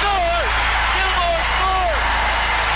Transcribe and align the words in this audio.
scores! 0.00 0.54
Gilmour 0.96 1.38
scores! 1.52 2.04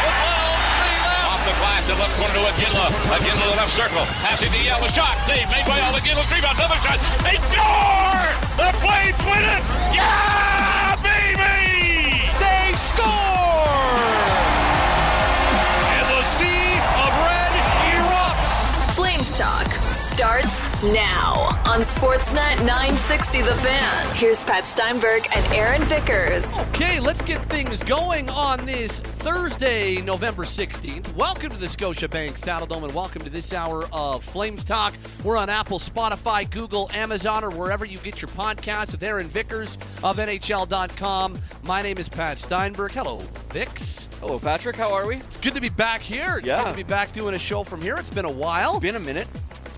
With 0.04 0.16
12, 0.20 0.78
three 0.80 0.98
left. 1.04 1.30
Off 1.30 1.42
the 1.44 1.54
glass, 1.60 1.82
the 1.86 1.96
left 2.00 2.14
corner 2.18 2.34
to 2.34 2.42
Iginla. 2.50 2.86
Iginla 3.16 3.44
the 3.50 3.56
left 3.60 3.72
circle. 3.76 4.04
Passing 4.24 4.50
to 4.52 4.60
Yell. 4.60 4.80
Shot. 4.92 5.16
Save 5.26 5.46
made 5.50 5.66
by 5.66 5.78
Al 5.86 5.94
Iginla. 5.96 6.24
Rebound. 6.30 6.56
Another 6.58 6.80
shot. 6.84 6.98
They 7.24 7.36
score! 7.50 8.24
The 8.60 8.68
Flames 8.82 9.20
win 9.24 9.42
it! 9.44 9.62
Yeah, 9.96 10.49
now 20.82 21.34
on 21.66 21.80
Sportsnet 21.80 22.56
960 22.64 23.42
The 23.42 23.54
Fan. 23.56 24.16
Here's 24.16 24.42
Pat 24.42 24.66
Steinberg 24.66 25.26
and 25.36 25.52
Aaron 25.52 25.82
Vickers. 25.82 26.58
Okay, 26.70 26.98
let's 26.98 27.20
get 27.20 27.46
things 27.50 27.82
going 27.82 28.30
on 28.30 28.64
this 28.64 29.00
Thursday, 29.00 30.00
November 30.00 30.44
16th. 30.44 31.14
Welcome 31.14 31.50
to 31.52 31.58
the 31.58 31.66
Scotiabank 31.66 32.38
Saddledome 32.40 32.84
and 32.84 32.94
welcome 32.94 33.22
to 33.24 33.30
this 33.30 33.52
hour 33.52 33.84
of 33.92 34.24
Flames 34.24 34.64
Talk. 34.64 34.94
We're 35.22 35.36
on 35.36 35.50
Apple, 35.50 35.78
Spotify, 35.78 36.50
Google, 36.50 36.88
Amazon, 36.94 37.44
or 37.44 37.50
wherever 37.50 37.84
you 37.84 37.98
get 37.98 38.22
your 38.22 38.30
podcasts 38.30 38.92
with 38.92 39.02
Aaron 39.02 39.28
Vickers 39.28 39.76
of 40.02 40.16
NHL.com. 40.16 41.38
My 41.62 41.82
name 41.82 41.98
is 41.98 42.08
Pat 42.08 42.38
Steinberg. 42.38 42.92
Hello, 42.92 43.18
Vicks. 43.50 44.08
Hello, 44.20 44.38
Patrick. 44.38 44.76
How 44.76 44.94
are 44.94 45.06
we? 45.06 45.16
It's 45.16 45.36
good 45.36 45.54
to 45.54 45.60
be 45.60 45.68
back 45.68 46.00
here. 46.00 46.38
It's 46.38 46.46
Yeah. 46.46 46.64
good 46.64 46.70
to 46.70 46.76
be 46.76 46.82
back 46.84 47.12
doing 47.12 47.34
a 47.34 47.38
show 47.38 47.64
from 47.64 47.82
here. 47.82 47.98
It's 47.98 48.08
been 48.08 48.24
a 48.24 48.30
while. 48.30 48.80
Been 48.80 48.96
a 48.96 49.00
minute. 49.00 49.28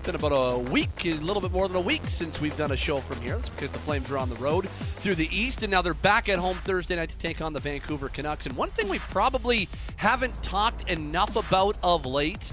It's 0.03 0.11
been 0.11 0.15
about 0.15 0.55
a 0.55 0.59
week, 0.59 1.05
a 1.05 1.13
little 1.13 1.41
bit 1.41 1.53
more 1.53 1.65
than 1.65 1.77
a 1.77 1.81
week 1.81 2.01
since 2.07 2.41
we've 2.41 2.57
done 2.57 2.73
a 2.73 2.75
show 2.75 2.97
from 2.97 3.21
here. 3.21 3.37
That's 3.37 3.47
because 3.47 3.71
the 3.71 3.79
Flames 3.79 4.11
are 4.11 4.17
on 4.17 4.29
the 4.29 4.35
road 4.35 4.67
through 4.67 5.15
the 5.15 5.33
East, 5.33 5.63
and 5.63 5.71
now 5.71 5.81
they're 5.81 5.93
back 5.93 6.27
at 6.27 6.39
home 6.39 6.57
Thursday 6.57 6.97
night 6.97 7.07
to 7.11 7.17
take 7.17 7.39
on 7.39 7.53
the 7.53 7.61
Vancouver 7.61 8.09
Canucks. 8.09 8.45
And 8.45 8.57
one 8.57 8.69
thing 8.69 8.89
we 8.89 8.99
probably 8.99 9.69
haven't 9.95 10.43
talked 10.43 10.91
enough 10.91 11.37
about 11.37 11.77
of 11.81 12.05
late 12.05 12.51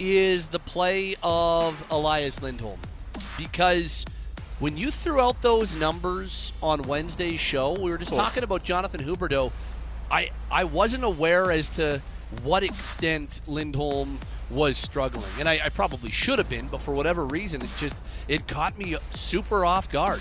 is 0.00 0.48
the 0.48 0.58
play 0.58 1.14
of 1.22 1.80
Elias 1.88 2.42
Lindholm. 2.42 2.80
Because 3.36 4.04
when 4.58 4.76
you 4.76 4.90
threw 4.90 5.20
out 5.20 5.40
those 5.40 5.78
numbers 5.78 6.52
on 6.60 6.82
Wednesday's 6.82 7.38
show, 7.38 7.74
we 7.80 7.92
were 7.92 7.98
just 7.98 8.12
talking 8.12 8.42
about 8.42 8.64
Jonathan 8.64 9.04
Huberdeau. 9.04 9.52
I, 10.10 10.32
I 10.50 10.64
wasn't 10.64 11.04
aware 11.04 11.52
as 11.52 11.68
to 11.70 12.02
what 12.42 12.62
extent 12.62 13.40
Lindholm 13.46 14.18
was 14.50 14.78
struggling, 14.78 15.24
and 15.38 15.48
I, 15.48 15.60
I 15.64 15.68
probably 15.68 16.10
should 16.10 16.38
have 16.38 16.48
been, 16.48 16.66
but 16.68 16.80
for 16.80 16.94
whatever 16.94 17.26
reason, 17.26 17.62
it 17.62 17.70
just 17.78 17.96
it 18.28 18.46
caught 18.48 18.78
me 18.78 18.96
super 19.12 19.64
off 19.64 19.88
guard. 19.90 20.20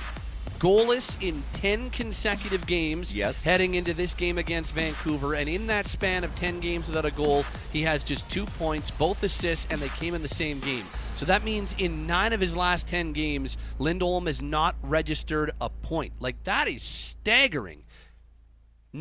Goalless 0.60 1.22
in 1.22 1.44
10 1.54 1.92
consecutive 1.92 2.66
games 2.66 3.14
Yes. 3.14 3.44
heading 3.44 3.76
into 3.76 3.94
this 3.94 4.16
game 4.16 4.40
against 4.40 4.74
Vancouver, 4.74 5.36
and 5.36 5.48
in 5.48 5.68
that 5.68 5.88
span 5.88 6.24
of 6.24 6.36
10 6.36 6.60
games 6.62 6.88
without 6.88 7.06
a 7.06 7.12
goal, 7.12 7.46
he 7.72 7.84
has 7.84 8.04
just 8.04 8.28
two 8.30 8.46
points, 8.46 8.90
both 8.90 9.22
assists, 9.22 9.68
and 9.70 9.80
they 9.80 9.90
came 9.90 10.16
in 10.16 10.24
the 10.24 10.28
same 10.28 10.60
game. 10.60 10.86
So 11.16 11.26
that 11.28 11.44
means 11.44 11.76
in 11.78 12.08
nine 12.08 12.34
of 12.34 12.42
his 12.42 12.56
last 12.56 12.88
10 12.88 13.14
games, 13.14 13.58
Lindholm 13.78 14.26
has 14.26 14.42
not 14.42 14.76
registered 14.82 15.52
a 15.62 15.70
point. 15.70 16.14
Like, 16.20 16.44
that 16.46 16.68
is 16.68 16.82
staggering 16.82 17.84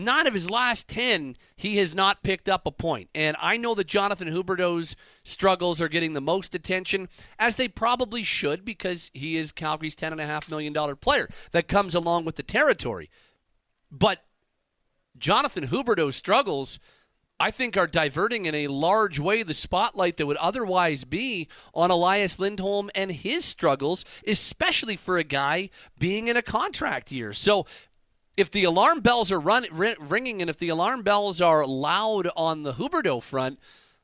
nine 0.05 0.27
of 0.27 0.35
his 0.35 0.51
last 0.51 0.89
10, 0.89 1.37
he 1.57 1.79
has 1.79 1.95
not 1.95 2.23
picked 2.23 2.49
up 2.49 2.67
a 2.67 2.71
point. 2.71 3.09
And 3.15 3.37
I 3.41 3.57
know 3.57 3.75
that 3.75 3.87
Jonathan 3.87 4.29
Huberdeau's 4.29 4.97
struggles 5.23 5.81
are 5.81 5.89
getting 5.89 6.13
the 6.13 6.21
most 6.21 6.55
attention, 6.55 7.09
as 7.39 7.57
they 7.57 7.69
probably 7.69 8.23
should, 8.23 8.65
because 8.65 9.11
he 9.15 9.37
is 9.37 9.53
Calgary's 9.53 9.97
$10.5 9.97 10.51
million 10.51 10.97
player 10.97 11.29
that 11.53 11.69
comes 11.69 11.95
along 11.95 12.25
with 12.25 12.37
the 12.37 12.43
territory. 12.43 13.11
But 13.91 14.25
Jonathan 15.19 15.69
Huberdeau's 15.69 16.17
struggles. 16.17 16.79
I 17.39 17.51
think 17.51 17.77
are 17.77 17.87
diverting 17.87 18.47
in 18.47 18.55
a 18.55 18.69
large 18.69 19.19
way 19.19 19.43
the 19.43 19.53
spotlight 19.53 20.17
that 20.17 20.27
would 20.27 20.39
otherwise 20.39 21.05
be 21.05 21.49
on 21.75 21.91
Elias 21.91 22.39
Lindholm 22.39 22.89
and 22.95 23.13
his 23.13 23.45
struggles, 23.45 24.07
especially 24.27 24.97
for 24.97 25.19
a 25.19 25.23
guy 25.23 25.69
being 25.99 26.29
in 26.29 26.39
a 26.39 26.43
contract 26.43 27.13
year. 27.13 27.35
So 27.35 27.67
if 28.37 28.51
the 28.51 28.65
alarm 28.65 29.01
bells 29.01 29.33
are 29.33 29.41
run, 29.41 29.67
ri- 29.71 29.97
ringing 29.99 30.41
and 30.41 30.51
if 30.51 30.59
the 30.59 30.69
alarm 30.69 31.03
bells 31.03 31.41
are 31.41 31.67
loud 31.67 32.29
on 32.37 32.63
the 32.63 32.75
Huberdeau 32.75 33.23
front, 33.23 33.59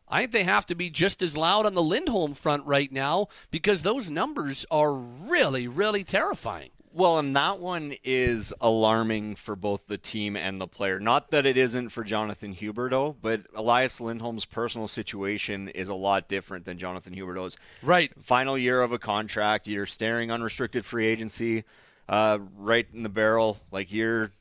I 0.08 0.20
think 0.20 0.32
they 0.32 0.44
have 0.44 0.66
to 0.66 0.74
be 0.74 0.90
just 0.90 1.22
as 1.22 1.36
loud 1.36 1.66
on 1.66 1.74
the 1.74 1.82
Lindholm 1.82 2.34
front 2.34 2.66
right 2.66 2.90
now 2.92 3.28
because 3.50 3.82
those 3.82 4.10
numbers 4.10 4.66
are 4.70 4.92
really, 4.92 5.66
really 5.66 6.04
terrifying. 6.04 6.70
Well, 6.94 7.18
and 7.18 7.34
that 7.36 7.58
one 7.58 7.94
is 8.04 8.52
alarming 8.60 9.36
for 9.36 9.56
both 9.56 9.86
the 9.86 9.96
team 9.96 10.36
and 10.36 10.60
the 10.60 10.66
player. 10.66 11.00
Not 11.00 11.30
that 11.30 11.46
it 11.46 11.56
isn't 11.56 11.88
for 11.88 12.04
Jonathan 12.04 12.54
Huberdeau, 12.54 13.16
but 13.22 13.46
Elias 13.54 13.98
Lindholm's 13.98 14.44
personal 14.44 14.86
situation 14.88 15.68
is 15.68 15.88
a 15.88 15.94
lot 15.94 16.28
different 16.28 16.66
than 16.66 16.76
Jonathan 16.76 17.14
Huberdeau's. 17.14 17.56
Right. 17.82 18.12
Final 18.22 18.58
year 18.58 18.82
of 18.82 18.92
a 18.92 18.98
contract, 18.98 19.66
you're 19.66 19.86
staring 19.86 20.30
unrestricted 20.30 20.84
free 20.84 21.06
agency, 21.06 21.64
uh, 22.08 22.38
right 22.56 22.86
in 22.92 23.02
the 23.02 23.08
barrel. 23.08 23.60
Like 23.70 23.92
you're 23.92 24.32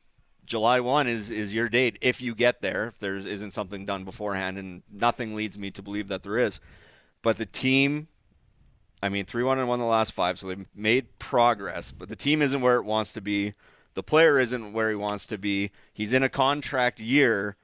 July 0.45 0.79
one 0.79 1.07
is 1.07 1.29
is 1.29 1.53
your 1.53 1.69
date 1.69 1.97
if 2.01 2.21
you 2.21 2.35
get 2.35 2.61
there. 2.61 2.87
If 2.87 2.99
there 2.99 3.15
isn't 3.15 3.51
something 3.51 3.85
done 3.85 4.03
beforehand, 4.03 4.57
and 4.57 4.83
nothing 4.91 5.35
leads 5.35 5.57
me 5.57 5.71
to 5.71 5.81
believe 5.81 6.07
that 6.09 6.23
there 6.23 6.37
is. 6.37 6.59
But 7.21 7.37
the 7.37 7.45
team 7.45 8.07
I 9.03 9.09
mean, 9.09 9.25
3 9.25 9.43
1 9.43 9.59
and 9.59 9.67
1 9.67 9.79
the 9.79 9.85
last 9.85 10.13
five, 10.13 10.37
so 10.37 10.47
they've 10.47 10.67
made 10.75 11.17
progress, 11.17 11.91
but 11.91 12.09
the 12.09 12.15
team 12.15 12.41
isn't 12.41 12.61
where 12.61 12.75
it 12.75 12.85
wants 12.85 13.13
to 13.13 13.21
be. 13.21 13.53
The 13.93 14.03
player 14.03 14.39
isn't 14.39 14.73
where 14.73 14.89
he 14.89 14.95
wants 14.95 15.25
to 15.27 15.37
be. 15.37 15.71
He's 15.91 16.13
in 16.13 16.23
a 16.23 16.29
contract 16.29 16.99
year. 16.99 17.57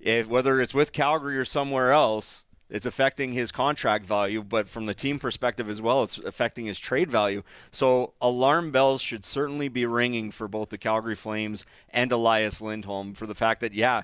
If, 0.00 0.26
whether 0.28 0.60
it's 0.60 0.74
with 0.74 0.92
Calgary 0.92 1.36
or 1.36 1.44
somewhere 1.44 1.92
else, 1.92 2.44
it's 2.70 2.86
affecting 2.86 3.32
his 3.32 3.50
contract 3.50 4.04
value, 4.04 4.42
but 4.42 4.68
from 4.68 4.86
the 4.86 4.94
team 4.94 5.18
perspective 5.18 5.68
as 5.68 5.80
well, 5.80 6.02
it's 6.02 6.18
affecting 6.18 6.66
his 6.66 6.78
trade 6.78 7.10
value. 7.10 7.42
So 7.72 8.12
alarm 8.20 8.70
bells 8.70 9.00
should 9.00 9.24
certainly 9.24 9.68
be 9.68 9.86
ringing 9.86 10.30
for 10.30 10.48
both 10.48 10.68
the 10.68 10.78
Calgary 10.78 11.14
Flames 11.14 11.64
and 11.90 12.12
Elias 12.12 12.60
Lindholm 12.60 13.14
for 13.14 13.26
the 13.26 13.34
fact 13.34 13.60
that, 13.62 13.72
yeah, 13.72 14.02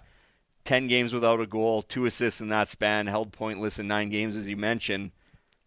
10 0.65 0.87
games 0.87 1.13
without 1.13 1.41
a 1.41 1.47
goal, 1.47 1.83
two 1.83 2.07
assists 2.07 2.41
in 2.41 2.49
that 2.49 2.69
span, 2.69 3.07
held 3.07 3.33
pointless 3.33 3.79
in 3.79 3.87
nine 3.87 4.09
games, 4.09 4.35
as 4.35 4.49
you 4.49 4.57
mentioned 4.57 5.11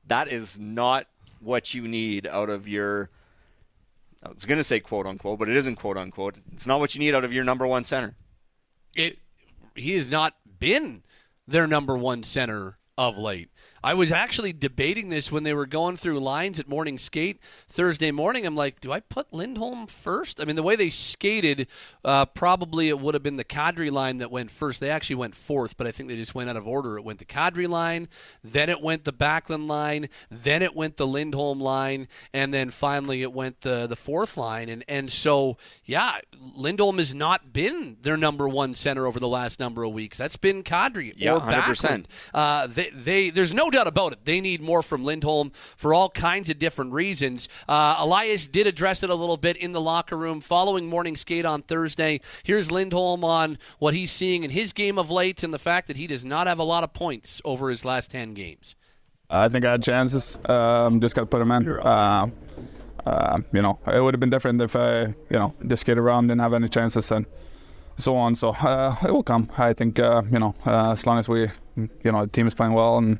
that 0.08 0.32
is 0.32 0.60
not 0.60 1.08
what 1.40 1.74
you 1.74 1.88
need 1.88 2.26
out 2.28 2.50
of 2.50 2.68
your 2.68 3.10
I 4.24 4.30
was 4.30 4.46
going 4.46 4.58
to 4.58 4.64
say 4.64 4.80
quote 4.80 5.06
unquote, 5.06 5.38
but 5.38 5.48
it 5.48 5.56
isn't 5.56 5.76
quote 5.76 5.96
unquote. 5.96 6.38
It's 6.52 6.66
not 6.66 6.80
what 6.80 6.96
you 6.96 7.00
need 7.00 7.14
out 7.14 7.24
of 7.24 7.32
your 7.32 7.44
number 7.44 7.68
one 7.68 7.84
center. 7.84 8.16
It 8.96 9.20
he 9.76 9.94
has 9.96 10.10
not 10.10 10.36
been 10.60 11.04
their 11.48 11.68
number 11.68 11.96
one 11.96 12.24
center 12.24 12.78
of 12.98 13.18
late. 13.18 13.50
I 13.84 13.94
was 13.94 14.12
actually 14.12 14.54
debating 14.54 15.10
this 15.10 15.32
when 15.32 15.44
they 15.44 15.54
were 15.54 15.68
going 15.68 15.98
through 15.98 16.20
lines 16.20 16.60
at 16.60 16.68
morning 16.68 16.98
skate 16.98 17.40
Thursday 17.70 18.12
morning. 18.12 18.46
I'm 18.46 18.56
like, 18.56 18.82
do 18.82 18.92
I 18.92 19.00
put 19.00 19.32
Lindholm 19.32 19.88
first? 19.88 20.42
I 20.42 20.46
mean, 20.46 20.56
the 20.56 20.64
way 20.64 20.76
they 20.76 20.90
skated, 20.90 21.68
uh, 22.04 22.26
probably 22.26 22.90
it 22.90 23.00
would 23.00 23.14
have 23.14 23.24
been 23.24 23.38
the 23.38 23.46
Kadri 23.46 23.92
line 23.92 24.18
that 24.18 24.32
went 24.32 24.50
first. 24.52 24.80
They 24.80 24.90
actually 24.90 25.18
went 25.18 25.36
fourth, 25.36 25.78
but 25.78 25.86
I 25.86 25.92
think 25.92 26.10
they 26.10 26.16
just 26.18 26.34
went 26.36 26.50
out 26.50 26.58
of 26.58 26.68
order. 26.68 26.98
It 26.98 27.04
went 27.04 27.20
the 27.20 27.26
Kadri 27.26 27.70
line, 27.70 28.08
then 28.44 28.70
it 28.70 28.82
went 28.82 29.04
the 29.04 29.14
Backlund 29.14 29.68
line, 29.68 30.10
then 30.30 30.62
it 30.64 30.76
went 30.76 30.98
the 30.98 31.08
Lindholm 31.08 31.60
line, 31.60 32.08
and 32.34 32.54
then 32.54 32.72
finally 32.72 33.22
it 33.22 33.32
went 33.32 33.62
the 33.62 33.88
the 33.88 33.96
fourth 33.96 34.38
line. 34.38 34.70
And 34.70 34.84
and 34.88 35.12
so 35.12 35.58
yeah, 35.86 36.18
Lindholm 36.56 36.98
has 36.98 37.14
not 37.14 37.54
been 37.54 37.98
their 38.02 38.18
number 38.18 38.50
one 38.50 38.74
center 38.74 39.06
over 39.06 39.20
the 39.20 39.28
last 39.28 39.60
number 39.60 39.84
of 39.84 39.94
weeks. 39.94 40.18
That's 40.18 40.36
been 40.36 40.64
Kadri 40.64 41.14
Yeah, 41.16 41.36
or 41.36 41.42
100%. 41.42 41.46
Backlund. 41.52 42.06
Uh, 42.34 42.68
they, 42.68 42.87
they, 42.94 43.30
there's 43.30 43.54
no 43.54 43.70
doubt 43.70 43.88
about 43.88 44.14
it. 44.14 44.26
They 44.26 44.42
need 44.42 44.62
more 44.62 44.82
from 44.82 45.04
Lindholm 45.04 45.52
for 45.76 45.94
all 45.94 46.10
kinds 46.10 46.50
of 46.50 46.60
different 46.60 46.94
reasons. 46.94 47.50
Uh, 47.68 47.96
Elias 48.00 48.48
did 48.48 48.68
address 48.68 49.04
it 49.04 49.10
a 49.10 49.16
little 49.16 49.38
bit 49.38 49.58
in 49.58 49.72
the 49.72 49.82
locker 49.82 50.18
room 50.18 50.42
following 50.42 50.88
morning 50.88 51.16
skate 51.16 51.46
on 51.46 51.62
Thursday. 51.62 52.22
Here's 52.44 52.72
Lindholm 52.72 53.24
on 53.24 53.58
what 53.80 53.94
he's 53.94 54.12
seeing 54.12 54.44
in 54.44 54.52
his 54.52 54.74
game 54.74 54.98
of 54.98 55.10
late 55.10 55.44
and 55.44 55.54
the 55.54 55.60
fact 55.60 55.88
that 55.88 55.98
he 55.98 56.08
does 56.08 56.26
not 56.26 56.48
have 56.48 56.60
a 56.60 56.64
lot 56.64 56.84
of 56.84 56.94
points 56.94 57.42
over 57.46 57.70
his 57.70 57.86
last 57.86 58.12
10 58.12 58.34
games. 58.34 58.76
I 59.30 59.50
think 59.50 59.66
I 59.66 59.72
had 59.72 59.84
chances. 59.84 60.38
Um, 60.46 61.02
just 61.02 61.16
got 61.16 61.22
to 61.22 61.28
put 61.28 61.40
them 61.40 61.52
in. 61.52 61.70
Uh, 61.70 62.28
uh, 63.06 63.40
you 63.54 63.62
know, 63.62 63.80
it 63.88 64.02
would 64.02 64.14
have 64.14 64.20
been 64.20 64.30
different 64.30 64.62
if 64.62 64.76
I, 64.76 65.06
you 65.06 65.16
know, 65.32 65.54
just 65.68 65.86
get 65.86 65.98
around, 65.98 66.28
didn't 66.28 66.42
have 66.42 66.54
any 66.54 66.68
chances, 66.70 67.12
and 67.12 67.26
so 67.98 68.16
on. 68.16 68.36
So 68.36 68.50
uh, 68.50 68.96
it 69.04 69.12
will 69.12 69.24
come. 69.24 69.50
I 69.58 69.74
think, 69.74 70.00
uh, 70.00 70.24
you 70.32 70.40
know, 70.40 70.56
uh, 70.66 70.92
as 70.92 71.06
long 71.06 71.18
as 71.18 71.28
we, 71.30 71.48
you 71.78 72.12
know, 72.12 72.26
the 72.26 72.32
team 72.32 72.48
is 72.48 72.54
playing 72.54 72.74
well, 72.74 72.98
and 72.98 73.20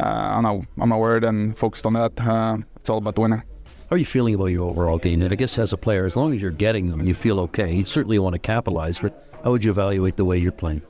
uh, 0.00 0.04
I'm 0.04 0.42
not, 0.42 0.64
I'm 0.80 0.88
not 0.88 0.98
worried 0.98 1.24
and 1.24 1.56
focused 1.56 1.86
on 1.86 1.94
that. 1.94 2.20
Uh, 2.20 2.58
it's 2.76 2.90
all 2.90 2.98
about 2.98 3.18
winning. 3.18 3.42
How 3.90 3.96
are 3.96 3.98
you 3.98 4.04
feeling 4.04 4.34
about 4.34 4.46
your 4.46 4.68
overall 4.68 4.98
game? 4.98 5.22
And 5.22 5.32
I 5.32 5.36
guess 5.36 5.58
as 5.58 5.72
a 5.72 5.76
player, 5.76 6.04
as 6.04 6.16
long 6.16 6.34
as 6.34 6.42
you're 6.42 6.50
getting 6.50 6.88
them, 6.88 7.06
you 7.06 7.14
feel 7.14 7.38
okay. 7.40 7.72
You 7.72 7.84
certainly 7.84 8.18
want 8.18 8.34
to 8.34 8.38
capitalize, 8.38 8.98
but 8.98 9.28
how 9.44 9.50
would 9.50 9.64
you 9.64 9.70
evaluate 9.70 10.16
the 10.16 10.24
way 10.24 10.38
you're 10.38 10.52
playing? 10.52 10.82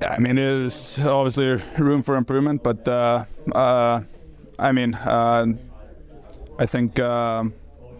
Yeah, 0.00 0.14
I 0.14 0.18
mean, 0.18 0.36
there's 0.36 0.98
obviously 0.98 1.62
room 1.78 2.02
for 2.02 2.16
improvement, 2.16 2.62
but 2.62 2.86
uh, 2.88 3.24
uh, 3.52 4.02
I 4.58 4.72
mean, 4.72 4.94
uh, 4.94 5.46
I 6.58 6.66
think 6.66 6.98
um 7.00 7.54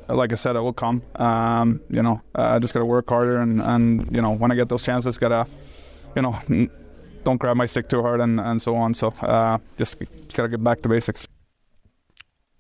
like 0.09 0.33
I 0.33 0.37
said, 0.37 0.57
it 0.57 0.61
will 0.61 0.73
come. 0.73 1.03
Um, 1.17 1.81
you 1.91 2.03
know, 2.03 2.21
I 2.35 2.57
uh, 2.57 2.61
just 2.61 2.75
gotta 2.75 2.85
work 2.85 3.09
harder, 3.09 3.39
and, 3.39 3.61
and 3.61 4.15
you 4.15 4.23
know, 4.23 4.33
when 4.33 4.51
I 4.51 4.55
get 4.55 4.69
those 4.69 4.83
chances, 4.83 5.19
gotta, 5.19 5.47
you 6.15 6.23
know, 6.23 6.39
don't 7.25 7.39
grab 7.39 7.57
my 7.57 7.67
stick 7.67 7.89
too 7.89 8.03
hard, 8.03 8.21
and, 8.21 8.41
and 8.41 8.61
so 8.61 8.77
on. 8.77 8.95
So 8.95 9.09
uh, 9.21 9.59
just 9.79 9.99
gotta 10.35 10.49
get 10.49 10.63
back 10.63 10.83
to 10.83 10.89
basics. 10.89 11.29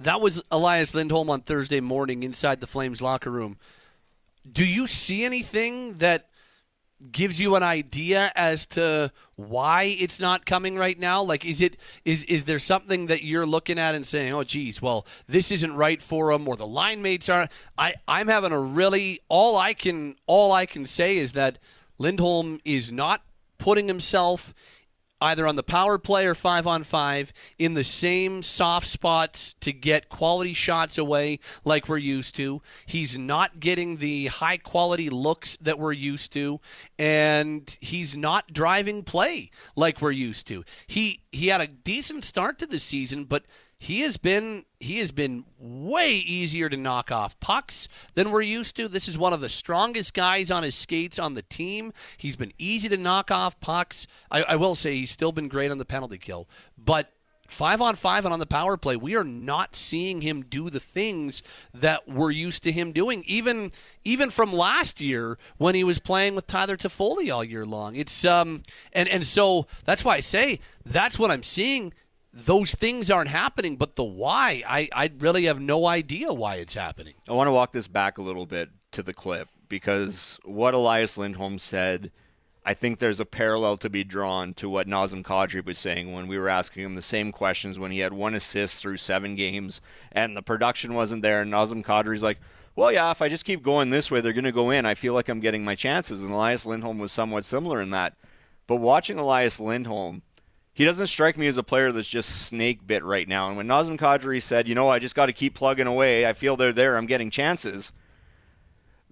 That 0.00 0.20
was 0.20 0.42
Elias 0.50 0.94
Lindholm 0.94 1.30
on 1.30 1.42
Thursday 1.42 1.80
morning 1.80 2.22
inside 2.22 2.60
the 2.60 2.66
Flames 2.66 3.00
locker 3.00 3.30
room. 3.30 3.58
Do 4.50 4.64
you 4.64 4.88
see 4.88 5.24
anything 5.24 5.98
that 5.98 6.28
gives 7.10 7.40
you 7.40 7.56
an 7.56 7.62
idea 7.62 8.30
as 8.34 8.66
to 8.68 9.10
why 9.36 9.96
it's 9.98 10.20
not 10.20 10.46
coming 10.46 10.76
right 10.76 10.98
now? 10.98 11.22
Like, 11.22 11.44
is 11.44 11.60
it 11.60 11.76
is 12.04 12.24
is 12.24 12.44
there 12.44 12.58
something 12.58 13.06
that 13.06 13.22
you're 13.22 13.46
looking 13.46 13.78
at 13.78 13.94
and 13.94 14.06
saying, 14.06 14.32
"Oh, 14.32 14.44
geez, 14.44 14.82
well, 14.82 15.06
this 15.26 15.52
isn't 15.52 15.74
right 15.74 16.02
for 16.02 16.32
him," 16.32 16.48
or 16.48 16.56
the 16.56 16.66
line 16.66 17.02
mates 17.02 17.28
aren't? 17.28 17.50
I 17.78 17.94
I'm 18.08 18.28
having 18.28 18.52
a 18.52 18.60
really 18.60 19.20
all 19.28 19.56
I 19.56 19.74
can 19.74 20.16
all 20.26 20.52
I 20.52 20.66
can 20.66 20.86
say 20.86 21.16
is 21.16 21.32
that 21.32 21.58
Lindholm 21.98 22.60
is 22.64 22.90
not 22.90 23.22
putting 23.62 23.86
himself 23.86 24.52
either 25.20 25.46
on 25.46 25.54
the 25.54 25.62
power 25.62 25.98
play 25.98 26.26
or 26.26 26.34
five 26.34 26.66
on 26.66 26.82
five 26.82 27.32
in 27.60 27.74
the 27.74 27.84
same 27.84 28.42
soft 28.42 28.88
spots 28.88 29.54
to 29.60 29.72
get 29.72 30.08
quality 30.08 30.52
shots 30.52 30.98
away 30.98 31.38
like 31.64 31.88
we're 31.88 31.96
used 31.96 32.34
to. 32.34 32.60
He's 32.86 33.16
not 33.16 33.60
getting 33.60 33.98
the 33.98 34.26
high 34.26 34.56
quality 34.56 35.10
looks 35.10 35.56
that 35.60 35.78
we're 35.78 35.92
used 35.92 36.32
to, 36.32 36.58
and 36.98 37.76
he's 37.80 38.16
not 38.16 38.52
driving 38.52 39.04
play 39.04 39.52
like 39.76 40.02
we're 40.02 40.10
used 40.10 40.48
to. 40.48 40.64
He 40.88 41.22
he 41.30 41.46
had 41.46 41.60
a 41.60 41.68
decent 41.68 42.24
start 42.24 42.58
to 42.58 42.66
the 42.66 42.80
season, 42.80 43.26
but 43.26 43.44
he 43.82 44.02
has 44.02 44.16
been 44.16 44.64
he 44.78 45.00
has 45.00 45.10
been 45.10 45.44
way 45.58 46.12
easier 46.12 46.68
to 46.68 46.76
knock 46.76 47.10
off 47.10 47.38
pucks 47.40 47.88
than 48.14 48.30
we're 48.30 48.40
used 48.40 48.76
to. 48.76 48.86
This 48.86 49.08
is 49.08 49.18
one 49.18 49.32
of 49.32 49.40
the 49.40 49.48
strongest 49.48 50.14
guys 50.14 50.52
on 50.52 50.62
his 50.62 50.76
skates 50.76 51.18
on 51.18 51.34
the 51.34 51.42
team. 51.42 51.92
He's 52.16 52.36
been 52.36 52.52
easy 52.58 52.88
to 52.90 52.96
knock 52.96 53.32
off 53.32 53.58
pucks. 53.58 54.06
I, 54.30 54.44
I 54.44 54.54
will 54.56 54.76
say 54.76 54.94
he's 54.94 55.10
still 55.10 55.32
been 55.32 55.48
great 55.48 55.72
on 55.72 55.78
the 55.78 55.84
penalty 55.84 56.16
kill, 56.16 56.48
but 56.78 57.10
five 57.48 57.80
on 57.80 57.96
five 57.96 58.24
and 58.24 58.32
on 58.32 58.38
the 58.38 58.46
power 58.46 58.76
play, 58.76 58.94
we 58.94 59.16
are 59.16 59.24
not 59.24 59.74
seeing 59.74 60.20
him 60.20 60.42
do 60.42 60.70
the 60.70 60.78
things 60.78 61.42
that 61.74 62.08
we're 62.08 62.30
used 62.30 62.62
to 62.62 62.70
him 62.70 62.92
doing. 62.92 63.24
Even 63.26 63.72
even 64.04 64.30
from 64.30 64.52
last 64.52 65.00
year 65.00 65.38
when 65.58 65.74
he 65.74 65.82
was 65.82 65.98
playing 65.98 66.36
with 66.36 66.46
Tyler 66.46 66.76
Toffoli 66.76 67.34
all 67.34 67.42
year 67.42 67.66
long. 67.66 67.96
It's 67.96 68.24
um 68.24 68.62
and 68.92 69.08
and 69.08 69.26
so 69.26 69.66
that's 69.84 70.04
why 70.04 70.14
I 70.14 70.20
say 70.20 70.60
that's 70.86 71.18
what 71.18 71.32
I'm 71.32 71.42
seeing 71.42 71.92
those 72.32 72.74
things 72.74 73.10
aren't 73.10 73.28
happening, 73.28 73.76
but 73.76 73.96
the 73.96 74.04
why, 74.04 74.62
I, 74.66 74.88
I 74.92 75.10
really 75.18 75.44
have 75.44 75.60
no 75.60 75.86
idea 75.86 76.32
why 76.32 76.56
it's 76.56 76.74
happening. 76.74 77.14
I 77.28 77.32
want 77.32 77.48
to 77.48 77.52
walk 77.52 77.72
this 77.72 77.88
back 77.88 78.18
a 78.18 78.22
little 78.22 78.46
bit 78.46 78.70
to 78.92 79.02
the 79.02 79.12
clip 79.12 79.48
because 79.68 80.38
what 80.44 80.74
Elias 80.74 81.18
Lindholm 81.18 81.58
said, 81.58 82.10
I 82.64 82.74
think 82.74 82.98
there's 82.98 83.20
a 83.20 83.26
parallel 83.26 83.76
to 83.78 83.90
be 83.90 84.04
drawn 84.04 84.54
to 84.54 84.68
what 84.68 84.86
Nazem 84.86 85.22
Kadri 85.22 85.64
was 85.64 85.78
saying 85.78 86.12
when 86.12 86.26
we 86.26 86.38
were 86.38 86.48
asking 86.48 86.84
him 86.84 86.94
the 86.94 87.02
same 87.02 87.32
questions 87.32 87.78
when 87.78 87.90
he 87.90 87.98
had 87.98 88.12
one 88.12 88.34
assist 88.34 88.80
through 88.80 88.98
seven 88.98 89.34
games 89.34 89.80
and 90.10 90.36
the 90.36 90.42
production 90.42 90.94
wasn't 90.94 91.22
there. 91.22 91.42
And 91.42 91.52
Nazem 91.52 91.84
Kadri's 91.84 92.22
like, 92.22 92.38
well, 92.74 92.92
yeah, 92.92 93.10
if 93.10 93.20
I 93.20 93.28
just 93.28 93.44
keep 93.44 93.62
going 93.62 93.90
this 93.90 94.10
way, 94.10 94.22
they're 94.22 94.32
going 94.32 94.44
to 94.44 94.52
go 94.52 94.70
in. 94.70 94.86
I 94.86 94.94
feel 94.94 95.12
like 95.12 95.28
I'm 95.28 95.40
getting 95.40 95.64
my 95.64 95.74
chances. 95.74 96.22
And 96.22 96.30
Elias 96.30 96.64
Lindholm 96.64 96.98
was 96.98 97.12
somewhat 97.12 97.44
similar 97.44 97.82
in 97.82 97.90
that. 97.90 98.14
But 98.66 98.76
watching 98.76 99.18
Elias 99.18 99.60
Lindholm, 99.60 100.22
he 100.74 100.84
doesn't 100.84 101.08
strike 101.08 101.36
me 101.36 101.46
as 101.46 101.58
a 101.58 101.62
player 101.62 101.92
that's 101.92 102.08
just 102.08 102.46
snake 102.46 102.86
bit 102.86 103.04
right 103.04 103.28
now. 103.28 103.48
And 103.48 103.56
when 103.56 103.66
Nazem 103.66 103.98
Kadri 103.98 104.42
said, 104.42 104.66
you 104.66 104.74
know, 104.74 104.88
I 104.88 104.98
just 104.98 105.14
got 105.14 105.26
to 105.26 105.32
keep 105.32 105.54
plugging 105.54 105.86
away, 105.86 106.26
I 106.26 106.32
feel 106.32 106.56
they're 106.56 106.72
there, 106.72 106.96
I'm 106.96 107.06
getting 107.06 107.30
chances. 107.30 107.92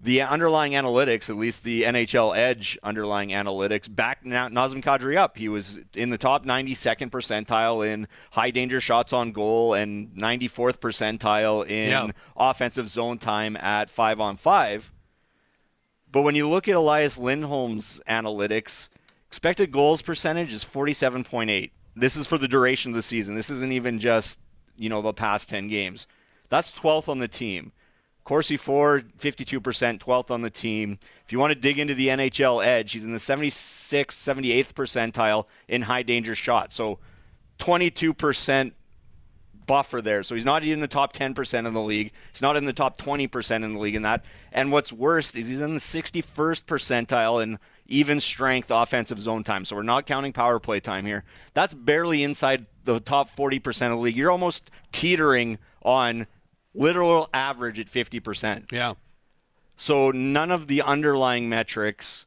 The 0.03 0.23
underlying 0.23 0.73
analytics, 0.73 1.29
at 1.29 1.37
least 1.37 1.63
the 1.63 1.83
NHL 1.83 2.35
Edge 2.35 2.79
underlying 2.83 3.31
analytics, 3.31 3.95
backed 3.95 4.25
Nazem 4.25 4.83
Kadri 4.83 5.19
up. 5.19 5.37
He 5.37 5.51
was 5.51 5.79
in 5.95 6.09
the 6.09 6.17
top 6.17 6.47
92nd 6.47 7.11
percentile 7.11 7.87
in 7.87 8.09
high 8.31 8.51
danger 8.51 8.81
shots 8.81 9.13
on 9.13 9.33
goal 9.33 9.75
and 9.75 10.15
94th 10.15 10.79
percentile 10.79 11.69
in 11.69 11.91
yeah. 11.91 12.09
offensive 12.35 12.89
zone 12.89 13.19
time 13.19 13.57
at 13.57 13.91
five 13.91 14.21
on 14.21 14.39
five. 14.39 14.91
But 16.11 16.23
when 16.23 16.35
you 16.35 16.49
look 16.49 16.67
at 16.67 16.75
Elias 16.75 17.19
Lindholm's 17.19 18.01
analytics, 18.09 18.89
Expected 19.31 19.71
goals 19.71 20.03
percentage 20.03 20.53
is 20.53 20.65
47.8. 20.65 21.71
This 21.95 22.17
is 22.17 22.27
for 22.27 22.37
the 22.37 22.49
duration 22.49 22.91
of 22.91 22.97
the 22.97 23.03
season. 23.03 23.37
This 23.37 23.49
isn't 23.49 23.71
even 23.71 24.01
just, 24.01 24.41
you 24.77 24.89
know, 24.89 25.01
the 25.01 25.13
past 25.13 25.49
10 25.49 25.69
games. 25.69 26.09
That's 26.49 26.73
12th 26.73 27.09
on 27.09 27.21
the 27.21 27.29
team. 27.29 27.71
Corsi 28.25 28.57
for 28.57 28.99
52%, 28.99 30.01
12th 30.01 30.33
on 30.33 30.43
the 30.43 30.51
team. 30.51 30.99
If 31.25 31.31
you 31.31 31.39
want 31.39 31.53
to 31.53 31.59
dig 31.59 31.79
into 31.79 31.95
the 31.95 32.09
NHL 32.09 32.67
edge, 32.67 32.91
he's 32.91 33.05
in 33.05 33.13
the 33.13 33.19
76th, 33.19 34.09
78th 34.09 34.73
percentile 34.73 35.45
in 35.69 35.83
high 35.83 36.03
danger 36.03 36.35
shots. 36.35 36.75
So 36.75 36.99
22% 37.61 38.73
buffer 39.71 40.03
there. 40.03 40.25
So 40.25 40.35
he's 40.35 40.45
not 40.45 40.65
in 40.65 40.81
the 40.81 40.89
top 40.89 41.13
10% 41.13 41.67
of 41.69 41.73
the 41.73 41.81
league. 41.81 42.11
He's 42.33 42.43
not 42.43 42.57
in 42.57 42.65
the 42.65 42.73
top 42.73 42.99
20% 42.99 43.65
in 43.65 43.75
the 43.75 43.79
league 43.79 43.95
in 43.95 44.03
that. 44.03 44.25
And 44.51 44.73
what's 44.73 44.93
worst 44.93 45.37
is 45.37 45.47
he's 45.47 45.61
in 45.61 45.75
the 45.75 45.81
61st 45.81 46.65
percentile 46.65 47.41
in 47.41 47.61
even 47.91 48.21
strength 48.21 48.71
offensive 48.71 49.21
zone 49.21 49.45
time. 49.45 49.65
So 49.65 49.77
we're 49.77 49.83
not 49.83 50.07
counting 50.07 50.33
power 50.33 50.59
play 50.59 50.81
time 50.81 51.05
here. 51.05 51.25
That's 51.53 51.75
barely 51.75 52.23
inside 52.23 52.67
the 52.85 53.01
top 53.01 53.31
40% 53.31 53.67
of 53.87 53.91
the 53.91 53.97
league. 53.97 54.17
You're 54.17 54.31
almost 54.31 54.71
teetering 54.93 55.59
on 55.83 56.27
literal 56.73 57.29
average 57.35 57.79
at 57.79 57.87
50%. 57.87 58.73
Yeah. 58.73 58.95
So 59.77 60.11
none 60.11 60.51
of 60.51 60.69
the 60.69 60.83
underlying 60.83 61.49
metrics 61.49 62.27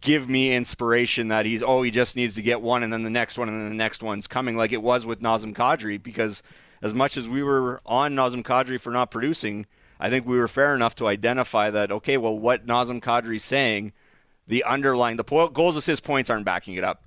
give 0.00 0.28
me 0.28 0.54
inspiration 0.54 1.28
that 1.28 1.44
he's 1.44 1.62
oh 1.62 1.82
he 1.82 1.90
just 1.90 2.16
needs 2.16 2.34
to 2.34 2.40
get 2.40 2.62
one 2.62 2.82
and 2.82 2.90
then 2.90 3.02
the 3.02 3.10
next 3.10 3.36
one 3.36 3.50
and 3.50 3.60
then 3.60 3.68
the 3.68 3.74
next 3.74 4.02
one's 4.02 4.26
coming 4.26 4.56
like 4.56 4.72
it 4.72 4.82
was 4.82 5.04
with 5.04 5.20
Nazem 5.20 5.54
Kadri 5.54 6.02
because 6.02 6.42
as 6.80 6.94
much 6.94 7.18
as 7.18 7.28
we 7.28 7.42
were 7.42 7.82
on 7.84 8.14
Nazem 8.14 8.42
Kadri 8.42 8.80
for 8.80 8.90
not 8.90 9.10
producing, 9.10 9.66
I 9.98 10.08
think 10.08 10.24
we 10.24 10.38
were 10.38 10.48
fair 10.48 10.74
enough 10.74 10.94
to 10.96 11.06
identify 11.06 11.68
that 11.68 11.92
okay, 11.92 12.16
well 12.16 12.38
what 12.38 12.66
Nazem 12.66 13.02
Kadri's 13.02 13.44
saying 13.44 13.92
the 14.50 14.64
underlying 14.64 15.16
the 15.16 15.48
goals 15.52 15.76
assist 15.76 16.02
points 16.02 16.28
aren't 16.28 16.44
backing 16.44 16.74
it 16.74 16.84
up. 16.84 17.04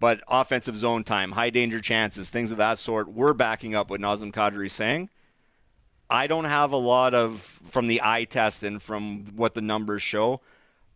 But 0.00 0.22
offensive 0.28 0.76
zone 0.76 1.04
time 1.04 1.32
high 1.32 1.50
danger 1.50 1.80
chances 1.80 2.30
things 2.30 2.50
of 2.50 2.58
that 2.58 2.78
sort 2.78 3.08
we're 3.08 3.32
backing 3.32 3.74
up 3.74 3.90
what 3.90 4.00
Nazem 4.00 4.32
Kadri 4.32 4.66
is 4.66 4.72
saying. 4.72 5.08
I 6.10 6.26
don't 6.26 6.46
have 6.46 6.72
a 6.72 6.76
lot 6.76 7.14
of 7.14 7.42
from 7.70 7.86
the 7.86 8.00
eye 8.02 8.24
test 8.24 8.64
and 8.64 8.82
from 8.82 9.26
what 9.36 9.54
the 9.54 9.60
numbers 9.60 10.02
show 10.02 10.40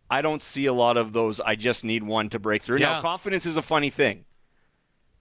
I 0.09 0.21
don't 0.21 0.41
see 0.41 0.65
a 0.65 0.73
lot 0.73 0.97
of 0.97 1.13
those 1.13 1.39
I 1.39 1.55
just 1.55 1.83
need 1.83 2.03
one 2.03 2.29
to 2.29 2.39
break 2.39 2.61
through. 2.61 2.79
Yeah. 2.79 2.93
now 2.93 3.01
confidence 3.01 3.45
is 3.45 3.57
a 3.57 3.61
funny 3.61 3.89
thing. 3.89 4.25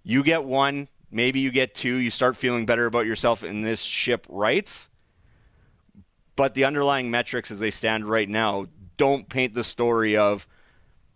You 0.02 0.22
get 0.22 0.44
one 0.44 0.88
maybe 1.10 1.38
you 1.38 1.52
get 1.52 1.74
two 1.74 1.94
you 1.94 2.10
start 2.10 2.36
feeling 2.36 2.66
better 2.66 2.86
about 2.86 3.06
yourself 3.06 3.44
in 3.44 3.60
this 3.60 3.82
ship 3.82 4.26
rights. 4.28 4.90
But 6.36 6.54
the 6.54 6.64
underlying 6.64 7.12
metrics 7.12 7.52
as 7.52 7.60
they 7.60 7.70
stand 7.70 8.06
right 8.06 8.28
now 8.28 8.66
don't 8.96 9.28
paint 9.28 9.54
the 9.54 9.62
story 9.62 10.16
of 10.16 10.48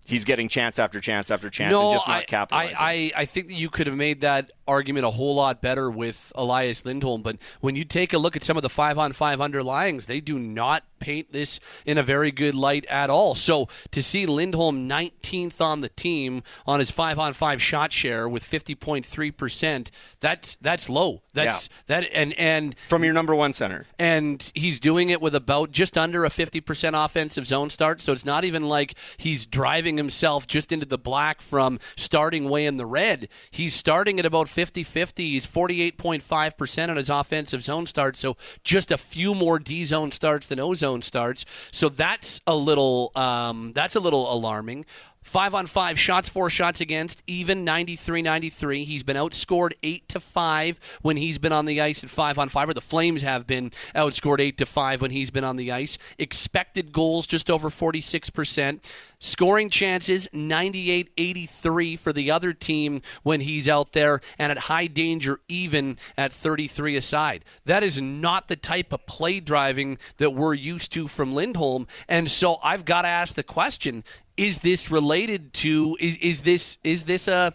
he's 0.09 0.25
getting 0.25 0.49
chance 0.49 0.79
after 0.79 1.01
chance 1.01 1.31
after 1.31 1.51
chance 1.51 1.73
no, 1.73 1.91
and 1.91 1.97
just 1.97 2.09
not 2.09 2.17
I, 2.17 2.25
capitalizing. 2.25 2.77
I, 2.79 2.91
I, 2.91 3.13
I 3.17 3.25
think 3.27 3.49
that 3.49 3.55
you 3.55 3.69
could 3.69 3.87
have 3.87 3.97
made 3.97 4.23
that 4.23 4.53
argument 4.69 5.07
a 5.07 5.11
whole 5.11 5.35
lot 5.35 5.61
better 5.61 5.91
with 5.91 6.33
Elias 6.35 6.85
Lindholm, 6.85 7.23
but 7.23 7.39
when 7.61 7.75
you 7.75 7.85
take 7.85 8.13
a 8.13 8.19
look 8.19 8.37
at 8.37 8.45
some 8.45 8.57
of 8.57 8.63
the 8.63 8.69
five 8.69 8.99
on 8.99 9.13
five 9.13 9.39
underlyings, 9.39 10.07
they 10.07 10.21
do 10.21 10.39
not 10.39 10.85
paint 10.99 11.33
this 11.33 11.61
in 11.87 11.99
a 11.99 12.03
very 12.03 12.31
good 12.31 12.55
light 12.55 12.85
at 12.87 13.11
all. 13.11 13.35
So 13.35 13.69
to 13.91 14.03
see 14.03 14.27
Lindholm 14.27 14.89
19th 14.89 15.61
on 15.61 15.81
the 15.81 15.89
team 15.89 16.43
on 16.67 16.81
his 16.81 16.91
five 16.91 17.19
on 17.19 17.33
five 17.33 17.63
shot 17.63 17.93
share 17.93 18.29
with 18.29 18.45
50.3 18.45 19.37
percent, 19.37 19.91
that's 20.21 20.57
that's 20.57 20.89
low. 20.89 21.23
That's 21.35 21.69
yeah. 21.69 22.01
that 22.01 22.11
and 22.13 22.35
and 22.35 22.77
from 22.89 23.05
your 23.05 23.13
number 23.13 23.35
one 23.35 23.53
center, 23.53 23.87
and 23.99 24.51
he's 24.55 24.81
doing 24.81 25.11
it 25.11 25.21
with 25.21 25.35
about 25.35 25.71
just 25.71 25.97
under 25.97 26.25
a 26.25 26.31
50 26.31 26.61
percent 26.61 26.97
offensive 26.97 27.47
zone 27.47 27.71
start. 27.71 28.01
So 28.01 28.13
it's 28.13 28.25
not 28.25 28.45
even 28.45 28.69
like 28.69 28.95
he's 29.17 29.47
driving 29.47 29.97
himself 29.97 30.47
just 30.47 30.73
into 30.73 30.87
the 30.87 30.99
black 30.99 31.41
from 31.41 31.79
starting 31.97 32.49
way 32.49 32.67
in 32.67 32.77
the 32.77 32.87
red. 32.87 33.29
He's 33.51 33.75
starting 33.75 34.19
at 34.19 34.27
about 34.27 34.49
50 34.59 34.83
50. 34.83 35.31
He's 35.31 35.47
48.5% 35.47 36.89
on 36.89 36.97
his 36.97 37.09
offensive 37.09 37.63
zone 37.63 37.87
starts. 37.87 38.19
So 38.19 38.37
just 38.65 38.91
a 38.91 38.99
few 38.99 39.33
more 39.33 39.61
D 39.61 39.85
zone 39.85 40.11
starts 40.11 40.49
than 40.49 40.59
O 40.59 40.75
zone 40.75 41.01
starts. 41.01 41.45
So 41.71 41.89
that's 41.89 42.41
a 42.45 42.57
little 42.57 43.13
um, 43.15 43.73
that's 43.73 43.95
a 43.95 44.01
little 44.01 44.33
alarming. 44.33 44.85
Five 45.23 45.55
on 45.55 45.67
five 45.67 45.97
shots, 45.97 46.29
four 46.29 46.49
shots 46.49 46.81
against, 46.81 47.23
even 47.27 47.63
93 47.63 48.23
93. 48.23 48.85
He's 48.85 49.03
been 49.03 49.17
outscored 49.17 49.73
8 49.83 50.09
to 50.09 50.21
5 50.21 50.81
when 51.03 51.19
he's 51.19 51.37
been 51.37 51.53
on 51.53 51.67
the 51.67 51.83
ice 51.83 52.03
at 52.03 52.09
5 52.09 52.39
on 52.39 52.49
5, 52.49 52.71
or 52.71 52.75
the 52.75 52.81
Flames 52.81 53.21
have 53.21 53.47
been 53.47 53.71
outscored 53.95 54.41
8 54.41 54.57
to 54.57 54.65
5 54.65 55.03
when 55.03 55.11
he's 55.11 55.31
been 55.31 55.45
on 55.45 55.57
the 55.57 55.71
ice. 55.71 55.99
Expected 56.19 56.93
goals 56.93 57.27
just 57.27 57.51
over 57.51 57.69
46%. 57.69 58.83
Scoring 59.21 59.69
chances 59.69 60.29
98 60.33 61.11
83 61.17 61.97
for 61.97 62.13
the 62.13 62.31
other 62.31 62.53
team 62.53 63.03
when 63.23 63.41
he's 63.41 63.69
out 63.69 63.93
there, 63.93 64.21
and 64.39 64.53
at 64.53 64.59
high 64.59 64.87
danger, 64.87 65.41
even 65.49 65.99
at 66.17 66.33
33 66.33 66.97
aside. 66.97 67.45
That 67.65 67.83
is 67.83 68.01
not 68.01 68.47
the 68.47 68.57
type 68.57 68.93
of 68.93 69.07
play 69.07 69.41
driving 69.41 69.99
that 70.19 70.35
we're 70.35 70.55
used 70.55 70.93
to 70.93 71.09
from 71.09 71.35
Lindholm. 71.35 71.89
And 72.09 72.31
so 72.31 72.59
I've 72.63 72.85
got 72.85 73.03
to 73.03 73.09
ask 73.09 73.35
the 73.35 73.43
question 73.43 74.05
is 74.37 74.59
this 74.59 74.91
related 74.91 75.53
to 75.53 75.97
is 75.99 76.17
is 76.19 76.43
this 76.43 76.79
is 76.85 77.05
this 77.05 77.27
a 77.27 77.55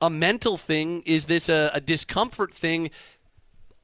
a 0.00 0.10
mental 0.10 0.56
thing? 0.56 1.02
Is 1.06 1.26
this 1.26 1.48
a, 1.48 1.70
a 1.72 1.80
discomfort 1.80 2.52
thing? 2.52 2.90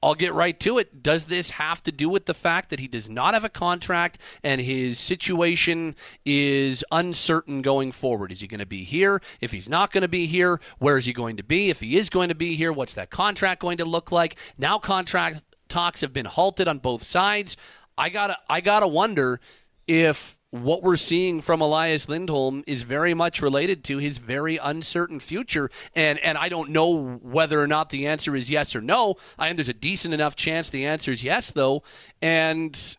I'll 0.02 0.14
get 0.14 0.32
right 0.32 0.58
to 0.60 0.78
it. 0.78 1.02
Does 1.02 1.24
this 1.24 1.50
have 1.50 1.82
to 1.82 1.92
do 1.92 2.08
with 2.08 2.24
the 2.24 2.32
fact 2.32 2.70
that 2.70 2.80
he 2.80 2.88
does 2.88 3.08
not 3.10 3.34
have 3.34 3.44
a 3.44 3.50
contract 3.50 4.18
and 4.42 4.60
his 4.60 4.98
situation 4.98 5.94
is 6.24 6.82
uncertain 6.90 7.60
going 7.60 7.92
forward? 7.92 8.32
Is 8.32 8.40
he 8.40 8.46
going 8.46 8.60
to 8.60 8.66
be 8.66 8.84
here? 8.84 9.20
If 9.42 9.52
he's 9.52 9.68
not 9.68 9.92
going 9.92 10.02
to 10.02 10.08
be 10.08 10.26
here, 10.26 10.58
where 10.78 10.96
is 10.96 11.04
he 11.04 11.12
going 11.12 11.36
to 11.36 11.42
be? 11.42 11.68
If 11.68 11.80
he 11.80 11.98
is 11.98 12.08
going 12.08 12.30
to 12.30 12.34
be 12.34 12.56
here, 12.56 12.72
what's 12.72 12.94
that 12.94 13.10
contract 13.10 13.60
going 13.60 13.76
to 13.78 13.84
look 13.84 14.10
like? 14.10 14.36
Now 14.56 14.78
contract 14.78 15.44
talks 15.68 16.00
have 16.00 16.14
been 16.14 16.26
halted 16.26 16.66
on 16.66 16.78
both 16.78 17.02
sides. 17.02 17.56
I 17.98 18.08
gotta 18.08 18.38
I 18.48 18.62
gotta 18.62 18.88
wonder 18.88 19.40
if 19.86 20.38
what 20.50 20.82
we're 20.82 20.96
seeing 20.96 21.40
from 21.40 21.60
Elias 21.60 22.08
Lindholm 22.08 22.64
is 22.66 22.82
very 22.82 23.14
much 23.14 23.40
related 23.40 23.84
to 23.84 23.98
his 23.98 24.18
very 24.18 24.56
uncertain 24.56 25.20
future. 25.20 25.70
And 25.94 26.18
and 26.20 26.36
I 26.36 26.48
don't 26.48 26.70
know 26.70 27.18
whether 27.22 27.60
or 27.60 27.66
not 27.66 27.90
the 27.90 28.06
answer 28.06 28.34
is 28.34 28.50
yes 28.50 28.74
or 28.74 28.80
no. 28.80 29.16
I 29.38 29.46
think 29.46 29.56
there's 29.56 29.68
a 29.68 29.74
decent 29.74 30.12
enough 30.12 30.34
chance 30.36 30.70
the 30.70 30.86
answer 30.86 31.12
is 31.12 31.22
yes, 31.22 31.50
though. 31.52 31.82
And 32.20 32.96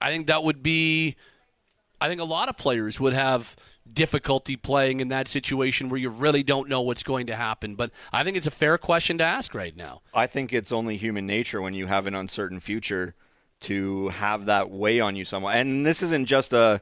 I 0.00 0.10
think 0.10 0.26
that 0.28 0.42
would 0.42 0.62
be 0.62 1.16
I 2.00 2.08
think 2.08 2.20
a 2.20 2.24
lot 2.24 2.48
of 2.48 2.56
players 2.56 2.98
would 2.98 3.14
have 3.14 3.56
difficulty 3.90 4.56
playing 4.56 5.00
in 5.00 5.08
that 5.08 5.28
situation 5.28 5.88
where 5.88 6.00
you 6.00 6.10
really 6.10 6.42
don't 6.42 6.68
know 6.68 6.80
what's 6.80 7.02
going 7.02 7.26
to 7.26 7.36
happen. 7.36 7.74
But 7.74 7.92
I 8.12 8.24
think 8.24 8.36
it's 8.36 8.46
a 8.46 8.50
fair 8.50 8.78
question 8.78 9.18
to 9.18 9.24
ask 9.24 9.54
right 9.54 9.76
now. 9.76 10.02
I 10.12 10.26
think 10.26 10.52
it's 10.52 10.72
only 10.72 10.96
human 10.96 11.26
nature 11.26 11.60
when 11.60 11.74
you 11.74 11.86
have 11.86 12.06
an 12.06 12.14
uncertain 12.14 12.58
future 12.58 13.14
to 13.66 14.08
have 14.08 14.46
that 14.46 14.70
weigh 14.70 15.00
on 15.00 15.16
you 15.16 15.24
somewhat. 15.24 15.56
And 15.56 15.84
this 15.84 16.02
isn't 16.02 16.26
just 16.26 16.52
a 16.52 16.80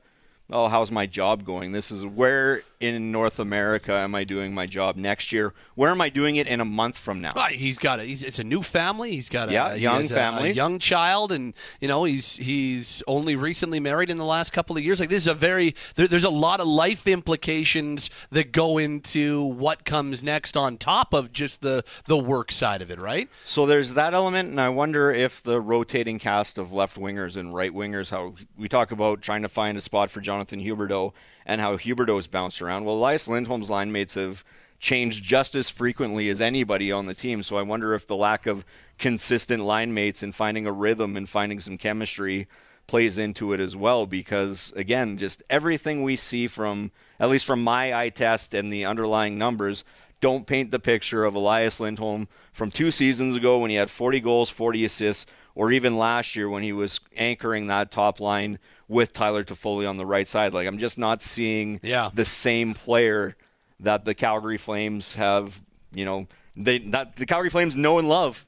oh, 0.50 0.68
how's 0.68 0.90
my 0.90 1.06
job 1.06 1.44
going? 1.44 1.72
This 1.72 1.90
is 1.90 2.04
where 2.04 2.62
in 2.80 3.10
North 3.10 3.38
America 3.38 3.94
am 3.94 4.14
I 4.14 4.24
doing 4.24 4.52
my 4.52 4.66
job 4.66 4.96
next 4.96 5.32
year? 5.32 5.54
Where 5.74 5.90
am 5.90 6.00
I 6.00 6.10
doing 6.10 6.36
it 6.36 6.46
in 6.46 6.60
a 6.60 6.64
month 6.64 6.98
from 6.98 7.20
now? 7.20 7.32
He's 7.50 7.78
got 7.78 7.98
a 7.98 8.04
he's, 8.04 8.22
it's 8.22 8.38
a 8.38 8.44
new 8.44 8.62
family. 8.62 9.12
He's 9.12 9.28
got 9.28 9.48
a 9.48 9.52
yeah, 9.52 9.74
young 9.74 10.06
family, 10.06 10.50
a, 10.50 10.52
a, 10.52 10.54
young 10.54 10.78
child, 10.78 11.32
and 11.32 11.54
you 11.80 11.88
know 11.88 12.04
he's 12.04 12.36
he's 12.36 13.02
only 13.06 13.36
recently 13.36 13.80
married 13.80 14.10
in 14.10 14.16
the 14.16 14.24
last 14.24 14.52
couple 14.52 14.76
of 14.76 14.84
years. 14.84 15.00
Like 15.00 15.08
this 15.08 15.22
is 15.22 15.28
a 15.28 15.34
very 15.34 15.74
there, 15.94 16.06
there's 16.06 16.24
a 16.24 16.30
lot 16.30 16.60
of 16.60 16.66
life 16.66 17.06
implications 17.06 18.10
that 18.30 18.52
go 18.52 18.78
into 18.78 19.42
what 19.44 19.84
comes 19.84 20.22
next 20.22 20.56
on 20.56 20.76
top 20.76 21.14
of 21.14 21.32
just 21.32 21.62
the 21.62 21.84
the 22.06 22.18
work 22.18 22.52
side 22.52 22.82
of 22.82 22.90
it, 22.90 23.00
right? 23.00 23.28
So 23.46 23.66
there's 23.66 23.94
that 23.94 24.12
element, 24.14 24.50
and 24.50 24.60
I 24.60 24.68
wonder 24.68 25.10
if 25.10 25.42
the 25.42 25.60
rotating 25.60 26.18
cast 26.18 26.58
of 26.58 26.72
left 26.72 26.98
wingers 26.98 27.36
and 27.36 27.54
right 27.54 27.72
wingers, 27.72 28.10
how 28.10 28.34
we 28.58 28.68
talk 28.68 28.92
about 28.92 29.22
trying 29.22 29.42
to 29.42 29.48
find 29.48 29.78
a 29.78 29.80
spot 29.80 30.10
for 30.10 30.20
Jonathan 30.34 30.60
Huberdeau 30.60 31.12
and 31.46 31.60
how 31.60 31.76
Huberdeau's 31.76 32.26
bounced 32.26 32.60
around. 32.60 32.84
Well, 32.84 32.96
Elias 32.96 33.28
Lindholm's 33.28 33.70
line 33.70 33.92
mates 33.92 34.14
have 34.14 34.44
changed 34.80 35.22
just 35.22 35.54
as 35.54 35.70
frequently 35.70 36.28
as 36.28 36.40
anybody 36.40 36.90
on 36.90 37.06
the 37.06 37.14
team. 37.14 37.40
So 37.44 37.56
I 37.56 37.62
wonder 37.62 37.94
if 37.94 38.08
the 38.08 38.16
lack 38.16 38.46
of 38.46 38.64
consistent 38.98 39.62
line 39.62 39.94
mates 39.94 40.24
and 40.24 40.34
finding 40.34 40.66
a 40.66 40.72
rhythm 40.72 41.16
and 41.16 41.28
finding 41.28 41.60
some 41.60 41.78
chemistry 41.78 42.48
plays 42.88 43.16
into 43.16 43.52
it 43.52 43.60
as 43.60 43.74
well 43.76 44.06
because 44.06 44.70
again 44.76 45.16
just 45.16 45.42
everything 45.48 46.02
we 46.02 46.16
see 46.16 46.46
from 46.46 46.90
at 47.18 47.30
least 47.30 47.46
from 47.46 47.64
my 47.64 47.98
eye 47.98 48.10
test 48.10 48.52
and 48.52 48.70
the 48.70 48.84
underlying 48.84 49.38
numbers 49.38 49.84
don't 50.20 50.46
paint 50.46 50.70
the 50.70 50.78
picture 50.78 51.24
of 51.24 51.34
Elias 51.34 51.80
Lindholm 51.80 52.28
from 52.52 52.70
two 52.70 52.90
seasons 52.90 53.36
ago 53.36 53.58
when 53.58 53.70
he 53.70 53.76
had 53.76 53.90
40 53.90 54.20
goals, 54.20 54.50
40 54.50 54.84
assists, 54.84 55.26
or 55.54 55.70
even 55.70 55.96
last 55.96 56.34
year 56.34 56.48
when 56.48 56.62
he 56.62 56.72
was 56.72 57.00
anchoring 57.16 57.66
that 57.66 57.90
top 57.90 58.20
line 58.20 58.58
with 58.88 59.12
Tyler 59.12 59.44
Toffoli 59.44 59.88
on 59.88 59.96
the 59.96 60.06
right 60.06 60.28
side. 60.28 60.54
Like 60.54 60.66
I'm 60.66 60.78
just 60.78 60.98
not 60.98 61.22
seeing 61.22 61.80
yeah. 61.82 62.10
the 62.12 62.24
same 62.24 62.74
player 62.74 63.36
that 63.80 64.04
the 64.04 64.14
Calgary 64.14 64.58
Flames 64.58 65.14
have. 65.14 65.60
You 65.92 66.04
know, 66.04 66.26
they 66.56 66.80
not, 66.80 67.16
the 67.16 67.26
Calgary 67.26 67.50
Flames 67.50 67.76
know 67.76 67.98
and 67.98 68.08
love. 68.08 68.46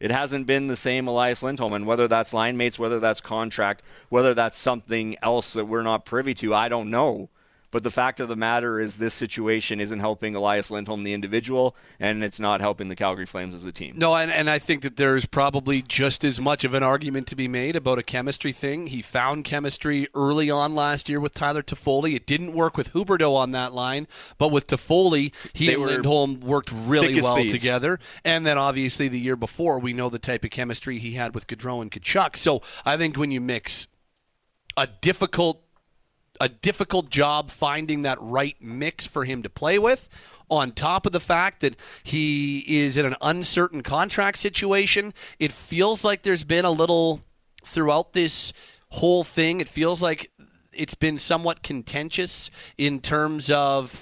It 0.00 0.10
hasn't 0.10 0.46
been 0.46 0.66
the 0.66 0.78
same 0.78 1.06
Elias 1.06 1.42
Lindholm, 1.42 1.74
and 1.74 1.86
whether 1.86 2.08
that's 2.08 2.32
line 2.32 2.56
mates, 2.56 2.78
whether 2.78 2.98
that's 3.00 3.20
contract, 3.20 3.82
whether 4.08 4.32
that's 4.32 4.56
something 4.56 5.14
else 5.22 5.52
that 5.52 5.66
we're 5.66 5.82
not 5.82 6.06
privy 6.06 6.32
to, 6.34 6.54
I 6.54 6.70
don't 6.70 6.88
know. 6.88 7.28
But 7.70 7.82
the 7.82 7.90
fact 7.90 8.20
of 8.20 8.28
the 8.28 8.36
matter 8.36 8.80
is, 8.80 8.96
this 8.96 9.14
situation 9.14 9.80
isn't 9.80 10.00
helping 10.00 10.34
Elias 10.34 10.70
Lindholm, 10.70 11.04
the 11.04 11.12
individual, 11.12 11.76
and 12.00 12.24
it's 12.24 12.40
not 12.40 12.60
helping 12.60 12.88
the 12.88 12.96
Calgary 12.96 13.26
Flames 13.26 13.54
as 13.54 13.64
a 13.64 13.72
team. 13.72 13.94
No, 13.96 14.16
and, 14.16 14.30
and 14.30 14.50
I 14.50 14.58
think 14.58 14.82
that 14.82 14.96
there's 14.96 15.24
probably 15.26 15.82
just 15.82 16.24
as 16.24 16.40
much 16.40 16.64
of 16.64 16.74
an 16.74 16.82
argument 16.82 17.28
to 17.28 17.36
be 17.36 17.46
made 17.46 17.76
about 17.76 17.98
a 17.98 18.02
chemistry 18.02 18.52
thing. 18.52 18.88
He 18.88 19.02
found 19.02 19.44
chemistry 19.44 20.08
early 20.14 20.50
on 20.50 20.74
last 20.74 21.08
year 21.08 21.20
with 21.20 21.34
Tyler 21.34 21.62
Toffoli. 21.62 22.14
It 22.14 22.26
didn't 22.26 22.54
work 22.54 22.76
with 22.76 22.92
Huberdeau 22.92 23.36
on 23.36 23.52
that 23.52 23.72
line, 23.72 24.08
but 24.36 24.48
with 24.48 24.66
Toffoli, 24.66 25.32
he 25.52 25.68
they 25.68 25.74
and 25.74 25.84
Lindholm 25.84 26.40
worked 26.40 26.72
really 26.72 27.20
well 27.20 27.36
thieves. 27.36 27.52
together. 27.52 28.00
And 28.24 28.44
then 28.44 28.58
obviously 28.58 29.08
the 29.08 29.20
year 29.20 29.36
before, 29.36 29.78
we 29.78 29.92
know 29.92 30.10
the 30.10 30.18
type 30.18 30.44
of 30.44 30.50
chemistry 30.50 30.98
he 30.98 31.12
had 31.12 31.34
with 31.34 31.46
Gaudreau 31.46 31.82
and 31.82 31.90
Tkachuk. 31.90 32.36
So 32.36 32.62
I 32.84 32.96
think 32.96 33.16
when 33.16 33.30
you 33.30 33.40
mix 33.40 33.86
a 34.76 34.86
difficult 34.86 35.62
a 36.40 36.48
difficult 36.48 37.10
job 37.10 37.50
finding 37.50 38.02
that 38.02 38.18
right 38.20 38.56
mix 38.60 39.06
for 39.06 39.24
him 39.24 39.42
to 39.42 39.50
play 39.50 39.78
with. 39.78 40.08
On 40.50 40.72
top 40.72 41.06
of 41.06 41.12
the 41.12 41.20
fact 41.20 41.60
that 41.60 41.76
he 42.02 42.64
is 42.66 42.96
in 42.96 43.06
an 43.06 43.14
uncertain 43.22 43.82
contract 43.82 44.38
situation, 44.38 45.14
it 45.38 45.52
feels 45.52 46.04
like 46.04 46.22
there's 46.22 46.42
been 46.42 46.64
a 46.64 46.70
little 46.70 47.20
throughout 47.64 48.14
this 48.14 48.52
whole 48.88 49.22
thing. 49.22 49.60
It 49.60 49.68
feels 49.68 50.02
like 50.02 50.32
it's 50.72 50.94
been 50.94 51.18
somewhat 51.18 51.62
contentious 51.62 52.50
in 52.78 53.00
terms 53.00 53.50
of 53.50 53.94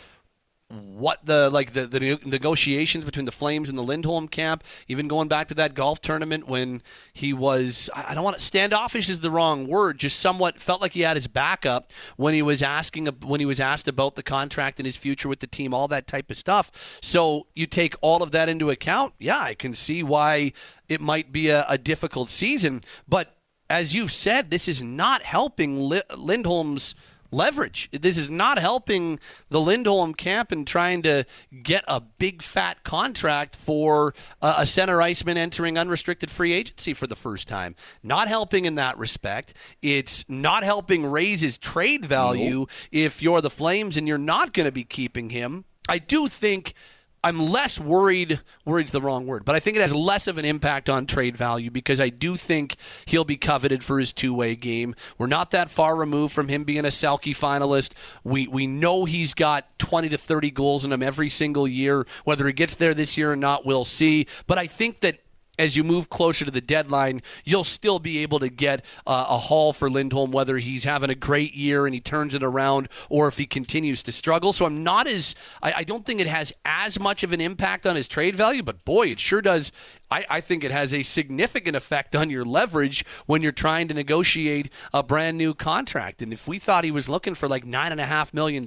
what 0.70 1.24
the 1.24 1.48
like 1.48 1.72
the, 1.72 1.86
the 1.86 2.18
negotiations 2.26 3.04
between 3.04 3.24
the 3.24 3.32
Flames 3.32 3.70
and 3.70 3.78
the 3.78 3.82
Lindholm 3.82 4.28
camp, 4.28 4.62
even 4.86 5.08
going 5.08 5.26
back 5.26 5.48
to 5.48 5.54
that 5.54 5.74
golf 5.74 6.00
tournament 6.00 6.46
when 6.46 6.82
he 7.14 7.32
was 7.32 7.88
I 7.94 8.14
don't 8.14 8.24
want 8.24 8.38
to 8.38 8.44
standoffish 8.44 9.08
is 9.08 9.20
the 9.20 9.30
wrong 9.30 9.66
word, 9.66 9.98
just 9.98 10.20
somewhat 10.20 10.60
felt 10.60 10.82
like 10.82 10.92
he 10.92 11.00
had 11.00 11.16
his 11.16 11.26
backup 11.26 11.92
when 12.16 12.34
he 12.34 12.42
was 12.42 12.62
asking 12.62 13.06
when 13.06 13.40
he 13.40 13.46
was 13.46 13.60
asked 13.60 13.88
about 13.88 14.14
the 14.14 14.22
contract 14.22 14.78
and 14.78 14.84
his 14.84 14.96
future 14.96 15.28
with 15.28 15.40
the 15.40 15.46
team, 15.46 15.72
all 15.72 15.88
that 15.88 16.06
type 16.06 16.30
of 16.30 16.36
stuff. 16.36 16.98
So 17.00 17.46
you 17.54 17.66
take 17.66 17.94
all 18.02 18.22
of 18.22 18.30
that 18.32 18.50
into 18.50 18.68
account, 18.68 19.14
yeah, 19.18 19.40
I 19.40 19.54
can 19.54 19.72
see 19.72 20.02
why 20.02 20.52
it 20.88 21.00
might 21.00 21.32
be 21.32 21.48
a, 21.48 21.64
a 21.66 21.78
difficult 21.78 22.28
season, 22.28 22.82
but 23.08 23.34
as 23.70 23.94
you've 23.94 24.12
said, 24.12 24.50
this 24.50 24.66
is 24.66 24.82
not 24.82 25.22
helping 25.22 25.78
Lindholm's 26.16 26.94
leverage. 27.30 27.88
This 27.92 28.16
is 28.16 28.30
not 28.30 28.58
helping 28.58 29.18
the 29.48 29.60
Lindholm 29.60 30.14
camp 30.14 30.52
in 30.52 30.64
trying 30.64 31.02
to 31.02 31.24
get 31.62 31.84
a 31.86 32.00
big 32.00 32.42
fat 32.42 32.84
contract 32.84 33.56
for 33.56 34.14
uh, 34.40 34.56
a 34.58 34.66
center 34.66 35.00
iceman 35.02 35.36
entering 35.36 35.78
unrestricted 35.78 36.30
free 36.30 36.52
agency 36.52 36.94
for 36.94 37.06
the 37.06 37.16
first 37.16 37.48
time. 37.48 37.74
Not 38.02 38.28
helping 38.28 38.64
in 38.64 38.76
that 38.76 38.98
respect. 38.98 39.54
It's 39.82 40.24
not 40.28 40.62
helping 40.62 41.04
raise 41.06 41.40
his 41.40 41.58
trade 41.58 42.04
value 42.04 42.60
nope. 42.60 42.70
if 42.92 43.22
you're 43.22 43.40
the 43.40 43.50
Flames 43.50 43.96
and 43.96 44.06
you're 44.06 44.18
not 44.18 44.52
going 44.52 44.66
to 44.66 44.72
be 44.72 44.84
keeping 44.84 45.30
him. 45.30 45.64
I 45.88 45.98
do 45.98 46.28
think 46.28 46.74
I'm 47.22 47.40
less 47.40 47.80
worried. 47.80 48.40
Worried's 48.64 48.92
the 48.92 49.00
wrong 49.00 49.26
word, 49.26 49.44
but 49.44 49.56
I 49.56 49.60
think 49.60 49.76
it 49.76 49.80
has 49.80 49.94
less 49.94 50.28
of 50.28 50.38
an 50.38 50.44
impact 50.44 50.88
on 50.88 51.06
trade 51.06 51.36
value 51.36 51.70
because 51.70 52.00
I 52.00 52.10
do 52.10 52.36
think 52.36 52.76
he'll 53.06 53.24
be 53.24 53.36
coveted 53.36 53.82
for 53.82 53.98
his 53.98 54.12
two-way 54.12 54.54
game. 54.54 54.94
We're 55.18 55.26
not 55.26 55.50
that 55.50 55.68
far 55.68 55.96
removed 55.96 56.32
from 56.32 56.48
him 56.48 56.64
being 56.64 56.84
a 56.84 56.88
Selke 56.88 57.36
finalist. 57.36 57.92
We 58.22 58.46
we 58.46 58.66
know 58.66 59.04
he's 59.04 59.34
got 59.34 59.78
20 59.78 60.10
to 60.10 60.18
30 60.18 60.50
goals 60.52 60.84
in 60.84 60.92
him 60.92 61.02
every 61.02 61.28
single 61.28 61.66
year. 61.66 62.06
Whether 62.24 62.46
he 62.46 62.52
gets 62.52 62.76
there 62.76 62.94
this 62.94 63.16
year 63.16 63.32
or 63.32 63.36
not, 63.36 63.66
we'll 63.66 63.84
see. 63.84 64.26
But 64.46 64.58
I 64.58 64.66
think 64.66 65.00
that 65.00 65.18
as 65.58 65.76
you 65.76 65.84
move 65.84 66.08
closer 66.08 66.44
to 66.44 66.50
the 66.50 66.60
deadline, 66.60 67.22
you'll 67.44 67.64
still 67.64 67.98
be 67.98 68.18
able 68.18 68.38
to 68.38 68.48
get 68.48 68.84
uh, 69.06 69.26
a 69.28 69.38
haul 69.38 69.72
for 69.72 69.90
Lindholm, 69.90 70.30
whether 70.30 70.58
he's 70.58 70.84
having 70.84 71.10
a 71.10 71.14
great 71.14 71.54
year 71.54 71.86
and 71.86 71.94
he 71.94 72.00
turns 72.00 72.34
it 72.34 72.42
around 72.42 72.88
or 73.08 73.28
if 73.28 73.38
he 73.38 73.46
continues 73.46 74.02
to 74.04 74.12
struggle. 74.12 74.52
So 74.52 74.66
I'm 74.66 74.82
not 74.82 75.06
as, 75.06 75.34
I, 75.62 75.72
I 75.78 75.84
don't 75.84 76.06
think 76.06 76.20
it 76.20 76.26
has 76.26 76.52
as 76.64 77.00
much 77.00 77.22
of 77.22 77.32
an 77.32 77.40
impact 77.40 77.86
on 77.86 77.96
his 77.96 78.08
trade 78.08 78.36
value, 78.36 78.62
but 78.62 78.84
boy, 78.84 79.08
it 79.08 79.20
sure 79.20 79.42
does. 79.42 79.72
I, 80.10 80.24
I 80.30 80.40
think 80.40 80.64
it 80.64 80.70
has 80.70 80.94
a 80.94 81.02
significant 81.02 81.76
effect 81.76 82.14
on 82.14 82.30
your 82.30 82.44
leverage 82.44 83.04
when 83.26 83.42
you're 83.42 83.52
trying 83.52 83.88
to 83.88 83.94
negotiate 83.94 84.70
a 84.94 85.02
brand 85.02 85.36
new 85.36 85.54
contract. 85.54 86.22
And 86.22 86.32
if 86.32 86.46
we 86.46 86.58
thought 86.58 86.84
he 86.84 86.90
was 86.90 87.08
looking 87.08 87.34
for 87.34 87.48
like 87.48 87.64
$9.5 87.64 88.32
million, 88.32 88.64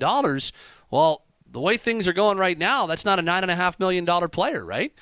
well, 0.90 1.24
the 1.50 1.60
way 1.60 1.78
things 1.78 2.08
are 2.08 2.14
going 2.14 2.38
right 2.38 2.58
now, 2.58 2.86
that's 2.86 3.06
not 3.06 3.20
a 3.20 3.24
$9.5 3.24 3.80
million 3.80 4.06
player, 4.30 4.64
right? 4.64 4.94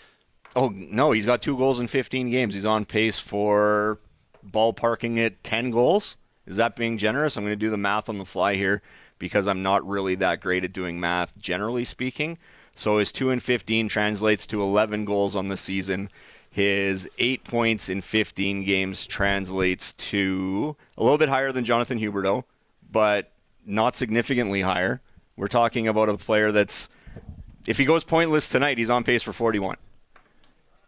Oh 0.56 0.70
no, 0.74 1.12
he's 1.12 1.25
got 1.25 1.41
two 1.41 1.58
goals 1.58 1.79
in 1.79 1.88
15 1.88 2.29
games. 2.29 2.56
He's 2.56 2.65
on 2.65 2.86
pace 2.86 3.20
for 3.20 4.00
ballparking 4.46 5.24
at 5.24 5.44
10 5.44 5.72
goals. 5.72 6.18
Is 6.48 6.58
that 6.58 6.75
being 6.75 6.98
generous? 6.98 7.38
I'm 7.38 7.44
going 7.44 7.51
to 7.51 7.56
do 7.56 7.70
the 7.70 7.77
math 7.77 8.10
on 8.10 8.18
the 8.18 8.25
fly 8.25 8.56
here 8.56 8.82
because 9.20 9.48
I'm 9.48 9.62
not 9.62 9.88
really 9.88 10.15
that 10.15 10.41
great 10.41 10.63
at 10.63 10.74
doing 10.74 11.00
math, 11.00 11.38
generally 11.38 11.86
speaking. 11.86 12.38
So 12.75 12.98
his 12.98 13.12
2 13.12 13.29
and 13.29 13.44
15 13.44 13.89
translates 13.89 14.48
to 14.48 14.62
11 14.62 15.06
goals 15.06 15.36
on 15.36 15.50
the 15.50 15.58
season. 15.58 16.10
His 16.50 17.08
8 17.20 17.44
points 17.44 17.89
in 17.89 18.01
15 18.01 18.63
games 18.63 19.06
translates 19.06 19.94
to 19.94 20.75
a 20.98 21.03
little 21.03 21.18
bit 21.18 21.29
higher 21.29 21.51
than 21.51 21.65
Jonathan 21.65 22.00
Huberdeau, 22.00 22.44
but 22.91 23.32
not 23.65 23.96
significantly 23.96 24.62
higher. 24.62 25.01
We're 25.38 25.48
talking 25.48 25.88
about 25.88 26.10
a 26.10 26.18
player 26.18 26.51
that's, 26.51 26.89
if 27.68 27.77
he 27.77 27.86
goes 27.86 28.03
pointless 28.03 28.50
tonight, 28.50 28.77
he's 28.79 28.89
on 28.89 29.03
pace 29.03 29.22
for 29.22 29.34
41. 29.34 29.75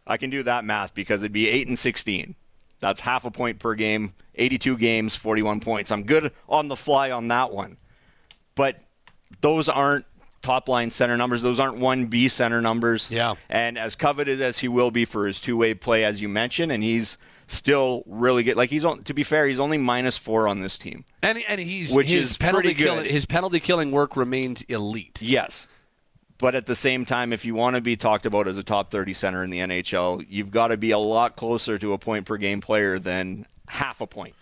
I 0.07 0.17
can 0.17 0.29
do 0.29 0.43
that 0.43 0.65
math 0.65 0.93
because 0.93 1.21
it'd 1.21 1.31
be 1.31 1.47
8 1.49 1.67
and 1.67 1.79
16. 1.79 2.35
That's 2.79 2.99
half 2.99 3.25
a 3.25 3.31
point 3.31 3.59
per 3.59 3.75
game, 3.75 4.13
82 4.35 4.77
games, 4.77 5.15
41 5.15 5.59
points. 5.59 5.91
I'm 5.91 6.03
good 6.03 6.31
on 6.49 6.67
the 6.67 6.75
fly 6.75 7.11
on 7.11 7.27
that 7.27 7.51
one. 7.51 7.77
But 8.55 8.77
those 9.41 9.69
aren't 9.69 10.05
top 10.41 10.67
line 10.67 10.89
center 10.89 11.15
numbers. 11.17 11.41
Those 11.43 11.59
aren't 11.59 11.77
1B 11.77 12.31
center 12.31 12.61
numbers. 12.61 13.09
Yeah. 13.11 13.35
And 13.49 13.77
as 13.77 13.95
coveted 13.95 14.41
as 14.41 14.59
he 14.59 14.67
will 14.67 14.89
be 14.91 15.05
for 15.05 15.27
his 15.27 15.39
two 15.39 15.55
way 15.57 15.73
play, 15.75 16.03
as 16.03 16.21
you 16.21 16.27
mentioned, 16.29 16.71
and 16.71 16.81
he's 16.81 17.17
still 17.47 18.03
really 18.07 18.41
good. 18.43 18.55
Like 18.57 18.69
he's 18.71 18.83
on, 18.83 19.03
to 19.03 19.13
be 19.13 19.23
fair, 19.23 19.45
he's 19.45 19.59
only 19.59 19.77
minus 19.77 20.17
four 20.17 20.47
on 20.47 20.61
this 20.61 20.77
team. 20.77 21.05
And 21.21 21.37
and 21.47 21.61
he's 21.61 21.93
Which 21.93 22.07
his 22.07 22.31
is 22.31 22.37
penalty 22.37 22.69
pretty 22.69 22.77
good. 22.77 22.85
killing 22.85 23.09
his 23.09 23.25
penalty 23.27 23.59
killing 23.59 23.91
work 23.91 24.15
remains 24.17 24.63
elite. 24.63 25.21
Yes. 25.21 25.67
But 26.41 26.55
at 26.55 26.65
the 26.65 26.75
same 26.75 27.05
time, 27.05 27.33
if 27.33 27.45
you 27.45 27.53
want 27.53 27.75
to 27.75 27.81
be 27.81 27.95
talked 27.95 28.25
about 28.25 28.47
as 28.47 28.57
a 28.57 28.63
top 28.63 28.89
30 28.89 29.13
center 29.13 29.43
in 29.43 29.51
the 29.51 29.59
NHL, 29.59 30.25
you've 30.27 30.49
got 30.49 30.69
to 30.69 30.77
be 30.77 30.89
a 30.89 30.97
lot 30.97 31.35
closer 31.35 31.77
to 31.77 31.93
a 31.93 31.99
point 31.99 32.25
per 32.25 32.37
game 32.37 32.61
player 32.61 32.97
than 32.97 33.45
half 33.67 34.01
a 34.01 34.07
point. 34.07 34.33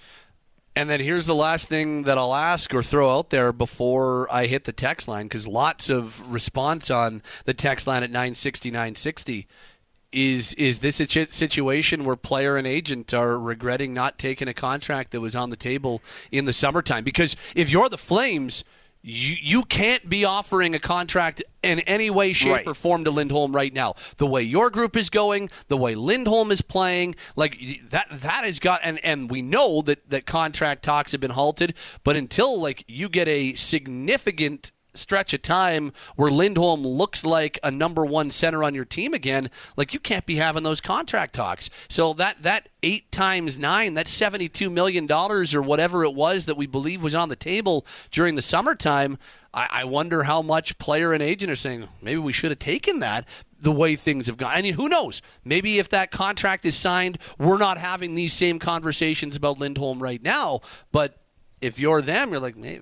And 0.78 0.90
then 0.90 1.02
here's 1.02 1.26
the 1.26 1.36
last 1.36 1.68
thing 1.68 2.04
that 2.04 2.18
I'll 2.18 2.34
ask 2.34 2.74
or 2.74 2.82
throw 2.82 3.18
out 3.18 3.32
there 3.32 3.52
before 3.52 4.32
I 4.32 4.46
hit 4.46 4.64
the 4.64 4.72
text 4.72 5.10
line 5.10 5.26
because 5.26 5.46
lots 5.46 5.90
of 5.90 6.22
response 6.32 6.90
on 6.90 7.22
the 7.44 7.54
text 7.54 7.86
line 7.86 8.02
at 8.02 8.12
960 8.12 8.72
960. 8.72 9.46
Is 10.14 10.54
is 10.54 10.80
this 10.80 11.02
a 11.02 11.26
situation 11.26 12.06
where 12.06 12.16
player 12.16 12.56
and 12.56 12.66
agent 12.66 13.14
are 13.14 13.38
regretting 13.38 13.94
not 13.94 14.18
taking 14.18 14.48
a 14.48 14.54
contract 14.54 15.12
that 15.12 15.20
was 15.20 15.36
on 15.36 15.50
the 15.50 15.58
table 15.58 16.02
in 16.32 16.46
the 16.46 16.54
summertime? 16.54 17.04
Because 17.04 17.36
if 17.56 17.70
you're 17.70 17.90
the 17.90 17.98
Flames, 17.98 18.64
you 19.02 19.36
you 19.42 19.64
can't 19.64 20.10
be 20.10 20.26
offering 20.26 20.76
a 20.76 20.80
contract 20.80 21.42
in 21.64 21.80
any 21.82 22.10
way, 22.10 22.34
shape, 22.34 22.52
Right. 22.52 22.68
or 22.68 22.74
form 22.74 23.04
to 23.06 23.12
Lindholm 23.12 23.54
right 23.56 23.74
now. 23.74 23.96
The 24.18 24.28
way 24.28 24.44
your 24.44 24.70
group 24.70 24.96
is 24.98 25.10
going, 25.10 25.50
the 25.68 25.78
way 25.78 25.96
Lindholm 25.96 26.52
is 26.52 26.62
playing, 26.62 27.16
like 27.36 27.58
that 27.90 28.08
that 28.10 28.44
has 28.46 28.60
got 28.60 28.82
and 28.84 29.04
and 29.04 29.30
we 29.32 29.42
know 29.42 29.82
that 29.84 30.10
that 30.10 30.26
contract 30.26 30.84
talks 30.84 31.12
have 31.14 31.22
been 31.22 31.32
halted, 31.32 31.76
but 32.04 32.16
until 32.16 32.60
like 32.60 32.84
you 32.88 33.10
get 33.10 33.28
a 33.28 33.54
significant 33.54 34.72
stretch 34.94 35.34
of 35.34 35.42
time 35.42 35.94
where 36.16 36.32
Lindholm 36.32 36.82
looks 36.84 37.26
like 37.26 37.60
a 37.64 37.72
number 37.72 38.06
one 38.06 38.32
center 38.32 38.64
on 38.64 38.76
your 38.76 38.86
team 38.86 39.14
again, 39.14 39.50
like 39.78 39.94
you 39.94 40.00
can't 40.00 40.26
be 40.26 40.36
having 40.36 40.64
those 40.64 40.82
contract 40.82 41.34
talks. 41.34 41.70
So 41.88 42.14
that 42.14 42.42
that 42.44 42.70
eight 42.84 43.12
times 43.12 43.60
nine, 43.60 43.94
that's 43.94 44.12
seventy 44.12 44.50
two 44.50 44.70
million 44.70 45.08
dollars 45.08 45.54
or 45.54 45.62
whatever 45.62 46.04
it 46.04 46.14
was 46.14 46.46
that 46.46 46.58
we 46.58 46.68
believe 46.68 47.04
was 47.04 47.16
on 47.16 47.30
the 47.30 47.36
table 47.36 47.86
during 48.12 48.36
the 48.36 48.42
summertime. 48.42 49.18
I, 49.54 49.68
I 49.72 49.84
wonder 49.86 50.24
how 50.24 50.42
much 50.42 50.78
player 50.78 51.14
and 51.14 51.24
agent 51.24 51.52
are 51.52 51.56
saying 51.56 51.88
maybe 52.02 52.20
we 52.20 52.34
should 52.34 52.52
have 52.52 52.60
taken 52.60 53.00
that 53.00 53.26
the 53.62 53.72
way 53.72 53.96
things 53.96 54.28
have 54.28 54.38
gone. 54.38 54.52
I 54.54 54.62
mean, 54.62 54.76
who 54.76 54.88
knows? 54.88 55.22
Maybe 55.44 55.80
if 55.80 55.90
that 55.90 56.12
contract 56.12 56.66
is 56.66 56.76
signed, 56.76 57.18
we're 57.38 57.58
not 57.58 57.78
having 57.78 58.16
these 58.16 58.34
same 58.34 58.60
conversations 58.60 59.36
about 59.36 59.60
Lindholm 59.60 60.02
right 60.02 60.22
now. 60.22 60.62
But 60.92 61.18
if 61.62 61.78
you're 61.78 62.02
them, 62.02 62.32
you're 62.32 62.40
like, 62.40 62.58
"Hey, 62.58 62.80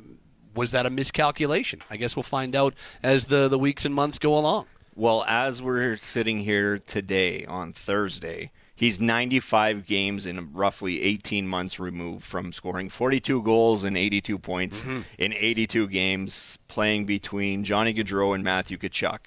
was 0.58 0.72
that 0.72 0.86
a 0.86 0.90
miscalculation? 0.90 1.80
I 1.90 1.98
guess 1.98 2.16
we'll 2.16 2.24
find 2.24 2.56
out 2.56 2.74
as 3.04 3.26
the, 3.26 3.48
the 3.48 3.60
weeks 3.60 3.86
and 3.86 3.94
months 3.94 4.20
go 4.20 4.38
along. 4.38 4.66
Well, 4.96 5.24
as 5.28 5.62
we're 5.62 5.96
sitting 5.98 6.40
here 6.40 6.80
today 6.80 7.46
on 7.46 7.72
Thursday, 7.72 8.50
he's 8.76 9.00
95 9.00 9.86
games 9.86 10.26
in 10.26 10.52
roughly 10.54 11.04
18 11.04 11.48
months 11.48 11.80
removed 11.80 12.26
from 12.26 12.52
scoring 12.52 12.90
42 12.90 13.44
goals 13.44 13.84
and 13.84 13.96
82 13.96 14.40
points 14.40 14.82
mm-hmm. 14.82 15.02
in 15.20 15.34
82 15.34 15.88
games, 15.88 16.58
playing 16.68 17.06
between 17.06 17.64
Johnny 17.64 17.94
Gaudreau 17.94 18.34
and 18.34 18.44
Matthew 18.44 18.78
Tkachuk. 18.78 19.20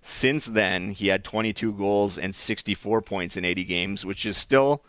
Since 0.00 0.46
then, 0.46 0.90
he 0.92 1.08
had 1.08 1.22
22 1.24 1.72
goals 1.72 2.16
and 2.16 2.34
64 2.34 3.02
points 3.02 3.36
in 3.36 3.44
80 3.44 3.64
games, 3.64 4.04
which 4.06 4.24
is 4.24 4.36
still 4.36 4.82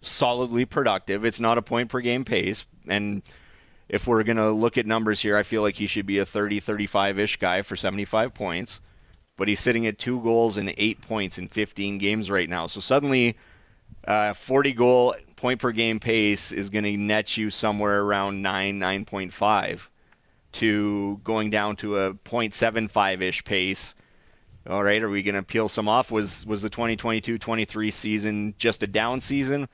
solidly 0.00 0.64
productive. 0.64 1.24
It's 1.24 1.40
not 1.40 1.58
a 1.58 1.62
point 1.62 1.88
per 1.88 2.00
game 2.00 2.24
pace. 2.24 2.66
And 2.86 3.22
if 3.88 4.06
we're 4.06 4.22
going 4.22 4.36
to 4.36 4.50
look 4.50 4.76
at 4.76 4.86
numbers 4.86 5.20
here, 5.20 5.36
I 5.36 5.42
feel 5.42 5.62
like 5.62 5.76
he 5.76 5.86
should 5.86 6.06
be 6.06 6.18
a 6.18 6.26
30 6.26 6.60
35 6.60 7.18
ish 7.18 7.36
guy 7.36 7.62
for 7.62 7.76
75 7.76 8.34
points. 8.34 8.80
But 9.36 9.48
he's 9.48 9.60
sitting 9.60 9.86
at 9.86 9.98
two 9.98 10.20
goals 10.20 10.58
and 10.58 10.74
eight 10.76 11.00
points 11.00 11.38
in 11.38 11.48
15 11.48 11.98
games 11.98 12.30
right 12.30 12.48
now. 12.48 12.66
So 12.66 12.80
suddenly, 12.80 13.36
uh, 14.06 14.32
40 14.32 14.72
goal 14.72 15.14
point 15.36 15.60
per 15.60 15.70
game 15.70 16.00
pace 16.00 16.50
is 16.50 16.70
going 16.70 16.84
to 16.84 16.96
net 16.96 17.36
you 17.36 17.50
somewhere 17.50 18.02
around 18.02 18.42
9, 18.42 18.80
9.5 18.80 19.88
to 20.50 21.20
going 21.24 21.50
down 21.50 21.76
to 21.76 21.98
a 21.98 22.14
0.75 22.14 23.20
ish 23.20 23.44
pace. 23.44 23.94
All 24.68 24.82
right, 24.82 25.02
are 25.02 25.08
we 25.08 25.22
going 25.22 25.34
to 25.34 25.42
peel 25.42 25.68
some 25.68 25.88
off? 25.88 26.10
Was 26.10 26.44
was 26.44 26.62
the 26.62 26.68
2022-23 26.68 27.92
season 27.92 28.54
just 28.58 28.82
a 28.82 28.86
down 28.86 29.20
season, 29.20 29.68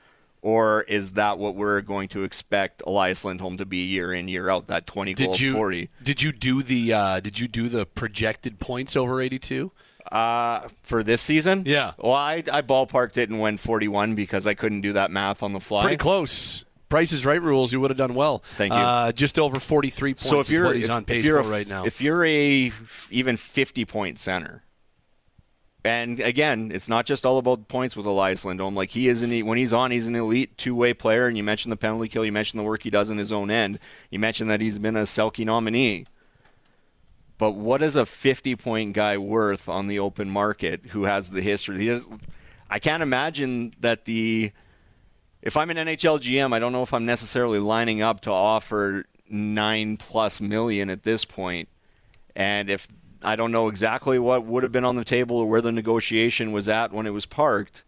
or 0.45 0.83
is 0.83 1.13
that 1.13 1.39
what 1.39 1.55
we're 1.55 1.81
going 1.81 2.07
to 2.09 2.23
expect 2.23 2.83
Elias 2.85 3.25
Lindholm 3.25 3.57
to 3.57 3.65
be 3.65 3.77
year 3.77 4.13
in 4.13 4.27
year 4.27 4.47
out? 4.47 4.67
That 4.67 4.85
20 4.85 5.15
goal 5.15 5.33
Did 5.33 5.39
you 5.39 5.53
40 5.53 5.89
did 6.03 6.21
you 6.21 6.31
do 6.31 6.61
the 6.61 6.93
uh, 6.93 7.19
did 7.19 7.39
you 7.39 7.47
do 7.47 7.67
the 7.67 7.87
projected 7.87 8.59
points 8.59 8.95
over 8.95 9.19
82? 9.19 9.71
uh, 10.11 10.67
for 10.83 11.01
this 11.01 11.23
season? 11.23 11.63
Yeah. 11.65 11.93
Well, 11.97 12.13
I 12.13 12.43
I 12.51 12.61
ballparked 12.61 13.17
it 13.17 13.29
and 13.29 13.39
went 13.39 13.59
41 13.59 14.13
because 14.13 14.45
I 14.45 14.53
couldn't 14.53 14.81
do 14.81 14.93
that 14.93 15.09
math 15.09 15.41
on 15.41 15.51
the 15.53 15.59
fly. 15.59 15.81
Pretty 15.81 15.97
close. 15.97 16.63
Price 16.89 17.11
is 17.11 17.25
right 17.25 17.41
rules. 17.41 17.73
You 17.73 17.81
would 17.81 17.89
have 17.89 17.97
done 17.97 18.13
well. 18.13 18.43
Thank 18.55 18.71
you. 18.71 18.79
Uh, 18.79 19.11
just 19.11 19.39
over 19.39 19.59
43 19.59 20.13
points 20.13 20.29
So 20.29 20.39
if 20.41 20.49
you're 20.51 20.65
what 20.65 20.75
he's 20.75 20.85
if, 20.85 20.91
on 20.91 21.05
pace 21.05 21.25
for 21.25 21.39
a, 21.39 21.43
right 21.43 21.67
now. 21.67 21.85
if 21.85 21.99
you're 22.01 22.23
a 22.23 22.71
even 23.09 23.37
50 23.37 23.85
point 23.85 24.19
center, 24.19 24.63
and 25.85 26.19
again, 26.19 26.71
it's 26.73 26.89
not 26.89 27.05
just 27.05 27.25
all 27.25 27.37
about 27.37 27.67
points 27.67 27.95
with 27.95 28.05
Elias 28.05 28.43
Lindholm. 28.43 28.75
Like 28.75 28.91
he 28.91 29.07
is 29.07 29.21
an 29.21 29.45
when 29.45 29.57
he's 29.57 29.71
on, 29.71 29.91
he's 29.91 30.07
an 30.07 30.15
elite 30.15 30.57
two 30.57 30.75
way 30.75 30.93
player. 30.93 31.27
And 31.27 31.37
you 31.37 31.43
mentioned 31.43 31.71
the 31.71 31.77
penalty 31.77 32.09
kill. 32.09 32.25
You 32.25 32.31
mentioned 32.31 32.59
the 32.59 32.63
work 32.63 32.83
he 32.83 32.89
does 32.89 33.11
in 33.11 33.17
his 33.17 33.31
own 33.31 33.51
end. 33.51 33.79
You 34.09 34.17
mentioned 34.17 34.49
that 34.49 34.61
he's 34.61 34.79
been 34.79 34.95
a 34.95 35.03
Selke 35.03 35.45
nominee. 35.45 36.05
But 37.37 37.51
what 37.51 37.81
is 37.81 37.95
a 37.95 38.05
50 38.05 38.55
point 38.55 38.93
guy 38.93 39.17
worth 39.17 39.69
on 39.69 39.87
the 39.87 39.99
open 39.99 40.29
market 40.29 40.87
who 40.87 41.03
has 41.03 41.29
the 41.29 41.41
history? 41.41 41.79
He 41.79 41.87
has, 41.87 42.05
I 42.69 42.79
can't 42.79 43.03
imagine 43.03 43.73
that 43.79 44.05
the 44.05 44.51
if 45.41 45.55
I'm 45.55 45.69
an 45.69 45.77
NHL 45.77 46.19
GM, 46.19 46.53
I 46.53 46.59
don't 46.59 46.71
know 46.71 46.81
if 46.81 46.93
I'm 46.93 47.05
necessarily 47.05 47.59
lining 47.59 48.01
up 48.01 48.21
to 48.21 48.31
offer 48.31 49.05
nine 49.29 49.97
plus 49.97 50.41
million 50.41 50.89
at 50.89 51.03
this 51.03 51.25
point. 51.25 51.69
And 52.35 52.69
if 52.69 52.87
I 53.25 53.35
don't 53.35 53.51
know 53.51 53.67
exactly 53.67 54.19
what 54.19 54.45
would 54.45 54.63
have 54.63 54.71
been 54.71 54.85
on 54.85 54.95
the 54.95 55.03
table 55.03 55.37
or 55.37 55.45
where 55.47 55.61
the 55.61 55.71
negotiation 55.71 56.51
was 56.51 56.69
at 56.69 56.93
when 56.93 57.05
it 57.07 57.11
was 57.11 57.25
parked, 57.25 57.83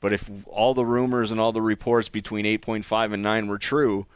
but 0.00 0.12
if 0.12 0.30
all 0.46 0.74
the 0.74 0.84
rumors 0.84 1.30
and 1.30 1.40
all 1.40 1.52
the 1.52 1.62
reports 1.62 2.08
between 2.08 2.44
8.5 2.44 3.14
and 3.14 3.22
9 3.22 3.48
were 3.48 3.58
true, 3.58 4.06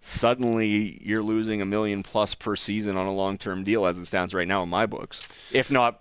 suddenly 0.00 1.00
you're 1.02 1.22
losing 1.22 1.62
a 1.62 1.64
million 1.64 2.02
plus 2.02 2.34
per 2.34 2.56
season 2.56 2.96
on 2.96 3.06
a 3.06 3.12
long 3.12 3.38
term 3.38 3.64
deal 3.64 3.86
as 3.86 3.96
it 3.96 4.06
stands 4.06 4.34
right 4.34 4.48
now 4.48 4.62
in 4.62 4.68
my 4.68 4.84
books. 4.86 5.28
If 5.52 5.70
not, 5.70 6.00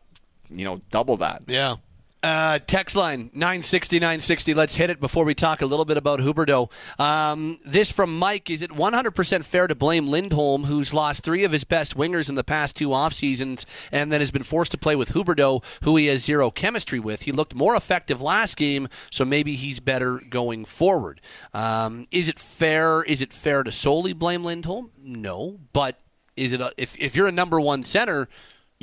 you 0.49 0.65
know, 0.65 0.82
double 0.91 1.17
that. 1.17 1.43
yeah. 1.47 1.75
Uh, 2.23 2.57
text 2.67 2.95
line 2.95 3.29
960 3.33 3.99
960. 3.99 4.53
Let's 4.53 4.75
hit 4.75 4.89
it 4.89 5.01
before 5.01 5.25
we 5.25 5.36
talk 5.36 5.62
a 5.62 5.65
little 5.65 5.83
bit 5.83 5.97
about 5.97 6.21
Huberdeau. 6.21 6.71
Um, 6.97 7.59
this 7.65 7.91
from 7.91 8.17
Mike 8.17 8.49
Is 8.49 8.62
it 8.62 8.71
100% 8.71 9.43
fair 9.43 9.67
to 9.67 9.75
blame 9.75 10.07
Lindholm, 10.07 10.63
who's 10.63 10.93
lost 10.93 11.23
three 11.23 11.43
of 11.43 11.51
his 11.51 11.65
best 11.65 11.97
wingers 11.97 12.29
in 12.29 12.36
the 12.36 12.43
past 12.43 12.77
two 12.77 12.93
off 12.93 13.13
seasons 13.13 13.65
and 13.91 14.09
then 14.09 14.21
has 14.21 14.31
been 14.31 14.43
forced 14.43 14.71
to 14.71 14.77
play 14.77 14.95
with 14.95 15.09
Huberdeau, 15.09 15.65
who 15.83 15.97
he 15.97 16.05
has 16.07 16.23
zero 16.23 16.49
chemistry 16.49 16.99
with? 16.99 17.23
He 17.23 17.33
looked 17.33 17.55
more 17.55 17.75
effective 17.75 18.21
last 18.21 18.55
game, 18.55 18.88
so 19.12 19.25
maybe 19.25 19.55
he's 19.55 19.81
better 19.81 20.21
going 20.29 20.63
forward. 20.63 21.19
Um, 21.53 22.05
is 22.09 22.29
it 22.29 22.39
fair? 22.39 23.03
Is 23.03 23.21
it 23.21 23.33
fair 23.33 23.63
to 23.63 23.71
solely 23.73 24.13
blame 24.13 24.45
Lindholm? 24.45 24.91
No. 24.97 25.59
But 25.73 25.99
is 26.38 26.53
it 26.53 26.62
a, 26.62 26.71
if, 26.77 26.97
if 26.97 27.17
you're 27.17 27.27
a 27.27 27.33
number 27.33 27.59
one 27.59 27.83
center, 27.83 28.29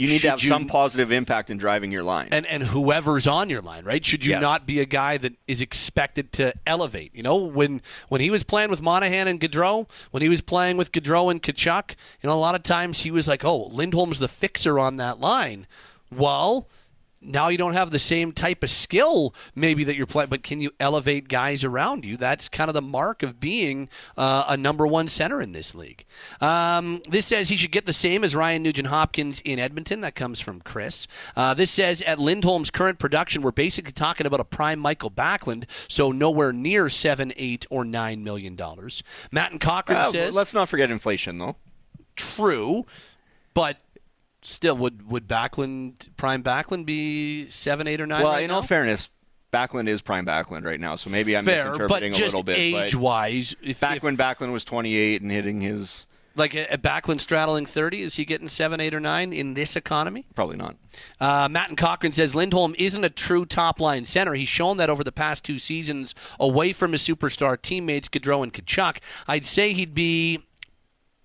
You 0.00 0.08
need 0.08 0.18
should 0.20 0.26
to 0.26 0.30
have 0.30 0.40
some 0.40 0.66
positive 0.66 1.12
impact 1.12 1.50
in 1.50 1.58
driving 1.58 1.92
your 1.92 2.02
line. 2.02 2.28
and 2.32 2.46
and 2.46 2.62
whoever's 2.62 3.26
on 3.26 3.50
your 3.50 3.60
line, 3.60 3.84
right? 3.84 4.04
Should 4.04 4.24
you 4.24 4.30
Yes. 4.30 4.40
not 4.42 4.66
be 4.66 4.80
a 4.80 4.86
guy 4.86 5.16
that 5.18 5.34
is 5.46 5.60
expected 5.60 6.32
to 6.34 6.52
elevate? 6.66 7.14
You 7.14 7.22
know, 7.22 7.36
when 7.36 7.82
when 8.08 8.20
he 8.20 8.30
was 8.30 8.42
playing 8.42 8.70
with 8.70 8.80
Monahan 8.80 9.28
and 9.28 9.40
Gaudreau, 9.40 9.88
when 10.10 10.22
he 10.22 10.28
was 10.28 10.40
playing 10.40 10.76
with 10.76 10.92
Gaudreau 10.92 11.30
and 11.30 11.42
Tkachuk, 11.42 11.90
you 12.22 12.28
know, 12.28 12.34
a 12.34 12.40
lot 12.40 12.54
of 12.54 12.62
times 12.62 13.00
he 13.02 13.10
was 13.10 13.28
like, 13.28 13.44
"Oh, 13.44 13.66
Lindholm's 13.70 14.18
the 14.18 14.28
fixer 14.28 14.78
on 14.78 14.96
that 14.96 15.20
line." 15.20 15.66
Well. 16.10 16.66
Now 17.22 17.48
you 17.48 17.58
don't 17.58 17.74
have 17.74 17.90
the 17.90 17.98
same 17.98 18.32
type 18.32 18.62
of 18.62 18.70
skill, 18.70 19.34
maybe 19.54 19.84
that 19.84 19.94
you're 19.94 20.06
playing, 20.06 20.30
but 20.30 20.42
can 20.42 20.58
you 20.60 20.70
elevate 20.80 21.28
guys 21.28 21.62
around 21.64 22.04
you? 22.06 22.16
That's 22.16 22.48
kind 22.48 22.70
of 22.70 22.74
the 22.74 22.80
mark 22.80 23.22
of 23.22 23.38
being 23.38 23.90
uh, 24.16 24.44
a 24.48 24.56
number 24.56 24.86
one 24.86 25.06
center 25.08 25.42
in 25.42 25.52
this 25.52 25.74
league. 25.74 26.06
Um, 26.40 27.02
this 27.08 27.26
says 27.26 27.50
he 27.50 27.56
should 27.58 27.72
get 27.72 27.84
the 27.84 27.92
same 27.92 28.24
as 28.24 28.34
Ryan 28.34 28.62
Nugent 28.62 28.88
Hopkins 28.88 29.40
in 29.44 29.58
Edmonton. 29.58 30.00
That 30.00 30.14
comes 30.14 30.40
from 30.40 30.62
Chris. 30.62 31.06
Uh, 31.36 31.52
this 31.52 31.70
says 31.70 32.00
at 32.02 32.18
Lindholm's 32.18 32.70
current 32.70 32.98
production, 32.98 33.42
we're 33.42 33.50
basically 33.52 33.92
talking 33.92 34.26
about 34.26 34.40
a 34.40 34.44
prime 34.44 34.80
Mikael 34.80 35.10
Backlund, 35.10 35.64
so 35.88 36.12
nowhere 36.12 36.54
near 36.54 36.88
seven, 36.88 37.34
eight, 37.36 37.66
or 37.68 37.84
nine 37.84 38.24
million 38.24 38.56
dollars. 38.56 39.02
Matt 39.30 39.52
and 39.52 39.60
Cochrane 39.60 39.98
Uh, 39.98 40.04
says 40.10 40.34
let's 40.34 40.54
not 40.54 40.70
forget 40.70 40.90
inflation, 40.90 41.36
though. 41.36 41.56
true, 42.16 42.86
but 43.52 43.76
still, 44.42 44.76
would 44.76 45.08
would 45.10 45.26
Backlund 45.28 46.08
prime 46.16 46.42
Backlund 46.42 46.86
be 46.86 47.48
seven, 47.50 47.86
eight, 47.86 48.00
or 48.00 48.06
nine? 48.06 48.22
Well, 48.22 48.32
right 48.32 48.42
in 48.44 48.48
now? 48.48 48.56
all 48.56 48.62
fairness, 48.62 49.08
Backlund 49.52 49.88
is 49.88 50.00
prime 50.02 50.26
Backlund 50.26 50.64
right 50.64 50.80
now, 50.80 50.96
so 50.96 51.10
maybe 51.10 51.36
I'm 51.36 51.44
Fair, 51.44 51.64
misinterpreting 51.70 52.12
a 52.14 52.16
little 52.18 52.42
bit. 52.42 52.56
age 52.58 52.92
but 52.92 53.00
wise, 53.00 53.54
back 53.80 53.96
if- 53.96 54.02
when 54.02 54.16
Backlund 54.16 54.52
was 54.52 54.64
28 54.64 55.22
and 55.22 55.30
hitting 55.30 55.60
his, 55.60 56.06
like 56.36 56.54
a, 56.54 56.66
a 56.72 56.78
Backlund 56.78 57.20
straddling 57.20 57.66
thirty, 57.66 58.02
is 58.02 58.14
he 58.14 58.24
getting 58.24 58.48
seven, 58.48 58.80
eight, 58.80 58.94
or 58.94 59.00
nine 59.00 59.32
in 59.32 59.54
this 59.54 59.74
economy? 59.74 60.26
probably 60.36 60.56
not. 60.56 60.76
Uh, 61.18 61.48
Matt 61.50 61.68
and 61.68 61.76
Cochrane 61.76 62.12
says 62.12 62.34
Lindholm 62.36 62.74
isn't 62.78 63.04
a 63.04 63.10
true 63.10 63.44
top 63.44 63.80
line 63.80 64.06
center. 64.06 64.34
He's 64.34 64.48
shown 64.48 64.76
that 64.76 64.88
over 64.88 65.02
the 65.02 65.10
past 65.12 65.44
two 65.44 65.58
seasons 65.58 66.14
away 66.38 66.72
from 66.72 66.92
his 66.92 67.02
superstar 67.02 67.60
teammates 67.60 68.08
Gaudreau 68.08 68.42
and 68.44 68.52
Tkachuk. 68.52 68.98
I'd 69.26 69.44
say 69.46 69.72
he'd 69.72 69.94
be 69.94 70.38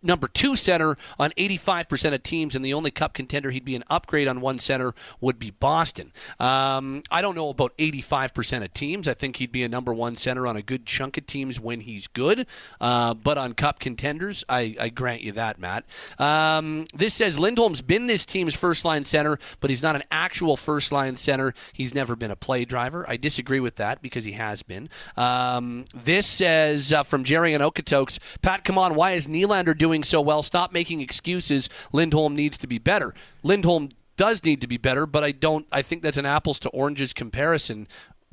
number 0.06 0.28
two 0.28 0.56
center 0.56 0.98
on 1.20 1.32
85% 1.32 2.14
of 2.14 2.24
teams, 2.24 2.56
and 2.56 2.64
the 2.64 2.74
only 2.74 2.92
cup 2.92 3.14
contender 3.14 3.52
he'd 3.52 3.66
be 3.66 3.76
an 3.76 3.84
upgrade 3.90 4.28
on 4.28 4.42
one 4.42 4.60
center 4.60 4.94
would 5.20 5.40
be 5.40 5.52
Boston. 5.52 6.12
Um, 6.40 7.04
I 7.12 7.22
don't 7.22 7.36
know 7.36 7.50
about 7.50 7.76
85% 7.78 8.64
of 8.64 8.74
teams. 8.74 9.08
I 9.08 9.14
think 9.14 9.38
he'd 9.38 9.52
be 9.52 9.64
a 9.64 9.70
number 9.70 9.94
one 9.94 10.16
center 10.16 10.48
on 10.48 10.56
a 10.56 10.62
good 10.62 10.86
chunk 10.86 11.18
of 11.18 11.28
teams 11.28 11.60
when 11.60 11.82
he's 11.82 12.08
good, 12.08 12.48
uh, 12.80 13.14
but 13.14 13.38
on 13.38 13.54
cup 13.54 13.80
contenders, 13.80 14.44
I, 14.48 14.76
I 14.80 14.90
grant 14.90 15.22
you 15.22 15.32
that, 15.34 15.60
Matt. 15.60 15.86
Um, 16.20 16.88
this 16.94 17.14
says 17.14 17.38
Lindholm's 17.40 17.82
been 17.82 18.08
this 18.08 18.26
team's 18.26 18.56
first 18.56 18.86
line 18.86 19.06
center, 19.06 19.40
but 19.60 19.70
he's 19.70 19.84
not 19.84 19.96
an 19.96 20.04
actual 20.12 20.58
first 20.58 20.92
line 20.92 21.16
center. 21.16 21.54
He's 21.74 21.94
never 21.94 22.16
been 22.16 22.32
a 22.32 22.36
play 22.36 22.66
driver. 22.66 23.06
I 23.08 23.18
disagree 23.18 23.60
with 23.60 23.76
that 23.76 24.02
because 24.02 24.26
he 24.26 24.34
has 24.34 24.64
been. 24.64 24.90
Um, 25.18 25.86
this 25.94 26.28
says 26.28 26.94
uh, 26.94 27.04
from 27.04 27.24
Jerry 27.24 27.54
and 27.54 27.64
Okotoks, 27.64 28.20
Pat, 28.42 28.64
come 28.64 28.78
on, 28.78 28.96
why 28.96 29.14
is 29.14 29.28
Nylander 29.28 29.78
doing 29.78 29.95
so 30.04 30.22
well? 30.22 30.44
Stop 30.44 30.74
making 30.74 31.02
excuses. 31.02 31.70
Lindholm 31.92 32.36
needs 32.36 32.58
to 32.60 32.68
be 32.68 32.78
better. 32.78 33.14
Lindholm 33.44 33.90
does 34.18 34.44
need 34.44 34.62
to 34.62 34.68
be 34.68 34.78
better, 34.78 35.06
but 35.06 35.24
I 35.24 35.32
don't. 35.32 35.68
I 35.72 35.82
think 35.82 36.02
that's 36.02 36.18
an 36.18 36.26
apples 36.26 36.60
to 36.60 36.70
oranges 36.70 37.14
comparison. 37.14 37.88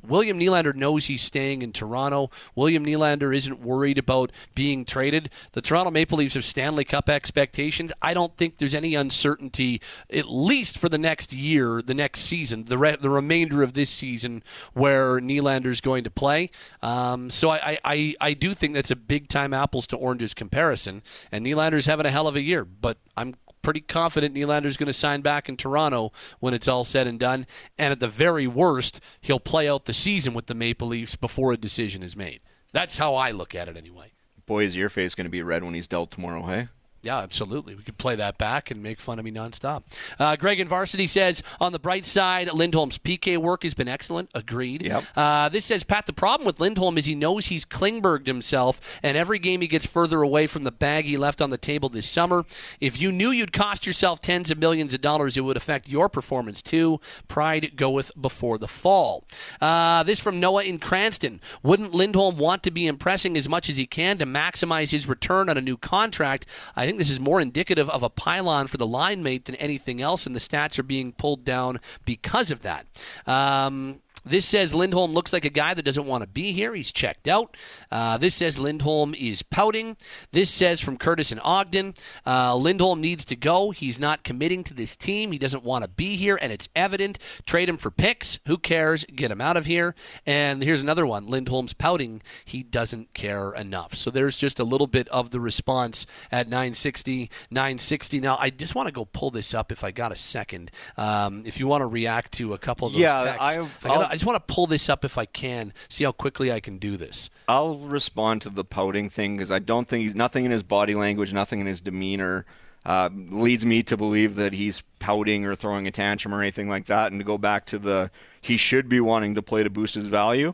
William 0.07 0.39
Nylander 0.39 0.75
knows 0.75 1.05
he's 1.05 1.21
staying 1.21 1.61
in 1.61 1.71
Toronto. 1.71 2.29
William 2.55 2.85
Nylander 2.85 3.35
isn't 3.35 3.61
worried 3.61 3.97
about 3.97 4.31
being 4.53 4.85
traded. 4.85 5.29
The 5.53 5.61
Toronto 5.61 5.91
Maple 5.91 6.17
Leafs 6.17 6.33
have 6.33 6.45
Stanley 6.45 6.83
Cup 6.83 7.09
expectations. 7.09 7.91
I 8.01 8.13
don't 8.13 8.35
think 8.37 8.57
there's 8.57 8.75
any 8.75 8.95
uncertainty, 8.95 9.81
at 10.11 10.29
least 10.29 10.77
for 10.77 10.89
the 10.89 10.97
next 10.97 11.33
year, 11.33 11.81
the 11.81 11.93
next 11.93 12.21
season, 12.21 12.65
the 12.65 12.77
re- 12.77 12.97
the 12.99 13.09
remainder 13.09 13.63
of 13.63 13.73
this 13.73 13.89
season, 13.89 14.43
where 14.73 15.19
Nylander's 15.19 15.81
going 15.81 16.03
to 16.03 16.11
play. 16.11 16.49
Um, 16.81 17.29
so 17.29 17.49
I, 17.49 17.77
I, 17.83 18.15
I, 18.19 18.33
do 18.33 18.53
think 18.53 18.73
that's 18.73 18.91
a 18.91 18.95
big 18.95 19.27
time 19.27 19.53
apples 19.53 19.87
to 19.87 19.97
oranges 19.97 20.33
comparison. 20.33 21.01
And 21.31 21.45
Nylander's 21.45 21.85
having 21.85 22.05
a 22.05 22.11
hell 22.11 22.27
of 22.27 22.35
a 22.35 22.41
year, 22.41 22.65
but 22.65 22.97
I'm 23.15 23.35
pretty 23.63 23.81
confident 23.81 24.35
Nylander's 24.35 24.77
going 24.77 24.87
to 24.87 24.93
sign 24.93 25.21
back 25.21 25.49
in 25.49 25.57
Toronto 25.57 26.11
when 26.39 26.53
it's 26.53 26.67
all 26.67 26.83
said 26.83 27.07
and 27.07 27.19
done. 27.19 27.47
And 27.79 27.91
at 27.91 27.99
the 27.99 28.07
very 28.07 28.45
worst, 28.45 28.99
he'll 29.21 29.39
play 29.39 29.67
out 29.67 29.85
the 29.85 29.93
season 29.93 30.35
with 30.35 30.45
the 30.45 30.53
Maple 30.53 30.89
Leafs 30.89 31.15
before 31.15 31.51
a 31.51 31.57
decision 31.57 32.03
is 32.03 32.15
made. 32.15 32.41
That's 32.71 32.97
how 32.97 33.15
I 33.15 33.31
look 33.31 33.55
at 33.55 33.67
it 33.67 33.77
anyway. 33.77 34.13
Boy, 34.45 34.65
is 34.65 34.75
your 34.75 34.89
face 34.89 35.15
going 35.15 35.25
to 35.25 35.31
be 35.31 35.41
red 35.41 35.63
when 35.63 35.73
he's 35.73 35.87
dealt 35.87 36.11
tomorrow, 36.11 36.43
hey? 36.43 36.67
Yeah, 37.03 37.19
absolutely. 37.19 37.75
We 37.75 37.83
could 37.83 37.97
play 37.97 38.15
that 38.15 38.37
back 38.37 38.71
and 38.71 38.81
make 38.81 38.97
fun 38.99 39.19
of 39.19 39.25
me 39.25 39.31
nonstop. 39.31 39.83
Uh, 40.17 40.37
Greg 40.37 40.61
in 40.61 40.69
Varsity 40.69 41.05
says, 41.05 41.43
on 41.59 41.73
the 41.73 41.79
bright 41.79 42.05
side, 42.05 42.51
Lindholm's 42.53 42.97
PK 42.97 43.37
work 43.37 43.63
has 43.63 43.73
been 43.73 43.89
excellent. 43.89 44.29
Agreed. 44.33 44.83
Yep. 44.83 45.03
Uh, 45.13 45.49
this 45.49 45.65
says, 45.65 45.83
Pat, 45.83 46.05
the 46.05 46.13
problem 46.13 46.45
with 46.45 46.61
Lindholm 46.61 46.97
is 46.97 47.05
he 47.05 47.13
knows 47.13 47.47
he's 47.47 47.65
Klingberged 47.65 48.25
himself, 48.25 48.79
and 49.03 49.17
every 49.17 49.37
game 49.37 49.59
he 49.59 49.67
gets 49.67 49.85
further 49.85 50.21
away 50.21 50.47
from 50.47 50.63
the 50.63 50.71
bag 50.71 51.03
he 51.03 51.17
left 51.17 51.41
on 51.41 51.49
the 51.49 51.57
table 51.57 51.89
this 51.89 52.07
summer. 52.07 52.45
If 52.79 52.99
you 52.99 53.11
knew 53.11 53.31
you'd 53.31 53.51
cost 53.51 53.85
yourself 53.85 54.21
tens 54.21 54.49
of 54.49 54.57
millions 54.57 54.93
of 54.93 55.01
dollars, 55.01 55.35
it 55.35 55.41
would 55.41 55.57
affect 55.57 55.89
your 55.89 56.07
performance 56.07 56.61
too. 56.61 57.01
Pride 57.27 57.73
goeth 57.75 58.11
before 58.19 58.57
the 58.57 58.67
fall. 58.69 59.25
Uh, 59.59 60.03
this 60.03 60.21
from 60.21 60.39
Noah 60.39 60.63
in 60.63 60.79
Cranston. 60.79 61.41
Wouldn't 61.63 61.93
Lindholm 61.93 62.37
want 62.37 62.63
to 62.63 62.71
be 62.71 62.87
impressing 62.87 63.35
as 63.35 63.49
much 63.49 63.69
as 63.69 63.75
he 63.75 63.85
can 63.85 64.17
to 64.19 64.25
maximize 64.25 64.91
his 64.91 65.05
return 65.05 65.49
on 65.49 65.57
a 65.57 65.61
new 65.61 65.75
contract? 65.75 66.45
I 66.77 66.92
think 66.93 66.99
this 66.99 67.09
is 67.09 67.19
more 67.19 67.41
indicative 67.41 67.89
of 67.89 68.03
a 68.03 68.09
pylon 68.09 68.67
for 68.67 68.77
the 68.77 68.85
line 68.85 69.23
mate 69.23 69.45
than 69.45 69.55
anything 69.55 69.99
else, 70.01 70.27
and 70.27 70.35
the 70.35 70.39
stats 70.39 70.77
are 70.77 70.83
being 70.83 71.11
pulled 71.11 71.43
down 71.43 71.79
because 72.05 72.51
of 72.51 72.61
that. 72.61 72.85
Um, 73.25 74.02
this 74.25 74.45
says 74.45 74.73
Lindholm 74.73 75.13
looks 75.13 75.33
like 75.33 75.45
a 75.45 75.49
guy 75.49 75.73
that 75.73 75.83
doesn't 75.83 76.05
want 76.05 76.23
to 76.23 76.27
be 76.29 76.51
here. 76.53 76.73
He's 76.73 76.91
checked 76.91 77.27
out. 77.27 77.55
Uh, 77.91 78.17
this 78.17 78.35
says 78.35 78.57
Lindholm 78.57 79.13
is 79.15 79.43
pouting. 79.43 79.97
This 80.31 80.49
says 80.49 80.79
from 80.81 80.97
Curtis 80.97 81.31
and 81.31 81.41
Ogden, 81.43 81.93
uh, 82.25 82.55
Lindholm 82.55 83.01
needs 83.01 83.25
to 83.25 83.35
go. 83.35 83.71
He's 83.71 83.99
not 83.99 84.23
committing 84.23 84.63
to 84.65 84.73
this 84.73 84.95
team. 84.95 85.31
He 85.31 85.37
doesn't 85.37 85.63
want 85.63 85.83
to 85.83 85.89
be 85.89 86.15
here, 86.15 86.37
and 86.41 86.51
it's 86.51 86.69
evident. 86.75 87.19
Trade 87.45 87.69
him 87.69 87.77
for 87.77 87.91
picks. 87.91 88.39
Who 88.47 88.57
cares? 88.57 89.03
Get 89.05 89.31
him 89.31 89.41
out 89.41 89.57
of 89.57 89.65
here. 89.65 89.95
And 90.25 90.61
here's 90.63 90.81
another 90.81 91.05
one. 91.05 91.27
Lindholm's 91.27 91.73
pouting. 91.73 92.21
He 92.45 92.63
doesn't 92.63 93.13
care 93.13 93.51
enough. 93.53 93.95
So 93.95 94.09
there's 94.09 94.37
just 94.37 94.59
a 94.59 94.63
little 94.63 94.87
bit 94.87 95.07
of 95.09 95.31
the 95.31 95.39
response 95.39 96.05
at 96.31 96.47
960, 96.47 97.29
960. 97.51 98.19
Now, 98.19 98.37
I 98.39 98.49
just 98.49 98.75
want 98.75 98.87
to 98.87 98.91
go 98.93 99.05
pull 99.05 99.31
this 99.31 99.53
up 99.53 99.71
if 99.71 99.83
I 99.83 99.91
got 99.91 100.11
a 100.11 100.15
second. 100.15 100.71
Um, 100.97 101.43
if 101.45 101.59
you 101.59 101.67
want 101.67 101.81
to 101.81 101.87
react 101.87 102.31
to 102.33 102.53
a 102.53 102.57
couple 102.57 102.87
of 102.87 102.93
those 102.93 103.01
Yeah, 103.01 103.23
texts. 103.23 103.39
I've- 103.41 103.59
I 103.83 103.87
gotta- 103.87 103.99
I'll- 104.07 104.12
I 104.13 104.15
just 104.15 104.27
want 104.27 104.47
to 104.47 104.53
pull 104.53 104.67
this 104.67 104.89
up 104.89 105.03
if 105.03 105.17
I 105.17 105.25
can, 105.25 105.73
see 105.89 106.03
how 106.03 106.11
quickly 106.11 106.51
I 106.51 106.59
can 106.59 106.77
do 106.77 106.97
this. 106.97 107.31
I'll 107.47 107.79
respond 107.79 108.43
to 108.43 108.51
the 108.51 108.63
pouting 108.63 109.09
thing 109.09 109.37
because 109.37 109.49
I 109.49 109.57
don't 109.57 109.87
think 109.87 110.03
he's 110.03 110.13
nothing 110.13 110.45
in 110.45 110.51
his 110.51 110.61
body 110.61 110.93
language, 110.93 111.33
nothing 111.33 111.59
in 111.59 111.65
his 111.65 111.81
demeanor 111.81 112.45
uh, 112.85 113.09
leads 113.11 113.65
me 113.65 113.81
to 113.81 113.97
believe 113.97 114.35
that 114.35 114.53
he's 114.53 114.83
pouting 114.99 115.47
or 115.47 115.55
throwing 115.55 115.87
a 115.87 115.91
tantrum 115.91 116.31
or 116.31 116.43
anything 116.43 116.69
like 116.69 116.85
that. 116.85 117.11
And 117.11 117.19
to 117.21 117.25
go 117.25 117.39
back 117.39 117.65
to 117.65 117.79
the 117.79 118.11
he 118.39 118.55
should 118.55 118.87
be 118.87 118.99
wanting 118.99 119.33
to 119.33 119.41
play 119.41 119.63
to 119.63 119.71
boost 119.71 119.95
his 119.95 120.05
value, 120.05 120.53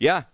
yeah, 0.00 0.24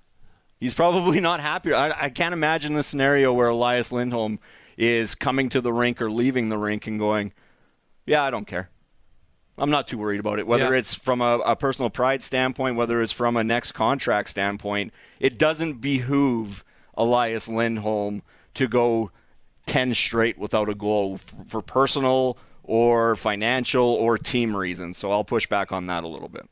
he's 0.59 0.73
probably 0.73 1.21
not 1.29 1.41
happy. 1.41 1.75
I, 1.75 2.05
I 2.05 2.09
can't 2.09 2.33
imagine 2.33 2.73
the 2.73 2.83
scenario 2.83 3.35
where 3.35 3.49
Elias 3.49 3.93
Lindholm 3.93 4.39
is 4.79 5.15
coming 5.15 5.51
to 5.51 5.61
the 5.61 5.75
rink 5.75 6.01
or 6.01 6.11
leaving 6.11 6.49
the 6.49 6.57
rink 6.57 6.87
and 6.87 6.99
going, 6.99 7.35
"Yeah, 8.07 8.23
I 8.23 8.31
don't 8.31 8.47
care." 8.47 8.71
I'm 9.59 9.71
not 9.71 9.87
too 9.87 9.99
worried 9.99 10.21
about 10.21 10.39
it. 10.39 10.47
Whether 10.47 10.73
Yeah. 10.73 10.79
it's 10.79 10.95
from 10.95 11.21
a, 11.21 11.39
a 11.41 11.57
personal 11.57 11.91
pride 11.91 12.23
standpoint, 12.23 12.77
whether 12.77 13.03
it's 13.03 13.13
from 13.13 13.37
a 13.37 13.45
next 13.45 13.73
contract 13.73 14.31
standpoint, 14.31 14.93
it 15.21 15.39
doesn't 15.39 15.75
behoove 15.81 16.65
Elias 16.97 17.49
Lindholm 17.49 18.23
to 18.55 18.67
go 18.67 19.11
10 19.67 19.95
straight 19.95 20.39
without 20.39 20.69
a 20.69 20.75
goal 20.75 21.15
f- 21.15 21.49
for 21.49 21.61
personal 21.63 22.39
or 22.65 23.15
financial 23.17 23.85
or 23.85 24.17
team 24.19 24.57
reasons. 24.57 24.97
So 24.99 25.11
I'll 25.13 25.25
push 25.25 25.47
back 25.47 25.71
on 25.73 25.87
that 25.87 26.03
a 26.05 26.09
little 26.09 26.29
bit. 26.29 26.49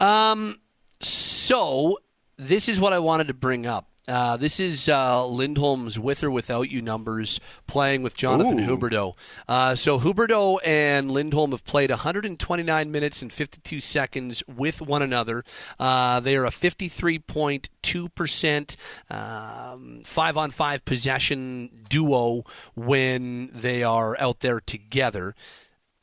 Um, 0.00 0.58
so 1.00 1.98
this 2.36 2.68
is 2.68 2.80
what 2.80 2.92
I 2.92 2.98
wanted 2.98 3.26
to 3.28 3.34
bring 3.34 3.66
up. 3.66 3.89
Uh, 4.08 4.36
this 4.36 4.58
is 4.58 4.88
uh, 4.88 5.24
Lindholm's 5.26 5.98
with 5.98 6.24
or 6.24 6.30
without 6.30 6.70
you 6.70 6.80
numbers 6.82 7.38
playing 7.66 8.02
with 8.02 8.16
Jonathan 8.16 8.60
Ooh. 8.60 8.66
Huberdeau. 8.66 9.14
Uh, 9.48 9.74
so 9.74 9.98
Huberdeau 9.98 10.58
and 10.64 11.10
Lindholm 11.10 11.50
have 11.52 11.64
played 11.64 11.90
129 11.90 12.90
minutes 12.90 13.22
and 13.22 13.32
52 13.32 13.80
seconds 13.80 14.42
with 14.48 14.80
one 14.80 15.02
another. 15.02 15.44
Uh, 15.78 16.20
they 16.20 16.36
are 16.36 16.46
a 16.46 16.50
53.2% 16.50 18.76
um, 19.10 20.00
five 20.04 20.36
on 20.36 20.50
five 20.50 20.84
possession 20.84 21.86
duo 21.88 22.44
when 22.74 23.50
they 23.52 23.82
are 23.82 24.16
out 24.18 24.40
there 24.40 24.60
together. 24.60 25.34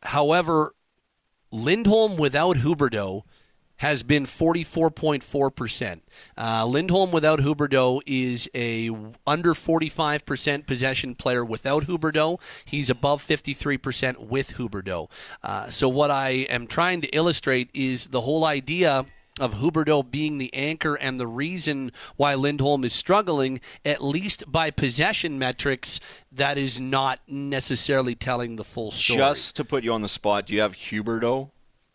However, 0.03 0.73
Lindholm 1.51 2.17
without 2.17 2.57
Huberdeau 2.57 3.23
has 3.77 4.03
been 4.03 4.25
44.4%. 4.25 6.01
Uh, 6.37 6.65
Lindholm 6.65 7.11
without 7.11 7.39
Huberdeau 7.39 8.01
is 8.05 8.49
a 8.55 8.89
under 9.25 9.53
45% 9.53 10.65
possession 10.65 11.15
player 11.15 11.45
without 11.45 11.85
Huberdeau. 11.85 12.39
He's 12.65 12.89
above 12.89 13.25
53% 13.25 14.27
with 14.27 14.53
Huberdeau. 14.53 15.09
Uh, 15.43 15.69
so 15.69 15.87
what 15.87 16.11
I 16.11 16.29
am 16.49 16.67
trying 16.67 17.01
to 17.01 17.07
illustrate 17.09 17.69
is 17.73 18.07
the 18.07 18.21
whole 18.21 18.45
idea 18.45 19.05
of 19.39 19.55
Huberdeau 19.55 20.09
being 20.09 20.37
the 20.37 20.53
anchor 20.53 20.95
and 20.95 21.19
the 21.19 21.27
reason 21.27 21.91
why 22.15 22.33
Lindholm 22.35 22.83
is 22.83 22.93
struggling, 22.93 23.61
at 23.85 24.03
least 24.03 24.51
by 24.51 24.71
possession 24.71 25.37
metrics, 25.37 25.99
that 26.31 26.57
is 26.57 26.79
not 26.79 27.19
necessarily 27.27 28.15
telling 28.15 28.55
the 28.55 28.63
full 28.63 28.91
story. 28.91 29.17
Just 29.17 29.55
to 29.57 29.65
put 29.65 29.83
you 29.83 29.93
on 29.93 30.01
the 30.01 30.09
spot, 30.09 30.47
do 30.47 30.55
you 30.55 30.61
have 30.61 30.73
Huberdeau 30.73 31.51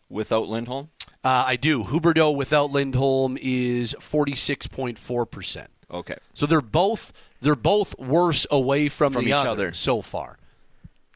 without 0.09 0.47
Lindholm? 0.47 0.89
Uh, 1.23 1.43
I 1.47 1.55
do. 1.55 1.83
Huberdeau 1.83 2.35
without 2.35 2.71
Lindholm 2.71 3.37
is 3.41 3.95
46.4%. 3.99 5.67
Okay. 5.91 6.15
So 6.33 6.45
they're 6.45 6.61
both 6.61 7.13
they're 7.39 7.55
both 7.55 7.97
worse 7.99 8.47
away 8.49 8.89
from, 8.89 9.13
From 9.13 9.23
the 9.23 9.29
each 9.29 9.33
other, 9.33 9.49
other. 9.49 9.73
so 9.73 10.01
far. 10.01 10.37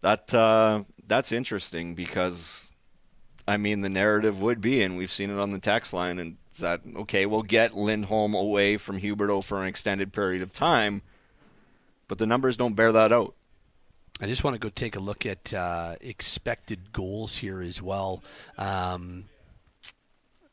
That 0.02 0.34
uh, 0.34 0.84
that's 1.08 1.32
interesting 1.32 1.96
because 1.96 2.64
I 3.48 3.58
mean 3.58 3.82
the 3.82 3.90
narrative 3.90 4.40
would 4.40 4.62
be, 4.62 4.84
and 4.84 4.98
we've 4.98 5.12
seen 5.12 5.30
it 5.30 5.40
on 5.40 5.52
the 5.52 5.60
text 5.60 5.94
line, 5.94 6.20
and 6.20 6.38
is 6.54 6.60
that 6.60 6.82
okay? 6.98 7.26
We'll 7.26 7.44
get 7.44 7.76
Lindholm 7.76 8.36
away 8.36 8.78
from 8.78 9.02
Huberdeau 9.02 9.44
for 9.44 9.62
an 9.62 9.68
extended 9.68 10.14
period 10.14 10.42
of 10.42 10.54
time, 10.54 11.02
but 12.08 12.18
the 12.20 12.28
numbers 12.28 12.56
don't 12.56 12.76
bear 12.76 12.92
that 12.92 13.12
out. 13.12 13.34
I 14.22 14.28
just 14.28 14.44
want 14.44 14.54
to 14.56 14.60
go 14.60 14.70
take 14.70 14.96
a 14.96 15.00
look 15.00 15.26
at 15.26 15.54
uh, 15.54 15.96
expected 16.02 16.92
goals 16.92 17.38
here 17.38 17.62
as 17.62 17.82
well. 17.82 18.24
Um, 18.58 19.26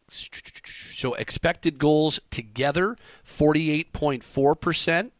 so 0.09 1.15
expected 1.15 1.79
goals 1.79 2.21
together, 2.31 2.97
48.4%. 3.27 5.11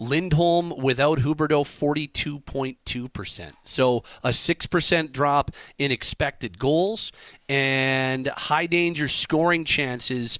Lindholm 0.00 0.74
without 0.76 1.20
Huberdeau, 1.20 1.62
42.2%. 1.64 3.52
So 3.64 4.02
a 4.22 4.30
6% 4.30 5.12
drop 5.12 5.50
in 5.78 5.92
expected 5.92 6.58
goals 6.58 7.12
and 7.48 8.26
high 8.26 8.66
danger 8.66 9.06
scoring 9.08 9.64
chances. 9.64 10.38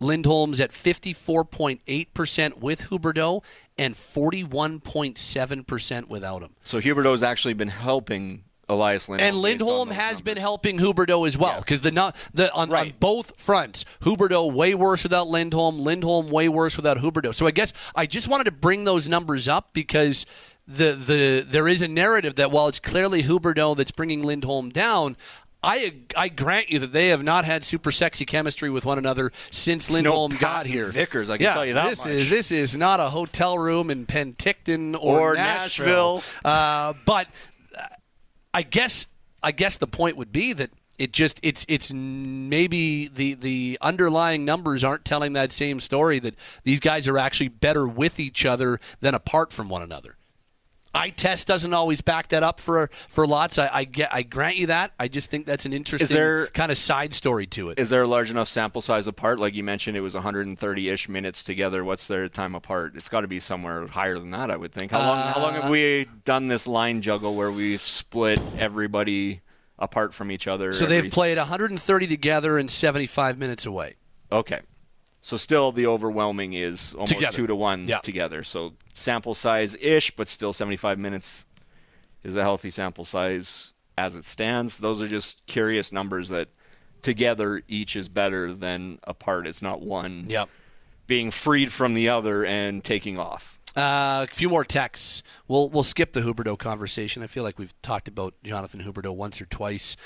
Lindholm's 0.00 0.58
at 0.60 0.72
54.8% 0.72 2.58
with 2.58 2.80
Huberdeau 2.82 3.42
and 3.76 3.94
41.7% 3.94 6.08
without 6.08 6.42
him. 6.42 6.54
So 6.64 6.80
Huberdeau's 6.80 7.22
actually 7.22 7.54
been 7.54 7.68
helping 7.68 8.42
Elias 8.68 9.08
Lindholm. 9.08 9.28
And 9.28 9.36
Lindholm 9.38 9.90
has 9.90 10.20
been 10.20 10.36
helping 10.36 10.78
Huberdeau 10.78 11.26
as 11.26 11.38
well 11.38 11.60
because 11.60 11.80
the 11.80 11.90
not 11.90 12.14
the 12.34 12.52
on, 12.52 12.72
on 12.72 12.92
both 13.00 13.32
fronts, 13.36 13.84
Huberdeau 14.02 14.52
way 14.52 14.74
worse 14.74 15.02
without 15.02 15.28
Lindholm, 15.28 15.78
Lindholm 15.80 16.26
way 16.26 16.48
worse 16.48 16.76
without 16.76 16.98
Huberdeau. 16.98 17.34
So 17.34 17.46
I 17.46 17.50
guess 17.50 17.72
I 17.94 18.06
just 18.06 18.28
wanted 18.28 18.44
to 18.44 18.52
bring 18.52 18.84
those 18.84 19.08
numbers 19.08 19.48
up 19.48 19.72
because 19.72 20.26
the 20.66 20.92
the 20.92 21.46
there 21.48 21.66
is 21.66 21.80
a 21.80 21.88
narrative 21.88 22.34
that 22.34 22.50
while 22.50 22.68
it's 22.68 22.80
clearly 22.80 23.22
Huberdeau 23.22 23.76
that's 23.76 23.90
bringing 23.90 24.22
Lindholm 24.22 24.70
down. 24.70 25.16
I 25.60 25.94
I 26.16 26.28
grant 26.28 26.70
you 26.70 26.78
that 26.78 26.92
they 26.92 27.08
have 27.08 27.24
not 27.24 27.44
had 27.44 27.64
super 27.64 27.90
sexy 27.90 28.24
chemistry 28.24 28.70
with 28.70 28.84
one 28.84 28.96
another 28.96 29.32
since 29.50 29.90
no 29.90 29.94
Lindholm 29.94 30.30
Pat 30.30 30.40
got 30.40 30.66
here. 30.66 30.86
Vickers, 30.86 31.30
I 31.30 31.36
can 31.36 31.42
yeah, 31.46 31.54
tell 31.54 31.66
you 31.66 31.74
that 31.74 31.90
this 31.90 32.04
much. 32.04 32.14
is 32.14 32.30
this 32.30 32.52
is 32.52 32.76
not 32.76 33.00
a 33.00 33.10
hotel 33.10 33.58
room 33.58 33.90
in 33.90 34.06
Penticton 34.06 34.94
or, 34.94 35.32
Or 35.32 35.34
Nashville. 35.34 36.14
Nashville. 36.18 36.22
Uh, 36.44 36.92
but 37.04 37.26
I 38.58 38.62
guess 38.62 39.06
I 39.40 39.52
guess 39.52 39.76
the 39.76 39.86
point 39.86 40.16
would 40.16 40.32
be 40.32 40.52
that 40.52 40.70
it 40.98 41.12
just 41.12 41.38
it's 41.44 41.64
it's 41.68 41.92
maybe 41.92 43.06
the 43.06 43.34
the 43.34 43.78
underlying 43.80 44.44
numbers 44.44 44.82
aren't 44.82 45.04
telling 45.04 45.34
that 45.34 45.52
same 45.52 45.78
story 45.78 46.18
that 46.18 46.34
these 46.64 46.80
guys 46.80 47.06
are 47.06 47.18
actually 47.18 47.50
better 47.50 47.86
with 47.86 48.18
each 48.18 48.44
other 48.44 48.80
than 48.98 49.14
apart 49.14 49.52
from 49.52 49.68
one 49.68 49.82
another. 49.82 50.16
Eye 50.94 51.10
test 51.10 51.46
doesn't 51.46 51.74
always 51.74 52.00
back 52.00 52.28
that 52.28 52.42
up 52.42 52.60
for 52.60 52.88
for 53.10 53.26
lots. 53.26 53.58
I, 53.58 53.68
I 53.72 53.84
get 53.84 54.08
I 54.12 54.22
grant 54.22 54.56
you 54.56 54.66
that. 54.68 54.92
I 54.98 55.08
just 55.08 55.30
think 55.30 55.44
that's 55.46 55.66
an 55.66 55.72
interesting 55.74 56.08
there- 56.16 56.46
kind 56.48 56.72
of 56.72 56.78
side 56.78 57.14
story 57.14 57.46
to 57.48 57.70
it. 57.70 57.78
Is 57.78 57.90
there 57.90 58.02
a 58.02 58.06
large 58.06 58.30
enough 58.30 58.48
sample 58.48 58.80
size 58.80 59.06
apart? 59.06 59.38
Like 59.38 59.54
you 59.54 59.62
mentioned, 59.62 59.96
it 59.96 60.00
was 60.00 60.14
130-ish 60.14 61.08
minutes 61.08 61.42
together. 61.42 61.84
What's 61.84 62.06
their 62.06 62.28
time 62.28 62.54
apart? 62.54 62.92
It's 62.96 63.08
got 63.08 63.20
to 63.20 63.28
be 63.28 63.38
somewhere 63.38 63.86
higher 63.86 64.18
than 64.18 64.30
that, 64.30 64.50
I 64.50 64.56
would 64.56 64.72
think. 64.72 64.90
How 64.92 65.00
long? 65.00 65.32
how 65.32 65.40
long 65.42 65.56
Uh, 65.56 65.62
have 65.62 65.70
we 65.70 66.06
done 66.24 66.48
this 66.48 66.66
line 66.66 67.02
juggle 67.02 67.34
where 67.34 67.50
we've 67.52 67.82
split 67.82 68.40
everybody 68.58 69.42
apart 69.78 70.14
from 70.14 70.30
each 70.32 70.48
other? 70.48 70.72
so 70.72 70.86
every- 70.86 71.02
they've 71.02 71.12
played 71.12 71.36
130 71.38 72.06
together 72.06 72.56
and 72.58 72.70
75 72.70 73.36
minutes 73.38 73.66
away. 73.66 73.96
Okay. 74.32 74.60
So 75.28 75.36
still 75.36 75.72
the 75.72 75.86
overwhelming 75.86 76.54
is 76.54 76.94
almost 76.94 77.12
Together. 77.12 77.36
two 77.36 77.46
to 77.48 77.54
one 77.54 77.86
Yeah. 77.86 77.98
together. 77.98 78.42
So 78.42 78.72
sample 78.94 79.34
size 79.34 79.76
ish, 79.78 80.10
but 80.12 80.26
still 80.26 80.54
75 80.54 80.98
minutes 80.98 81.44
is 82.24 82.34
a 82.34 82.40
healthy 82.42 82.70
sample 82.70 83.04
size 83.04 83.74
as 83.98 84.16
it 84.16 84.24
stands. 84.24 84.78
Those 84.78 85.02
are 85.02 85.06
just 85.06 85.44
curious 85.44 85.92
numbers 85.92 86.30
that 86.30 86.48
together 87.02 87.60
each 87.68 87.94
is 87.94 88.08
better 88.08 88.54
than 88.54 89.00
apart. 89.04 89.46
It's 89.46 89.60
not 89.60 89.82
one 89.82 90.24
Yep. 90.30 90.48
being 91.06 91.30
freed 91.30 91.74
from 91.74 91.92
the 91.92 92.08
other 92.08 92.46
and 92.46 92.82
taking 92.82 93.18
off. 93.18 93.57
Uh, 93.78 94.26
a 94.28 94.34
few 94.34 94.48
more 94.48 94.64
texts. 94.64 95.22
We'll 95.46 95.68
we'll 95.70 95.84
skip 95.84 96.12
the 96.12 96.20
Huberdeau 96.20 96.58
conversation. 96.58 97.22
I 97.22 97.28
feel 97.28 97.44
like 97.44 97.60
we've 97.60 97.80
talked 97.80 98.08
about 98.08 98.34
Jonathan 98.42 98.80
Huberdeau 98.80 99.14
once 99.14 99.40
or 99.40 99.46
twice 99.46 99.96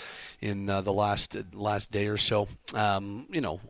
in 0.43 0.69
uh, 0.69 0.83
the 0.83 0.93
last 0.93 1.35
last 1.55 1.91
day 1.91 2.09
or 2.09 2.19
so. 2.19 2.49
Um, 2.75 3.27
you 3.31 3.41
know, 3.41 3.61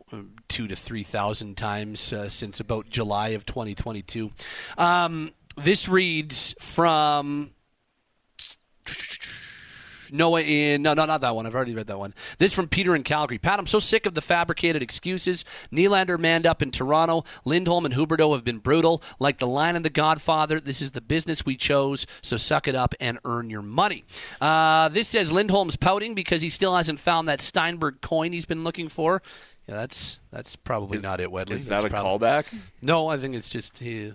two 0.49 0.67
to 0.67 0.75
three 0.75 1.03
thousand 1.03 1.55
times 1.55 2.11
uh, 2.11 2.27
since 2.27 2.59
about 2.59 2.89
July 2.89 3.29
of 3.29 3.45
2022. 3.45 4.29
Um, 4.77 5.31
this 5.55 5.87
reads 5.87 6.53
from 6.59 7.51
Noah 10.11 10.41
in 10.41 10.81
no 10.81 10.93
no 10.93 11.05
not 11.05 11.21
that 11.21 11.35
one 11.35 11.45
I've 11.45 11.55
already 11.55 11.75
read 11.75 11.87
that 11.87 11.99
one. 11.99 12.13
This 12.37 12.53
from 12.53 12.67
Peter 12.67 12.95
in 12.95 13.03
Calgary. 13.03 13.37
Pat, 13.37 13.59
I'm 13.59 13.65
so 13.67 13.79
sick 13.79 14.05
of 14.05 14.13
the 14.13 14.21
fabricated 14.21 14.81
excuses. 14.81 15.45
Nylander 15.71 16.19
manned 16.19 16.45
up 16.45 16.61
in 16.61 16.71
Toronto. 16.71 17.23
Lindholm 17.45 17.85
and 17.85 17.93
Huberdeau 17.93 18.33
have 18.33 18.43
been 18.43 18.59
brutal. 18.59 19.01
Like 19.19 19.39
the 19.39 19.47
line 19.47 19.75
in 19.75 19.83
The 19.83 19.89
Godfather, 19.89 20.59
this 20.59 20.81
is 20.81 20.91
the 20.91 21.01
business 21.01 21.45
we 21.45 21.55
chose. 21.55 22.05
So 22.21 22.37
suck 22.37 22.67
it 22.67 22.75
up 22.75 22.95
and 22.99 23.19
earn 23.25 23.49
your 23.49 23.61
money. 23.61 24.03
Uh, 24.41 24.89
this 24.89 25.07
says 25.07 25.31
Lindholm's 25.31 25.75
pouting 25.75 26.13
because 26.15 26.41
he 26.41 26.49
still 26.49 26.75
hasn't 26.75 26.99
found 26.99 27.27
that 27.27 27.41
Steinberg 27.41 28.01
coin 28.01 28.31
he's 28.33 28.45
been 28.45 28.63
looking 28.63 28.89
for. 28.89 29.21
Yeah, 29.67 29.75
that's 29.75 30.19
that's 30.31 30.55
probably 30.57 30.97
not 30.97 31.21
it, 31.21 31.29
Wedley. 31.29 31.51
Is 31.51 31.67
That's 31.67 31.83
that 31.83 31.87
a 31.87 31.89
prob- 31.89 32.21
callback? 32.21 32.53
No, 32.81 33.07
I 33.07 33.17
think 33.17 33.33
it's 33.35 33.47
just 33.49 33.77
he, 33.77 34.13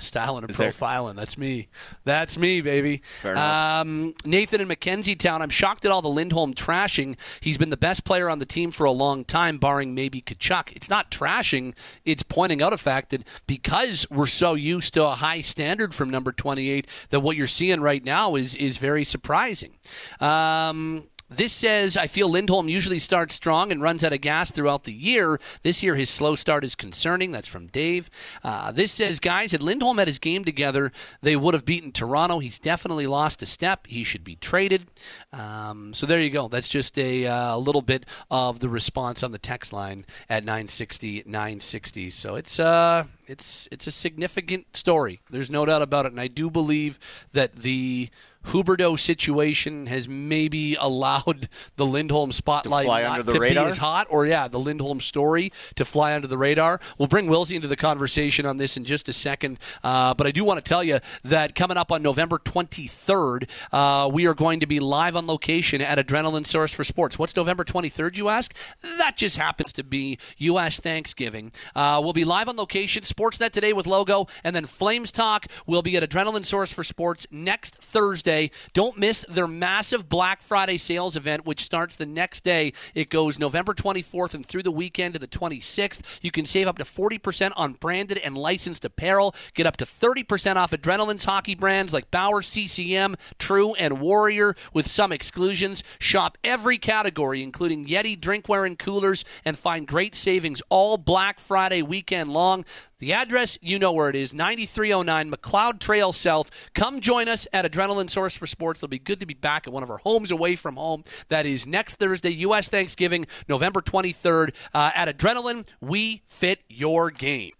styling 0.00 0.44
and 0.44 0.54
profiling. 0.54 1.16
That's 1.16 1.36
me. 1.38 1.68
That's 2.04 2.38
me, 2.38 2.60
baby. 2.60 3.02
Um, 3.36 4.14
Nathan 4.24 4.60
in 4.60 4.68
Mackenzie 4.68 5.16
Town. 5.16 5.42
I'm 5.42 5.50
shocked 5.50 5.84
at 5.84 5.90
all 5.90 6.02
the 6.02 6.08
Lindholm 6.08 6.54
trashing. 6.54 7.16
He's 7.40 7.58
been 7.58 7.70
the 7.70 7.76
best 7.76 8.04
player 8.04 8.28
on 8.28 8.38
the 8.38 8.46
team 8.46 8.70
for 8.70 8.84
a 8.84 8.92
long 8.92 9.24
time, 9.24 9.58
barring 9.58 9.94
maybe 9.94 10.20
Tkachuk. 10.22 10.72
It's 10.72 10.88
not 10.88 11.10
trashing. 11.10 11.74
It's 12.04 12.22
pointing 12.22 12.62
out 12.62 12.72
a 12.72 12.78
fact 12.78 13.10
that 13.10 13.22
because 13.46 14.06
we're 14.10 14.26
so 14.26 14.54
used 14.54 14.94
to 14.94 15.04
a 15.04 15.12
high 15.12 15.40
standard 15.40 15.94
from 15.94 16.10
number 16.10 16.32
28, 16.32 16.86
that 17.10 17.20
what 17.20 17.36
you're 17.36 17.46
seeing 17.46 17.80
right 17.80 18.04
now 18.04 18.34
is 18.34 18.54
is 18.56 18.78
very 18.78 19.04
surprising. 19.04 19.78
Um, 20.20 21.08
this 21.32 21.52
says, 21.52 21.96
I 21.96 22.06
feel 22.06 22.28
Lindholm 22.28 22.68
usually 22.68 22.98
starts 22.98 23.34
strong 23.34 23.72
and 23.72 23.82
runs 23.82 24.04
out 24.04 24.12
of 24.12 24.20
gas 24.20 24.50
throughout 24.50 24.84
the 24.84 24.92
year. 24.92 25.40
This 25.62 25.82
year, 25.82 25.96
his 25.96 26.10
slow 26.10 26.36
start 26.36 26.64
is 26.64 26.74
concerning. 26.74 27.32
That's 27.32 27.48
from 27.48 27.66
Dave. 27.66 28.10
Uh, 28.44 28.72
this 28.72 28.92
says, 28.92 29.20
guys, 29.20 29.52
had 29.52 29.62
Lindholm 29.62 29.98
had 29.98 30.08
his 30.08 30.18
game 30.18 30.44
together, 30.44 30.92
they 31.20 31.36
would 31.36 31.54
have 31.54 31.64
beaten 31.64 31.92
Toronto. 31.92 32.38
He's 32.38 32.58
definitely 32.58 33.06
lost 33.06 33.42
a 33.42 33.46
step. 33.46 33.86
He 33.86 34.04
should 34.04 34.24
be 34.24 34.36
traded. 34.36 34.86
Um, 35.32 35.94
so 35.94 36.06
there 36.06 36.20
you 36.20 36.30
go. 36.30 36.48
That's 36.48 36.68
just 36.68 36.98
a 36.98 37.26
uh, 37.26 37.56
little 37.56 37.82
bit 37.82 38.06
of 38.30 38.60
the 38.60 38.68
response 38.68 39.22
on 39.22 39.32
the 39.32 39.38
text 39.38 39.72
line 39.72 40.04
at 40.28 40.44
960 40.44 41.24
960. 41.26 42.10
So 42.10 42.36
it's 42.36 42.58
uh, 42.58 43.04
it's 43.26 43.68
it's 43.70 43.86
a 43.86 43.90
significant 43.90 44.76
story. 44.76 45.20
There's 45.30 45.50
no 45.50 45.64
doubt 45.64 45.82
about 45.82 46.06
it, 46.06 46.12
and 46.12 46.20
I 46.20 46.28
do 46.28 46.50
believe 46.50 46.98
that 47.32 47.56
the 47.56 48.10
Huberdeau 48.46 48.98
situation 48.98 49.86
has 49.86 50.08
maybe 50.08 50.74
allowed 50.74 51.48
the 51.76 51.86
Lindholm 51.86 52.32
spotlight 52.32 52.86
fly 52.86 53.02
not 53.02 53.20
under 53.20 53.22
the 53.24 53.32
to 53.32 53.40
radar? 53.40 53.64
be 53.64 53.70
as 53.70 53.76
hot, 53.78 54.06
or 54.10 54.26
yeah, 54.26 54.48
the 54.48 54.58
Lindholm 54.58 55.00
story 55.00 55.52
to 55.76 55.84
fly 55.84 56.14
under 56.14 56.26
the 56.26 56.38
radar. 56.38 56.80
We'll 56.98 57.08
bring 57.08 57.26
Wilsey 57.28 57.56
into 57.56 57.68
the 57.68 57.76
conversation 57.76 58.46
on 58.46 58.56
this 58.56 58.76
in 58.76 58.84
just 58.84 59.08
a 59.08 59.12
second, 59.12 59.58
uh, 59.84 60.14
but 60.14 60.26
I 60.26 60.30
do 60.30 60.44
want 60.44 60.62
to 60.62 60.68
tell 60.68 60.82
you 60.82 60.98
that 61.24 61.54
coming 61.54 61.76
up 61.76 61.92
on 61.92 62.02
November 62.02 62.38
23rd, 62.38 63.48
uh, 63.72 64.10
we 64.12 64.26
are 64.26 64.34
going 64.34 64.60
to 64.60 64.66
be 64.66 64.80
live 64.80 65.16
on 65.16 65.26
location 65.26 65.80
at 65.80 65.98
Adrenaline 65.98 66.46
Source 66.46 66.72
for 66.72 66.84
Sports. 66.84 67.18
What's 67.18 67.36
November 67.36 67.64
23rd, 67.64 68.16
you 68.16 68.28
ask? 68.28 68.54
That 68.82 69.16
just 69.16 69.36
happens 69.36 69.72
to 69.74 69.84
be 69.84 70.18
U.S. 70.38 70.80
Thanksgiving. 70.80 71.52
Uh, 71.74 72.00
we'll 72.02 72.12
be 72.12 72.24
live 72.24 72.48
on 72.48 72.56
location, 72.56 73.04
Sportsnet 73.04 73.50
today 73.52 73.72
with 73.72 73.86
logo, 73.86 74.26
and 74.42 74.54
then 74.54 74.66
Flames 74.66 75.12
Talk 75.12 75.46
will 75.66 75.82
be 75.82 75.96
at 75.96 76.08
Adrenaline 76.08 76.44
Source 76.44 76.72
for 76.72 76.82
Sports 76.84 77.26
next 77.30 77.76
Thursday. 77.76 78.31
Don't 78.72 78.98
miss 78.98 79.24
their 79.28 79.46
massive 79.46 80.08
Black 80.08 80.42
Friday 80.42 80.78
sales 80.78 81.16
event, 81.16 81.44
which 81.46 81.64
starts 81.64 81.96
the 81.96 82.06
next 82.06 82.44
day. 82.44 82.72
It 82.94 83.10
goes 83.10 83.38
November 83.38 83.74
24th 83.74 84.34
and 84.34 84.44
through 84.46 84.62
the 84.62 84.70
weekend 84.70 85.14
to 85.14 85.18
the 85.18 85.28
26th. 85.28 86.00
You 86.22 86.30
can 86.30 86.46
save 86.46 86.66
up 86.66 86.78
to 86.78 86.84
40% 86.84 87.52
on 87.56 87.74
branded 87.74 88.18
and 88.18 88.36
licensed 88.36 88.84
apparel. 88.84 89.34
Get 89.54 89.66
up 89.66 89.76
to 89.78 89.84
30% 89.84 90.56
off 90.56 90.72
Adrenaline's 90.72 91.24
hockey 91.24 91.54
brands 91.54 91.92
like 91.92 92.10
Bauer, 92.10 92.42
CCM, 92.42 93.16
True, 93.38 93.74
and 93.74 94.00
Warrior 94.00 94.54
with 94.72 94.86
some 94.86 95.12
exclusions. 95.12 95.82
Shop 95.98 96.38
every 96.42 96.78
category, 96.78 97.42
including 97.42 97.86
Yeti 97.86 98.18
drinkware 98.18 98.66
and 98.66 98.78
coolers, 98.78 99.24
and 99.44 99.58
find 99.58 99.86
great 99.86 100.14
savings 100.14 100.62
all 100.68 100.96
Black 100.96 101.40
Friday 101.40 101.82
weekend 101.82 102.32
long. 102.32 102.64
The 103.02 103.14
address, 103.14 103.58
you 103.60 103.80
know 103.80 103.90
where 103.90 104.08
it 104.10 104.14
is 104.14 104.32
9309 104.32 105.28
Macleod 105.28 105.80
Trail 105.80 106.12
South. 106.12 106.52
Come 106.72 107.00
join 107.00 107.26
us 107.26 107.48
at 107.52 107.64
Adrenaline 107.64 108.08
Source 108.08 108.36
for 108.36 108.46
Sports. 108.46 108.78
It'll 108.78 108.86
be 108.86 109.00
good 109.00 109.18
to 109.18 109.26
be 109.26 109.34
back 109.34 109.66
at 109.66 109.72
one 109.72 109.82
of 109.82 109.90
our 109.90 109.98
homes 109.98 110.30
away 110.30 110.54
from 110.54 110.76
home. 110.76 111.02
That 111.26 111.44
is 111.44 111.66
next 111.66 111.96
Thursday, 111.96 112.30
U.S. 112.30 112.68
Thanksgiving, 112.68 113.26
November 113.48 113.80
23rd. 113.80 114.54
Uh, 114.72 114.92
at 114.94 115.08
Adrenaline, 115.08 115.66
we 115.80 116.22
fit 116.28 116.60
your 116.68 117.10
game. 117.10 117.50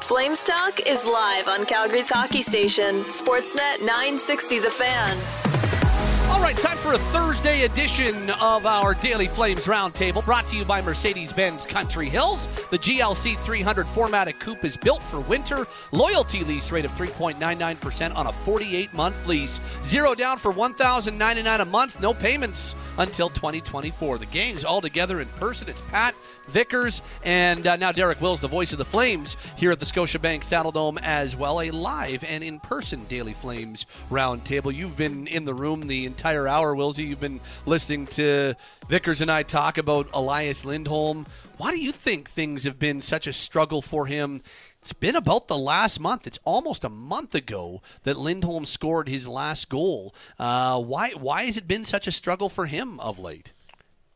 Flames 0.00 0.42
Talk 0.42 0.86
is 0.86 1.06
live 1.06 1.48
on 1.48 1.64
Calgary's 1.64 2.10
hockey 2.10 2.42
station, 2.42 3.04
Sportsnet 3.04 3.80
960 3.80 4.58
The 4.58 4.70
Fan. 4.70 5.43
All 6.30 6.40
right, 6.40 6.56
time 6.56 6.78
for 6.78 6.94
a 6.94 6.98
Thursday 6.98 7.64
edition 7.64 8.30
of 8.40 8.66
our 8.66 8.94
Daily 8.94 9.28
Flames 9.28 9.66
Roundtable, 9.66 10.24
brought 10.24 10.46
to 10.48 10.56
you 10.56 10.64
by 10.64 10.80
Mercedes 10.80 11.32
Benz 11.32 11.66
Country 11.66 12.08
Hills. 12.08 12.46
The 12.70 12.78
GLC 12.78 13.36
300 13.36 13.86
4MATIC 13.86 14.40
coupe 14.40 14.64
is 14.64 14.76
built 14.76 15.02
for 15.02 15.20
winter. 15.20 15.66
Loyalty 15.92 16.42
lease 16.44 16.72
rate 16.72 16.84
of 16.84 16.92
3.99% 16.92 18.16
on 18.16 18.26
a 18.26 18.32
48 18.32 18.94
month 18.94 19.26
lease. 19.26 19.60
Zero 19.84 20.14
down 20.14 20.38
for 20.38 20.52
$1,099 20.52 21.60
a 21.60 21.64
month, 21.66 22.00
no 22.00 22.14
payments 22.14 22.74
until 22.98 23.28
2024. 23.28 24.18
The 24.18 24.26
gang's 24.26 24.64
all 24.64 24.80
together 24.80 25.20
in 25.20 25.28
person. 25.28 25.68
It's 25.68 25.82
Pat. 25.82 26.14
Vickers, 26.48 27.02
and 27.24 27.66
uh, 27.66 27.76
now 27.76 27.92
Derek 27.92 28.20
Wills, 28.20 28.40
the 28.40 28.48
voice 28.48 28.72
of 28.72 28.78
the 28.78 28.84
Flames, 28.84 29.36
here 29.56 29.72
at 29.72 29.80
the 29.80 29.86
Scotiabank 29.86 30.40
Saddledome 30.40 31.00
as 31.02 31.36
well. 31.36 31.60
A 31.60 31.70
live 31.70 32.24
and 32.24 32.44
in 32.44 32.60
person 32.60 33.04
Daily 33.04 33.32
Flames 33.32 33.86
roundtable. 34.10 34.74
You've 34.74 34.96
been 34.96 35.26
in 35.26 35.44
the 35.44 35.54
room 35.54 35.86
the 35.86 36.06
entire 36.06 36.46
hour, 36.46 36.74
Willsy. 36.74 37.06
You've 37.06 37.20
been 37.20 37.40
listening 37.66 38.06
to 38.08 38.54
Vickers 38.88 39.22
and 39.22 39.30
I 39.30 39.42
talk 39.42 39.78
about 39.78 40.08
Elias 40.12 40.64
Lindholm. 40.64 41.26
Why 41.56 41.70
do 41.70 41.80
you 41.80 41.92
think 41.92 42.28
things 42.28 42.64
have 42.64 42.78
been 42.78 43.00
such 43.00 43.26
a 43.26 43.32
struggle 43.32 43.80
for 43.80 44.06
him? 44.06 44.42
It's 44.80 44.92
been 44.92 45.16
about 45.16 45.48
the 45.48 45.56
last 45.56 45.98
month. 45.98 46.26
It's 46.26 46.38
almost 46.44 46.84
a 46.84 46.90
month 46.90 47.34
ago 47.34 47.80
that 48.02 48.18
Lindholm 48.18 48.66
scored 48.66 49.08
his 49.08 49.26
last 49.26 49.70
goal. 49.70 50.14
Uh, 50.38 50.78
why? 50.78 51.12
Why 51.12 51.44
has 51.44 51.56
it 51.56 51.66
been 51.66 51.86
such 51.86 52.06
a 52.06 52.12
struggle 52.12 52.50
for 52.50 52.66
him 52.66 53.00
of 53.00 53.18
late? 53.18 53.54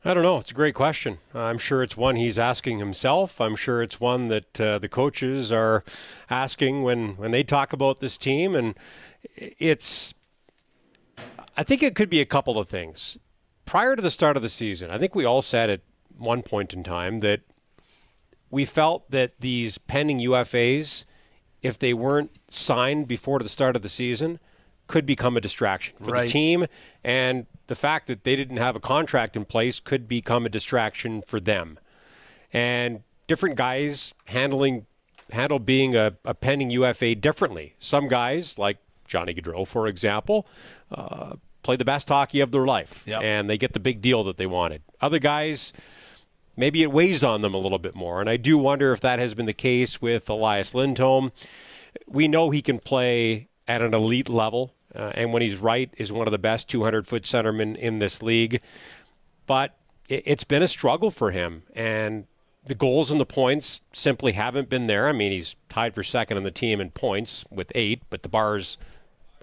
I 0.04 0.14
don't 0.14 0.22
know. 0.22 0.38
It's 0.38 0.52
a 0.52 0.54
great 0.54 0.74
question. 0.74 1.18
I'm 1.34 1.58
sure 1.58 1.82
it's 1.82 1.96
one 1.96 2.16
he's 2.16 2.38
asking 2.38 2.78
himself. 2.78 3.40
I'm 3.40 3.56
sure 3.56 3.82
it's 3.82 4.00
one 4.00 4.28
that 4.28 4.60
uh, 4.60 4.78
the 4.78 4.88
coaches 4.88 5.50
are 5.50 5.84
asking 6.30 6.82
when, 6.84 7.16
when 7.16 7.32
they 7.32 7.42
talk 7.42 7.72
about 7.72 7.98
this 7.98 8.16
team. 8.16 8.54
And 8.54 8.76
it's, 9.36 10.14
I 11.56 11.64
think 11.64 11.82
it 11.82 11.96
could 11.96 12.08
be 12.08 12.20
a 12.20 12.24
couple 12.26 12.58
of 12.58 12.68
things. 12.68 13.18
Prior 13.66 13.96
to 13.96 14.02
the 14.02 14.10
start 14.10 14.36
of 14.36 14.42
the 14.42 14.48
season, 14.48 14.90
I 14.90 14.98
think 14.98 15.14
we 15.14 15.24
all 15.24 15.42
said 15.42 15.68
at 15.68 15.80
one 16.16 16.42
point 16.42 16.72
in 16.72 16.84
time 16.84 17.20
that 17.20 17.40
we 18.50 18.64
felt 18.64 19.10
that 19.10 19.32
these 19.40 19.78
pending 19.78 20.20
UFAs, 20.20 21.04
if 21.60 21.76
they 21.78 21.92
weren't 21.92 22.30
signed 22.48 23.08
before 23.08 23.40
the 23.40 23.48
start 23.48 23.74
of 23.74 23.82
the 23.82 23.88
season, 23.88 24.38
could 24.86 25.04
become 25.04 25.36
a 25.36 25.40
distraction 25.40 25.96
for 25.98 26.12
Right. 26.12 26.26
the 26.28 26.32
team. 26.32 26.66
And 27.04 27.46
the 27.68 27.74
fact 27.76 28.06
that 28.08 28.24
they 28.24 28.34
didn't 28.36 28.56
have 28.58 28.74
a 28.76 28.80
contract 28.80 29.36
in 29.36 29.44
place 29.44 29.78
could 29.80 30.08
become 30.08 30.44
a 30.44 30.48
distraction 30.48 31.22
for 31.22 31.38
them. 31.40 31.78
And 32.52 33.02
different 33.26 33.56
guys 33.56 34.14
handling 34.26 34.86
handle 35.30 35.58
being 35.58 35.94
a, 35.94 36.14
a 36.24 36.32
pending 36.34 36.70
UFA 36.70 37.14
differently. 37.14 37.74
Some 37.78 38.08
guys, 38.08 38.56
like 38.58 38.78
Johnny 39.06 39.34
Gaudreau, 39.34 39.66
for 39.66 39.86
example, 39.86 40.46
uh, 40.90 41.34
play 41.62 41.76
the 41.76 41.84
best 41.84 42.08
hockey 42.08 42.40
of 42.40 42.50
their 42.50 42.64
life, 42.64 43.02
Yep. 43.06 43.22
and 43.22 43.50
they 43.50 43.58
get 43.58 43.74
the 43.74 43.80
big 43.80 44.00
deal 44.00 44.24
that 44.24 44.38
they 44.38 44.46
wanted. 44.46 44.80
Other 45.02 45.18
guys, 45.18 45.74
maybe 46.56 46.82
it 46.82 46.90
weighs 46.90 47.22
on 47.22 47.42
them 47.42 47.52
a 47.52 47.58
little 47.58 47.78
bit 47.78 47.94
more. 47.94 48.22
And 48.22 48.30
I 48.30 48.38
do 48.38 48.56
wonder 48.56 48.90
if 48.92 49.00
that 49.02 49.18
has 49.18 49.34
been 49.34 49.44
the 49.44 49.52
case 49.52 50.00
with 50.00 50.30
Elias 50.30 50.74
Lindholm. 50.74 51.30
We 52.06 52.26
know 52.26 52.48
he 52.48 52.62
can 52.62 52.78
play 52.78 53.48
at 53.66 53.82
an 53.82 53.92
elite 53.92 54.30
level, 54.30 54.72
uh, 54.98 55.12
and 55.14 55.32
when 55.32 55.42
he's 55.42 55.58
right, 55.58 55.92
is 55.96 56.12
one 56.12 56.26
of 56.26 56.32
the 56.32 56.38
best 56.38 56.68
200 56.68 57.06
foot 57.06 57.22
centermen 57.22 57.76
in 57.76 58.00
this 58.00 58.22
league. 58.22 58.60
But 59.46 59.76
it, 60.08 60.24
it's 60.26 60.44
been 60.44 60.62
a 60.62 60.68
struggle 60.68 61.10
for 61.10 61.30
him, 61.30 61.62
and 61.74 62.26
the 62.66 62.74
goals 62.74 63.10
and 63.10 63.20
the 63.20 63.26
points 63.26 63.80
simply 63.92 64.32
haven't 64.32 64.68
been 64.68 64.86
there. 64.86 65.08
I 65.08 65.12
mean, 65.12 65.32
he's 65.32 65.56
tied 65.68 65.94
for 65.94 66.02
second 66.02 66.36
on 66.36 66.42
the 66.42 66.50
team 66.50 66.80
in 66.80 66.90
points 66.90 67.44
with 67.50 67.72
eight, 67.74 68.02
but 68.10 68.22
the 68.22 68.28
bar's 68.28 68.76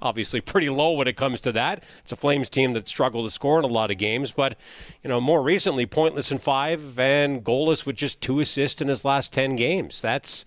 obviously 0.01 0.41
pretty 0.41 0.69
low 0.69 0.91
when 0.91 1.07
it 1.07 1.17
comes 1.17 1.41
to 1.41 1.51
that. 1.53 1.83
It's 2.03 2.11
a 2.11 2.17
Flames 2.17 2.49
team 2.49 2.73
that 2.73 2.87
struggled 2.87 3.25
to 3.25 3.31
score 3.31 3.57
in 3.57 3.65
a 3.65 3.69
lot 3.69 3.91
of 3.91 3.97
games, 3.97 4.31
but 4.31 4.57
you 5.03 5.09
know, 5.09 5.21
more 5.21 5.41
recently 5.41 5.85
pointless 5.85 6.31
in 6.31 6.37
5 6.37 6.99
and 6.99 7.43
goalless 7.43 7.85
with 7.85 7.95
just 7.95 8.21
two 8.21 8.39
assists 8.39 8.81
in 8.81 8.89
his 8.89 9.05
last 9.05 9.33
10 9.33 9.55
games. 9.55 10.01
That's 10.01 10.45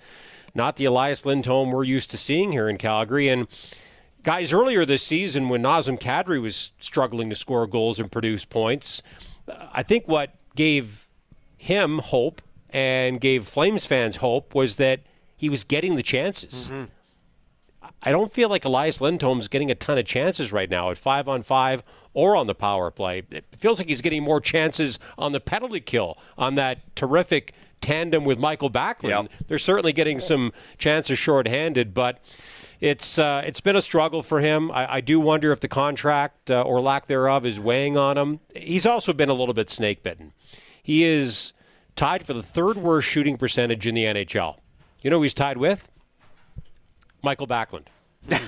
not 0.55 0.77
the 0.77 0.85
Elias 0.85 1.27
Lindholm 1.27 1.73
we're 1.73 1.85
used 1.85 2.11
to 2.11 2.17
seeing 2.17 2.53
here 2.53 2.69
in 2.69 2.79
Calgary 2.79 3.29
and 3.29 3.49
guys 4.23 4.53
earlier 4.53 4.85
this 4.85 5.03
season 5.03 5.49
when 5.49 5.63
Nazem 5.63 5.99
Kadri 5.99 6.41
was 6.41 6.73
struggling 6.81 7.31
to 7.31 7.37
score 7.37 7.67
goals 7.67 7.99
and 8.01 8.11
produce 8.11 8.45
points, 8.45 9.03
I 9.73 9.83
think 9.83 10.07
what 10.07 10.35
gave 10.55 11.09
him 11.57 11.99
hope 11.99 12.43
and 12.71 13.21
gave 13.21 13.47
Flames 13.47 13.87
fans 13.87 14.17
hope 14.17 14.55
was 14.55 14.77
that 14.77 15.01
he 15.37 15.49
was 15.49 15.65
getting 15.65 15.97
the 15.97 16.03
chances. 16.03 16.69
Mm-hmm. 16.69 16.85
I 18.03 18.13
don't 18.13 18.33
feel 18.33 18.49
like 18.49 18.65
Elias 18.65 19.01
Lindholm's 19.01 19.49
getting 19.49 19.71
a 19.71 19.75
ton 19.75 19.99
of 19.99 20.07
chances 20.07 20.53
right 20.53 20.71
now 20.71 20.91
at 20.91 20.99
five 20.99 21.29
on 21.29 21.43
five 21.43 21.83
or 22.15 22.37
on 22.37 22.47
the 22.47 22.55
power 22.55 22.91
play. 22.91 23.23
It 23.31 23.45
feels 23.57 23.79
like 23.79 23.89
he's 23.89 24.03
getting 24.03 24.23
more 24.23 24.41
chances 24.41 24.99
on 25.17 25.33
the 25.33 25.41
penalty 25.41 25.81
kill 25.81 26.17
on 26.37 26.55
that 26.57 26.95
terrific 26.95 27.55
tandem 27.81 28.25
with 28.25 28.39
Mikael 28.39 28.71
Backlund. 28.71 29.31
Yep. 29.31 29.33
They're 29.49 29.59
certainly 29.59 29.93
getting 29.93 30.21
some 30.21 30.53
chances 30.79 31.19
shorthanded, 31.19 31.95
but 31.95 32.19
it's 32.81 33.19
uh, 33.19 33.43
it's 33.45 33.61
been 33.61 33.77
a 33.77 33.83
struggle 33.83 34.23
for 34.23 34.41
him. 34.41 34.71
I, 34.71 34.95
I 34.95 35.01
do 35.01 35.19
wonder 35.19 35.53
if 35.53 35.61
the 35.61 35.69
contract 35.69 36.51
uh, 36.51 36.63
or 36.63 36.81
lack 36.81 37.07
thereof 37.07 37.45
is 37.45 37.59
weighing 37.59 37.97
on 37.97 38.17
him. 38.17 38.41
He's 38.55 38.87
also 38.87 39.13
been 39.13 39.29
a 39.29 39.35
little 39.35 39.55
bit 39.55 39.69
snake 39.69 40.03
bitten. 40.03 40.33
He 40.83 41.05
is 41.05 41.53
tied 41.97 42.25
for 42.25 42.35
the 42.35 42.43
third 42.43 42.77
worst 42.77 43.09
shooting 43.09 43.37
percentage 43.37 43.87
in 43.87 43.95
the 43.95 44.05
NHL. 44.05 44.59
You 45.03 45.11
know 45.11 45.19
who 45.19 45.25
he's 45.25 45.35
tied 45.35 45.59
with? 45.59 45.89
Mikael 47.23 47.47
Backlund. 47.47 47.87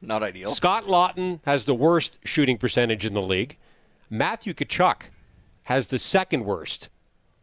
Not 0.00 0.22
ideal. 0.22 0.52
Scott 0.52 0.86
Laughton 0.86 1.40
has 1.44 1.64
the 1.64 1.74
worst 1.74 2.18
shooting 2.24 2.56
percentage 2.56 3.04
in 3.04 3.14
the 3.14 3.22
league. 3.22 3.56
Matthew 4.08 4.54
Tkachuk 4.54 5.02
has 5.64 5.88
the 5.88 5.98
second 5.98 6.44
worst 6.44 6.88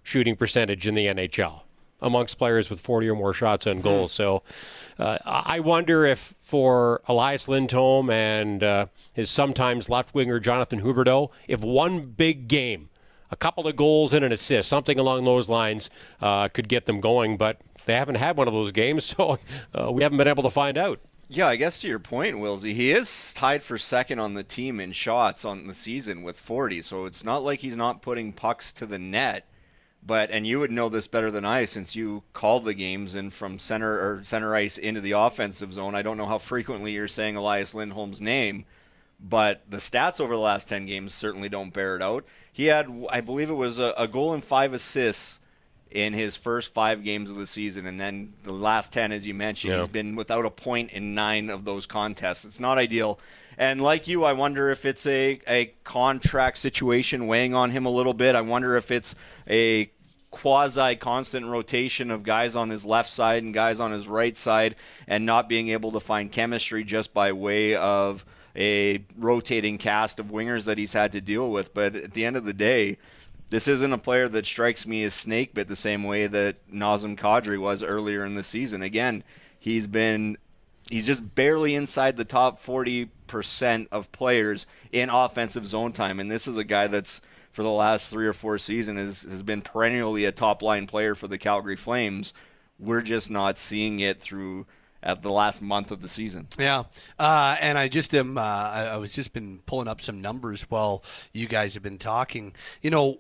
shooting 0.03 0.35
percentage 0.35 0.87
in 0.87 0.95
the 0.95 1.05
NHL 1.05 1.61
amongst 2.01 2.37
players 2.37 2.69
with 2.69 2.79
40 2.79 3.09
or 3.09 3.15
more 3.15 3.33
shots 3.33 3.67
on 3.67 3.81
goal. 3.81 4.07
So 4.07 4.43
uh, 4.99 5.17
I 5.25 5.59
wonder 5.59 6.05
if 6.05 6.33
for 6.39 7.01
Elias 7.07 7.47
Lindholm 7.47 8.09
and 8.09 8.63
uh, 8.63 8.85
his 9.13 9.29
sometimes 9.29 9.89
left 9.89 10.13
winger 10.13 10.39
Jonathan 10.39 10.81
Huberdeau, 10.81 11.29
if 11.47 11.61
one 11.61 12.05
big 12.05 12.47
game, 12.47 12.89
a 13.31 13.35
couple 13.35 13.67
of 13.67 13.75
goals 13.75 14.13
and 14.13 14.23
an 14.23 14.31
assist, 14.31 14.69
something 14.69 14.97
along 14.97 15.25
those 15.25 15.49
lines, 15.49 15.89
uh, 16.21 16.47
could 16.49 16.69
get 16.69 16.85
them 16.85 17.01
going. 17.01 17.37
But 17.37 17.59
they 17.85 17.93
haven't 17.93 18.15
had 18.15 18.37
one 18.37 18.47
of 18.47 18.53
those 18.53 18.71
games, 18.71 19.05
so 19.17 19.39
uh, 19.73 19.91
we 19.91 20.03
haven't 20.03 20.17
been 20.17 20.27
able 20.27 20.43
to 20.43 20.51
find 20.51 20.77
out. 20.77 20.99
Yeah, 21.29 21.47
I 21.47 21.57
guess 21.57 21.79
to 21.79 21.89
your 21.89 21.99
point, 21.99 22.37
Wilsey, 22.37 22.73
he 22.73 22.91
is 22.91 23.33
tied 23.33 23.61
for 23.61 23.77
second 23.77 24.19
on 24.19 24.33
the 24.33 24.43
team 24.43 24.79
in 24.79 24.93
shots 24.93 25.43
on 25.43 25.67
the 25.67 25.73
season 25.73 26.23
with 26.23 26.39
40. 26.39 26.81
So 26.81 27.05
it's 27.05 27.23
not 27.23 27.43
like 27.43 27.59
he's 27.59 27.75
not 27.75 28.01
putting 28.01 28.31
pucks 28.31 28.71
to 28.73 28.85
the 28.85 28.97
net, 28.97 29.45
But 30.07 30.31
and 30.31 30.47
you 30.47 30.59
would 30.59 30.71
know 30.71 30.87
this 30.87 31.05
better 31.07 31.29
than 31.29 31.43
I 31.43 31.65
since 31.65 31.93
you 31.93 32.23
called 32.31 32.63
the 32.63 32.73
games 32.73 33.13
and 33.13 33.33
from 33.33 33.59
center 33.59 33.91
or 33.91 34.21
center 34.23 34.55
ice 34.55 34.77
into 34.77 35.01
the 35.01 35.11
offensive 35.11 35.73
zone. 35.73 35.95
I 35.95 36.01
don't 36.01 36.15
know 36.17 36.25
how 36.25 36.37
frequently 36.37 36.93
you're 36.93 37.09
saying 37.09 37.35
Elias 37.35 37.73
Lindholm's 37.73 38.21
name, 38.21 38.63
but 39.19 39.63
the 39.69 39.77
stats 39.77 40.21
over 40.21 40.33
the 40.33 40.39
last 40.39 40.69
10 40.69 40.85
games 40.85 41.13
certainly 41.13 41.49
don't 41.49 41.73
bear 41.73 41.97
it 41.97 42.01
out. 42.01 42.23
He 42.53 42.65
had 42.67 42.87
I 43.11 43.19
believe 43.19 43.49
it 43.49 43.55
was 43.55 43.79
a, 43.79 43.93
a 43.97 44.07
goal 44.07 44.33
and 44.33 44.41
five 44.43 44.73
assists 44.73 45.41
in 45.91 46.13
his 46.13 46.35
first 46.37 46.73
5 46.73 47.03
games 47.03 47.29
of 47.29 47.35
the 47.37 47.47
season 47.47 47.85
and 47.85 47.99
then 47.99 48.33
the 48.43 48.51
last 48.53 48.91
10 48.93 49.11
as 49.11 49.25
you 49.27 49.33
mentioned 49.33 49.73
Yeah. 49.73 49.79
he's 49.79 49.87
been 49.87 50.15
without 50.15 50.45
a 50.45 50.49
point 50.49 50.91
in 50.91 51.15
9 51.15 51.49
of 51.49 51.65
those 51.65 51.85
contests. 51.85 52.45
It's 52.45 52.59
not 52.59 52.77
ideal. 52.77 53.19
And 53.57 53.81
like 53.81 54.07
you, 54.07 54.23
I 54.23 54.33
wonder 54.33 54.69
if 54.69 54.85
it's 54.85 55.05
a, 55.07 55.39
a 55.47 55.73
contract 55.83 56.59
situation 56.59 57.25
weighing 57.25 57.55
on 57.55 57.71
him 57.71 57.85
a 57.85 57.89
little 57.89 58.13
bit. 58.13 58.35
I 58.35 58.41
wonder 58.41 58.75
if 58.77 58.91
it's 58.91 59.15
a 59.49 59.89
quasi 60.31 60.95
constant 60.95 61.45
rotation 61.45 62.11
of 62.11 62.23
guys 62.23 62.55
on 62.55 62.69
his 62.69 62.85
left 62.85 63.09
side 63.09 63.43
and 63.43 63.53
guys 63.53 63.79
on 63.79 63.91
his 63.91 64.07
right 64.07 64.37
side 64.37 64.75
and 65.07 65.25
not 65.25 65.49
being 65.49 65.69
able 65.69 65.91
to 65.91 65.99
find 65.99 66.31
chemistry 66.31 66.83
just 66.83 67.13
by 67.13 67.31
way 67.31 67.75
of 67.75 68.25
a 68.55 69.03
rotating 69.17 69.77
cast 69.77 70.19
of 70.19 70.27
wingers 70.27 70.65
that 70.65 70.77
he's 70.77 70.93
had 70.93 71.11
to 71.11 71.21
deal 71.21 71.51
with. 71.51 71.73
But 71.73 71.95
at 71.95 72.13
the 72.13 72.25
end 72.25 72.35
of 72.35 72.45
the 72.45 72.53
day, 72.53 72.97
this 73.49 73.67
isn't 73.67 73.93
a 73.93 73.97
player 73.97 74.27
that 74.27 74.45
strikes 74.45 74.85
me 74.85 75.03
as 75.03 75.13
snake 75.13 75.53
bit 75.53 75.67
the 75.67 75.75
same 75.75 76.03
way 76.03 76.27
that 76.27 76.55
Nazem 76.71 77.17
Kadri 77.17 77.59
was 77.59 77.81
earlier 77.81 78.25
in 78.25 78.35
the 78.35 78.43
season. 78.43 78.81
Again, 78.81 79.23
he's 79.59 79.87
been 79.87 80.37
he's 80.89 81.05
just 81.05 81.35
barely 81.35 81.75
inside 81.75 82.15
the 82.15 82.25
top 82.25 82.63
40% 82.63 83.87
of 83.91 84.11
players 84.11 84.65
in 84.91 85.09
offensive 85.09 85.65
zone 85.65 85.91
time 85.91 86.19
and 86.19 86.31
this 86.31 86.47
is 86.47 86.55
a 86.55 86.63
guy 86.63 86.87
that's 86.87 87.19
for 87.57 87.63
the 87.63 87.71
last 87.71 88.11
3 88.11 88.27
or 88.27 88.33
4 88.33 88.59
seasons 88.59 88.99
has, 88.99 89.31
has 89.31 89.41
been 89.41 89.63
perennially 89.63 90.25
a 90.25 90.31
top 90.31 90.61
line 90.61 90.85
player 90.85 91.15
for 91.15 91.27
the 91.27 91.39
Calgary 91.39 91.75
Flames. 91.75 92.31
We're 92.77 93.01
just 93.01 93.31
not 93.31 93.57
seeing 93.57 93.99
it 93.99 94.21
through 94.21 94.67
at 95.01 95.23
the 95.23 95.31
last 95.31 95.59
month 95.59 95.89
of 95.89 96.03
the 96.03 96.07
season. 96.07 96.49
Yeah, 96.59 96.83
uh, 97.17 97.57
and 97.59 97.79
I 97.79 97.87
just 97.87 98.13
am. 98.13 98.37
Uh, 98.37 98.41
I, 98.41 98.89
I 98.91 98.97
was 98.97 99.11
just 99.11 99.33
been 99.33 99.61
pulling 99.65 99.87
up 99.87 100.03
some 100.03 100.21
numbers 100.21 100.67
while 100.69 101.03
you 101.33 101.47
guys 101.47 101.73
have 101.73 101.81
been 101.81 101.97
talking. 101.97 102.53
You 102.83 102.91
know, 102.91 103.17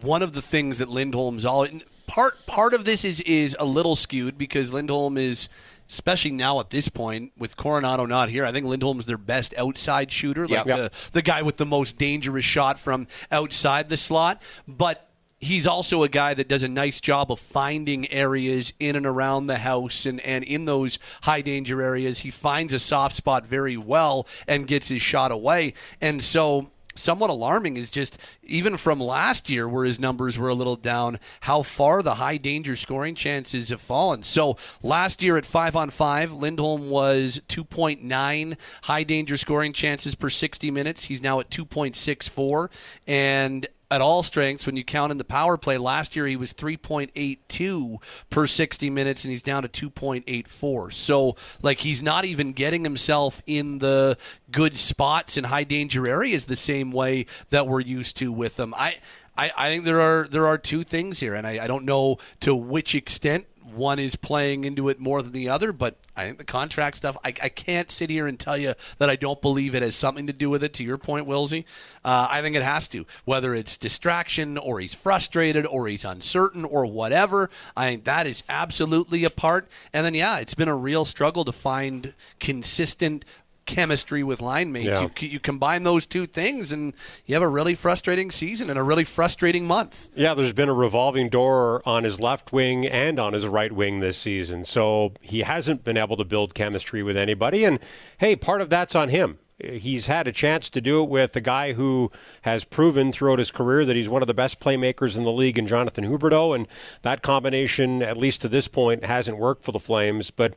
one 0.00 0.22
of 0.22 0.32
the 0.32 0.40
things 0.40 0.78
that 0.78 0.88
Lindholm's 0.88 1.44
all 1.44 1.66
part 2.06 2.46
part 2.46 2.72
of 2.72 2.86
this 2.86 3.04
is 3.04 3.20
is 3.20 3.54
a 3.60 3.66
little 3.66 3.94
skewed 3.94 4.38
because 4.38 4.72
Lindholm 4.72 5.18
is. 5.18 5.50
Especially 5.88 6.30
now 6.30 6.60
at 6.60 6.70
this 6.70 6.88
point, 6.88 7.32
with 7.36 7.56
Coronato 7.56 8.08
not 8.08 8.30
here, 8.30 8.44
I 8.44 8.52
think 8.52 8.66
Lindholm's 8.66 9.06
their 9.06 9.18
best 9.18 9.54
outside 9.58 10.10
shooter, 10.10 10.46
like 10.48 10.66
Yep. 10.66 10.76
the 10.76 10.90
the 11.12 11.22
guy 11.22 11.42
with 11.42 11.56
the 11.58 11.66
most 11.66 11.98
dangerous 11.98 12.44
shot 12.44 12.78
from 12.78 13.06
outside 13.30 13.88
the 13.88 13.96
slot. 13.96 14.40
But 14.66 15.10
he's 15.40 15.66
also 15.66 16.02
a 16.02 16.08
guy 16.08 16.34
that 16.34 16.48
does 16.48 16.62
a 16.62 16.68
nice 16.68 17.00
job 17.00 17.30
of 17.30 17.38
finding 17.38 18.10
areas 18.10 18.72
in 18.80 18.96
and 18.96 19.04
around 19.04 19.46
the 19.46 19.58
house 19.58 20.06
and, 20.06 20.20
and 20.22 20.42
in 20.44 20.64
those 20.64 20.98
high 21.22 21.42
danger 21.42 21.82
areas 21.82 22.20
he 22.20 22.30
finds 22.30 22.72
a 22.72 22.78
soft 22.78 23.14
spot 23.14 23.46
very 23.46 23.76
well 23.76 24.26
and 24.48 24.66
gets 24.66 24.88
his 24.88 25.02
shot 25.02 25.30
away 25.30 25.74
and 26.00 26.24
so 26.24 26.70
somewhat 26.94 27.30
alarming 27.30 27.76
is 27.76 27.90
just 27.90 28.18
even 28.42 28.76
from 28.76 29.00
last 29.00 29.48
year 29.50 29.68
where 29.68 29.84
his 29.84 29.98
numbers 29.98 30.38
were 30.38 30.48
a 30.48 30.54
little 30.54 30.76
down 30.76 31.18
how 31.42 31.62
far 31.62 32.02
the 32.02 32.16
high 32.16 32.36
danger 32.36 32.76
scoring 32.76 33.14
chances 33.14 33.68
have 33.70 33.80
fallen. 33.80 34.22
So 34.22 34.56
last 34.82 35.22
year 35.22 35.36
at 35.36 35.46
5 35.46 35.76
on 35.76 35.90
5 35.90 36.32
Lindholm 36.32 36.90
was 36.90 37.40
2.9 37.48 38.56
high 38.82 39.02
danger 39.02 39.36
scoring 39.36 39.72
chances 39.72 40.14
per 40.14 40.30
60 40.30 40.70
minutes. 40.70 41.04
He's 41.04 41.22
now 41.22 41.40
at 41.40 41.50
2.64 41.50 42.70
and 43.06 43.66
at 43.90 44.00
all 44.00 44.22
strengths 44.22 44.66
when 44.66 44.76
you 44.76 44.84
count 44.84 45.12
in 45.12 45.18
the 45.18 45.24
power 45.24 45.56
play. 45.56 45.78
Last 45.78 46.16
year 46.16 46.26
he 46.26 46.36
was 46.36 46.52
3.82 46.54 47.96
per 48.30 48.46
60 48.46 48.90
minutes 48.90 49.24
and 49.24 49.30
he's 49.30 49.42
down 49.42 49.62
to 49.62 49.90
2.84. 49.90 50.92
So 50.92 51.36
like 51.62 51.80
he's 51.80 52.02
not 52.02 52.24
even 52.24 52.52
getting 52.52 52.84
himself 52.84 53.42
in 53.46 53.78
the 53.78 54.16
good 54.50 54.78
spots 54.78 55.36
in 55.36 55.44
high 55.44 55.64
danger 55.64 56.06
areas 56.06 56.46
the 56.46 56.56
same 56.56 56.92
way 56.92 57.26
that 57.50 57.66
we're 57.66 57.80
used 57.80 58.16
to 58.18 58.32
with 58.32 58.56
them. 58.56 58.74
I 58.76 58.96
I, 59.36 59.50
I 59.56 59.68
think 59.68 59.84
there 59.84 60.00
are 60.00 60.28
there 60.30 60.46
are 60.46 60.58
two 60.58 60.84
things 60.84 61.18
here, 61.18 61.34
and 61.34 61.46
I, 61.46 61.64
I 61.64 61.66
don't 61.66 61.84
know 61.84 62.18
to 62.40 62.54
which 62.54 62.94
extent 62.94 63.46
one 63.74 63.98
is 63.98 64.16
playing 64.16 64.64
into 64.64 64.88
it 64.88 64.98
more 64.98 65.22
than 65.22 65.32
the 65.32 65.48
other, 65.48 65.72
but 65.72 65.96
I 66.16 66.26
think 66.26 66.38
the 66.38 66.44
contract 66.44 66.96
stuff, 66.96 67.16
I, 67.24 67.28
I 67.28 67.48
can't 67.48 67.90
sit 67.90 68.10
here 68.10 68.26
and 68.26 68.38
tell 68.38 68.56
you 68.56 68.74
that 68.98 69.10
I 69.10 69.16
don't 69.16 69.42
believe 69.42 69.74
it 69.74 69.82
has 69.82 69.96
something 69.96 70.26
to 70.28 70.32
do 70.32 70.48
with 70.48 70.62
it. 70.62 70.72
To 70.74 70.84
your 70.84 70.98
point, 70.98 71.26
Wilsey, 71.26 71.64
uh, 72.04 72.28
I 72.30 72.40
think 72.40 72.56
it 72.56 72.62
has 72.62 72.88
to. 72.88 73.06
Whether 73.24 73.54
it's 73.54 73.76
distraction 73.76 74.56
or 74.56 74.80
he's 74.80 74.94
frustrated 74.94 75.66
or 75.66 75.88
he's 75.88 76.04
uncertain 76.04 76.64
or 76.64 76.86
whatever, 76.86 77.50
I 77.76 77.86
think 77.86 78.04
that 78.04 78.26
is 78.26 78.42
absolutely 78.48 79.24
a 79.24 79.30
part. 79.30 79.68
And 79.92 80.06
then, 80.06 80.14
yeah, 80.14 80.38
it's 80.38 80.54
been 80.54 80.68
a 80.68 80.76
real 80.76 81.04
struggle 81.04 81.44
to 81.44 81.52
find 81.52 82.14
consistent 82.38 83.24
chemistry 83.66 84.22
with 84.22 84.40
line 84.40 84.72
mates. 84.72 84.86
Yeah. 84.86 85.08
You, 85.18 85.28
you 85.28 85.40
combine 85.40 85.82
those 85.82 86.06
two 86.06 86.26
things, 86.26 86.72
and 86.72 86.92
you 87.26 87.34
have 87.34 87.42
a 87.42 87.48
really 87.48 87.74
frustrating 87.74 88.30
season 88.30 88.70
and 88.70 88.78
a 88.78 88.82
really 88.82 89.04
frustrating 89.04 89.66
month. 89.66 90.08
Yeah, 90.14 90.34
there's 90.34 90.52
been 90.52 90.68
a 90.68 90.74
revolving 90.74 91.28
door 91.28 91.82
on 91.86 92.04
his 92.04 92.20
left 92.20 92.52
wing 92.52 92.86
and 92.86 93.18
on 93.18 93.32
his 93.32 93.46
right 93.46 93.72
wing 93.72 94.00
this 94.00 94.18
season. 94.18 94.64
So 94.64 95.12
he 95.20 95.40
hasn't 95.40 95.84
been 95.84 95.96
able 95.96 96.16
to 96.16 96.24
build 96.24 96.54
chemistry 96.54 97.02
with 97.02 97.16
anybody. 97.16 97.64
And 97.64 97.78
hey, 98.18 98.36
part 98.36 98.60
of 98.60 98.70
that's 98.70 98.94
on 98.94 99.08
him. 99.08 99.38
He's 99.58 100.08
had 100.08 100.26
a 100.26 100.32
chance 100.32 100.68
to 100.70 100.80
do 100.80 101.00
it 101.02 101.08
with 101.08 101.36
a 101.36 101.40
guy 101.40 101.74
who 101.74 102.10
has 102.42 102.64
proven 102.64 103.12
throughout 103.12 103.38
his 103.38 103.52
career 103.52 103.84
that 103.84 103.94
he's 103.94 104.08
one 104.08 104.20
of 104.20 104.26
the 104.26 104.34
best 104.34 104.58
playmakers 104.58 105.16
in 105.16 105.22
the 105.22 105.30
league 105.30 105.58
in 105.58 105.68
Jonathan 105.68 106.04
Huberdeau. 106.04 106.56
And 106.56 106.66
that 107.02 107.22
combination, 107.22 108.02
at 108.02 108.16
least 108.16 108.40
to 108.40 108.48
this 108.48 108.66
point, 108.66 109.04
hasn't 109.04 109.38
worked 109.38 109.62
for 109.62 109.70
the 109.70 109.78
Flames. 109.78 110.32
But 110.32 110.54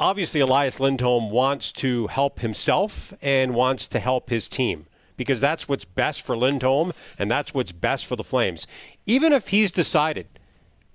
obviously, 0.00 0.40
Elias 0.40 0.80
Lindholm 0.80 1.30
wants 1.30 1.70
to 1.72 2.08
help 2.08 2.40
himself 2.40 3.12
and 3.22 3.54
wants 3.54 3.86
to 3.88 4.00
help 4.00 4.30
his 4.30 4.48
team 4.48 4.86
because 5.16 5.40
that's 5.40 5.68
what's 5.68 5.84
best 5.84 6.22
for 6.22 6.36
Lindholm 6.36 6.92
and 7.18 7.30
that's 7.30 7.54
what's 7.54 7.72
best 7.72 8.04
for 8.06 8.16
the 8.16 8.24
Flames. 8.24 8.66
Even 9.06 9.32
if 9.32 9.48
he's 9.48 9.70
decided 9.70 10.26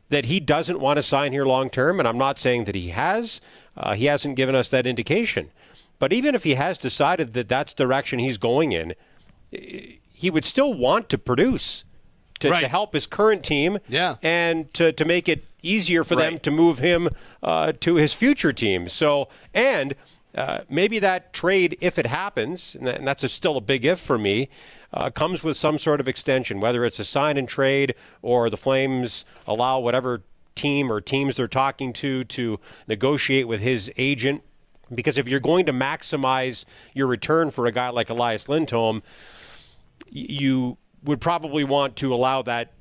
that 0.09 0.25
he 0.25 0.39
doesn't 0.41 0.79
want 0.79 0.97
to 0.97 1.03
sign 1.03 1.31
here 1.31 1.45
long 1.45 1.69
term, 1.69 1.99
and 1.99 2.07
I'm 2.07 2.17
not 2.17 2.37
saying 2.37 2.65
that 2.65 2.75
he 2.75 2.89
has, 2.89 3.39
uh, 3.77 3.93
he 3.93 4.05
hasn't 4.05 4.35
given 4.35 4.55
us 4.55 4.69
that 4.69 4.85
indication. 4.85 5.51
But 6.03 6.11
even 6.11 6.35
if 6.35 6.43
he 6.43 6.55
has 6.55 6.77
decided 6.77 7.31
that 7.31 7.47
that's 7.47 7.73
direction 7.73 8.19
he's 8.19 8.37
going 8.37 8.73
in, 8.73 8.93
he 9.51 10.29
would 10.29 10.43
still 10.43 10.73
want 10.73 11.07
to 11.07 11.17
produce 11.17 11.85
to, 12.41 12.49
Right. 12.51 12.59
to 12.59 12.67
help 12.67 12.93
his 12.93 13.07
current 13.07 13.41
team 13.41 13.77
Yeah. 13.87 14.17
and 14.21 14.73
to, 14.73 14.91
to 14.91 15.05
make 15.05 15.29
it 15.29 15.45
easier 15.61 16.03
for 16.03 16.17
them 16.17 16.39
to 16.39 16.51
move 16.51 16.79
him 16.79 17.07
uh, 17.41 17.71
to 17.79 17.95
his 17.95 18.13
future 18.13 18.51
team. 18.51 18.89
So, 18.89 19.29
and 19.53 19.95
uh, 20.35 20.63
maybe 20.69 20.99
that 20.99 21.31
trade, 21.31 21.77
if 21.79 21.97
it 21.97 22.07
happens, 22.07 22.75
and 22.75 22.85
that- 22.85 22.97
and 22.97 23.07
that's 23.07 23.23
a, 23.23 23.29
still 23.29 23.55
a 23.55 23.61
big 23.61 23.85
if 23.85 23.97
for 24.01 24.17
me, 24.17 24.49
uh, 24.93 25.09
comes 25.09 25.41
with 25.41 25.55
some 25.55 25.77
sort 25.77 26.01
of 26.01 26.09
extension, 26.09 26.59
whether 26.59 26.83
it's 26.83 26.99
a 26.99 27.05
sign 27.05 27.37
and 27.37 27.47
trade 27.47 27.95
or 28.21 28.49
the 28.49 28.57
Flames 28.57 29.23
allow 29.47 29.79
whatever 29.79 30.21
team 30.53 30.91
or 30.91 30.99
teams 30.99 31.37
they're 31.37 31.47
talking 31.47 31.93
to 31.93 32.25
to 32.25 32.59
negotiate 32.89 33.47
with 33.47 33.61
his 33.61 33.89
agent. 33.95 34.43
Because 34.95 35.17
if 35.17 35.27
you're 35.27 35.39
going 35.39 35.65
to 35.65 35.73
maximize 35.73 36.65
your 36.93 37.07
return 37.07 37.51
for 37.51 37.65
a 37.65 37.71
guy 37.71 37.89
like 37.89 38.09
Elias 38.09 38.49
Lindholm, 38.49 39.03
you 40.09 40.77
would 41.03 41.21
probably 41.21 41.63
want 41.63 41.95
to 41.97 42.13
allow 42.13 42.41
that 42.43 42.71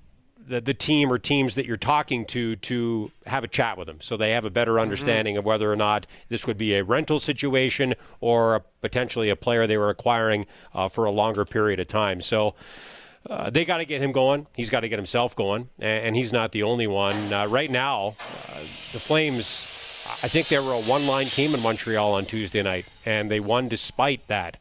the, 0.46 0.60
the 0.60 0.74
team 0.74 1.12
or 1.12 1.18
teams 1.18 1.54
that 1.54 1.66
you're 1.66 1.76
talking 1.76 2.26
to 2.26 2.56
to 2.56 3.10
have 3.26 3.44
a 3.44 3.48
chat 3.48 3.78
with 3.78 3.86
them 3.86 4.00
so 4.00 4.16
they 4.16 4.32
have 4.32 4.44
a 4.44 4.50
better 4.50 4.80
understanding 4.80 5.36
of 5.36 5.44
whether 5.44 5.70
or 5.70 5.76
not 5.76 6.06
this 6.30 6.46
would 6.46 6.58
be 6.58 6.74
a 6.74 6.82
rental 6.82 7.20
situation 7.20 7.94
or 8.20 8.56
a, 8.56 8.60
potentially 8.80 9.30
a 9.30 9.36
player 9.36 9.68
they 9.68 9.76
were 9.76 9.88
acquiring 9.88 10.46
uh, 10.74 10.88
for 10.88 11.04
a 11.04 11.12
longer 11.12 11.44
period 11.44 11.78
of 11.78 11.86
time 11.86 12.20
so 12.20 12.54
uh, 13.28 13.50
they 13.50 13.64
got 13.64 13.76
to 13.76 13.84
get 13.84 14.02
him 14.02 14.12
going. 14.12 14.46
He's 14.54 14.70
got 14.70 14.80
to 14.80 14.88
get 14.88 14.98
himself 14.98 15.36
going, 15.36 15.68
and, 15.78 16.06
and 16.06 16.16
he's 16.16 16.32
not 16.32 16.50
the 16.50 16.64
only 16.64 16.88
one. 16.88 17.32
Uh, 17.32 17.46
right 17.46 17.70
now, 17.70 18.16
uh, 18.48 18.58
the 18.92 18.98
Flames, 18.98 19.66
I 20.22 20.28
think 20.28 20.48
they 20.48 20.59
were 20.59 20.72
a 20.72 20.80
one 20.82 21.07
line 21.07 21.26
team 21.26 21.55
in 21.55 21.61
Montreal 21.61 22.12
on 22.14 22.26
Tuesday 22.26 22.62
night, 22.62 22.86
and 23.05 23.30
they 23.30 23.40
won 23.40 23.68
despite 23.68 24.26
that. 24.28 24.57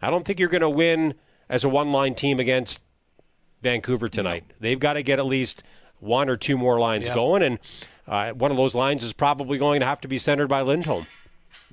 I 0.00 0.10
don't 0.10 0.24
think 0.24 0.38
you're 0.38 0.48
going 0.48 0.62
to 0.62 0.70
win 0.70 1.14
as 1.48 1.64
a 1.64 1.68
one 1.68 1.92
line 1.92 2.14
team 2.14 2.40
against 2.40 2.82
Vancouver 3.62 4.08
tonight. 4.08 4.44
They've 4.60 4.78
got 4.80 4.94
to 4.94 5.02
get 5.02 5.18
at 5.18 5.26
least 5.26 5.62
one 6.00 6.28
or 6.28 6.36
two 6.36 6.58
more 6.58 6.78
lines 6.80 7.06
Yep. 7.06 7.14
going, 7.14 7.42
and 7.42 7.58
uh, 8.08 8.32
one 8.32 8.50
of 8.50 8.56
those 8.56 8.74
lines 8.74 9.04
is 9.04 9.12
probably 9.12 9.58
going 9.58 9.80
to 9.80 9.86
have 9.86 10.00
to 10.02 10.08
be 10.08 10.18
centered 10.18 10.48
by 10.48 10.62
Lindholm. 10.62 11.06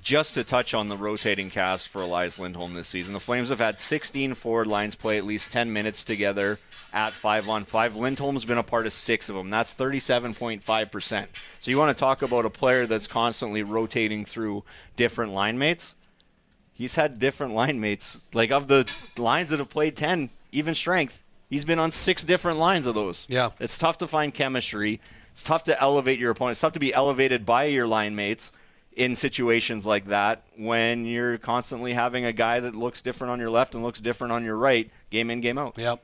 Just 0.01 0.33
to 0.33 0.43
touch 0.43 0.73
on 0.73 0.87
the 0.87 0.97
rotating 0.97 1.49
cast 1.49 1.87
for 1.87 2.01
Elias 2.01 2.39
Lindholm 2.39 2.73
this 2.73 2.87
season, 2.87 3.13
the 3.13 3.19
Flames 3.19 3.49
have 3.49 3.59
had 3.59 3.79
16 3.79 4.33
forward 4.33 4.67
lines 4.67 4.95
play 4.95 5.17
at 5.17 5.25
least 5.25 5.51
10 5.51 5.71
minutes 5.71 6.03
together 6.03 6.59
at 6.93 7.13
5 7.13 7.49
on 7.49 7.65
5. 7.65 7.95
Lindholm's 7.95 8.45
been 8.45 8.57
a 8.57 8.63
part 8.63 8.85
of 8.85 8.93
six 8.93 9.29
of 9.29 9.35
them. 9.35 9.49
That's 9.49 9.75
37.5%. 9.75 11.27
So 11.59 11.71
you 11.71 11.77
want 11.77 11.95
to 11.95 11.99
talk 11.99 12.21
about 12.21 12.45
a 12.45 12.49
player 12.49 12.85
that's 12.87 13.07
constantly 13.07 13.63
rotating 13.63 14.25
through 14.25 14.63
different 14.95 15.33
line 15.33 15.57
mates? 15.57 15.95
He's 16.73 16.95
had 16.95 17.19
different 17.19 17.53
line 17.53 17.79
mates. 17.79 18.29
Like, 18.33 18.51
of 18.51 18.67
the 18.67 18.89
lines 19.17 19.49
that 19.49 19.59
have 19.59 19.69
played 19.69 19.97
10, 19.97 20.29
even 20.51 20.73
strength, 20.73 21.21
He's 21.49 21.65
been 21.65 21.79
on 21.79 21.89
six 21.89 22.23
different 22.23 22.59
lines 22.59 22.85
of 22.85 22.93
those. 22.93 23.25
Yeah. 23.27 23.49
It's 23.59 23.77
tough 23.77 23.97
to 23.99 24.07
find 24.07 24.33
chemistry. 24.33 25.01
It's 25.33 25.43
tough 25.43 25.63
to 25.63 25.81
elevate 25.81 26.19
your 26.19 26.31
opponent. 26.31 26.53
It's 26.53 26.61
tough 26.61 26.73
to 26.73 26.79
be 26.79 26.93
elevated 26.93 27.45
by 27.45 27.65
your 27.65 27.87
line 27.87 28.15
mates 28.15 28.51
in 28.99 29.15
situations 29.15 29.85
like 29.85 30.07
that 30.07 30.43
when 30.57 31.05
you're 31.05 31.37
constantly 31.37 31.93
having 31.93 32.25
a 32.25 32.33
guy 32.33 32.59
that 32.59 32.75
looks 32.75 33.01
different 33.01 33.31
on 33.31 33.39
your 33.39 33.49
left 33.49 33.73
and 33.73 33.81
looks 33.81 34.01
different 34.01 34.33
on 34.33 34.43
your 34.43 34.57
right, 34.57 34.91
game 35.09 35.31
in, 35.31 35.39
game 35.39 35.57
out. 35.57 35.77
Yep. 35.77 36.03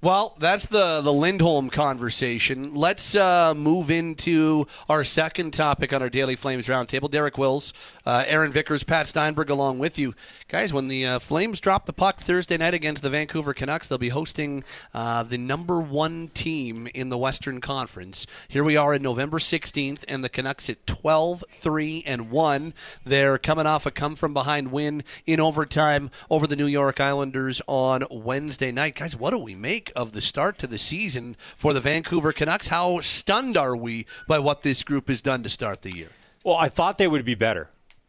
Well, 0.00 0.36
that's 0.38 0.64
the 0.66 1.00
the 1.00 1.12
Lindholm 1.12 1.70
conversation. 1.70 2.72
Let's 2.72 3.16
uh, 3.16 3.52
move 3.52 3.90
into 3.90 4.68
our 4.88 5.02
second 5.02 5.50
topic 5.50 5.92
on 5.92 6.02
our 6.02 6.08
Daily 6.08 6.36
Flames 6.36 6.68
roundtable. 6.68 7.10
Derek 7.10 7.36
Wills, 7.36 7.72
uh, 8.06 8.22
Aaron 8.28 8.52
Vickers, 8.52 8.84
Pat 8.84 9.08
Steinberg, 9.08 9.50
along 9.50 9.80
with 9.80 9.98
you 9.98 10.14
guys. 10.46 10.72
When 10.72 10.86
the 10.86 11.04
uh, 11.04 11.18
Flames 11.18 11.58
drop 11.58 11.86
the 11.86 11.92
puck 11.92 12.20
Thursday 12.20 12.56
night 12.56 12.74
against 12.74 13.02
the 13.02 13.10
Vancouver 13.10 13.52
Canucks, 13.52 13.88
they'll 13.88 13.98
be 13.98 14.10
hosting 14.10 14.62
uh, 14.94 15.24
the 15.24 15.36
number 15.36 15.80
one 15.80 16.28
team 16.28 16.86
in 16.94 17.08
the 17.08 17.18
Western 17.18 17.60
Conference. 17.60 18.24
Here 18.46 18.62
we 18.62 18.76
are 18.76 18.94
in 18.94 19.02
November 19.02 19.38
16th, 19.38 20.04
and 20.06 20.22
the 20.22 20.28
Canucks 20.28 20.70
at 20.70 20.86
12, 20.86 21.42
3, 21.50 22.04
and 22.06 22.30
1. 22.30 22.72
They're 23.04 23.36
coming 23.36 23.66
off 23.66 23.84
a 23.84 23.90
come 23.90 24.14
from 24.14 24.32
behind 24.32 24.70
win 24.70 25.02
in 25.26 25.40
overtime 25.40 26.12
over 26.30 26.46
the 26.46 26.54
New 26.54 26.66
York 26.66 27.00
Islanders 27.00 27.60
on 27.66 28.04
Wednesday 28.12 28.70
night. 28.70 28.94
Guys, 28.94 29.16
what 29.16 29.30
do 29.30 29.38
we 29.38 29.56
make 29.56 29.87
of 29.96 30.12
the 30.12 30.20
start 30.20 30.58
to 30.58 30.66
the 30.66 30.78
season 30.78 31.36
for 31.56 31.72
the 31.72 31.80
Vancouver 31.80 32.32
Canucks? 32.32 32.68
How 32.68 33.00
stunned 33.00 33.56
are 33.56 33.76
we 33.76 34.06
by 34.26 34.38
what 34.38 34.62
this 34.62 34.82
group 34.82 35.08
has 35.08 35.22
done 35.22 35.42
to 35.42 35.48
start 35.48 35.82
the 35.82 35.96
year? 35.96 36.08
Well, 36.44 36.56
I 36.56 36.68
thought 36.68 36.98
they 36.98 37.08
would 37.08 37.24
be 37.24 37.34
better, 37.34 37.68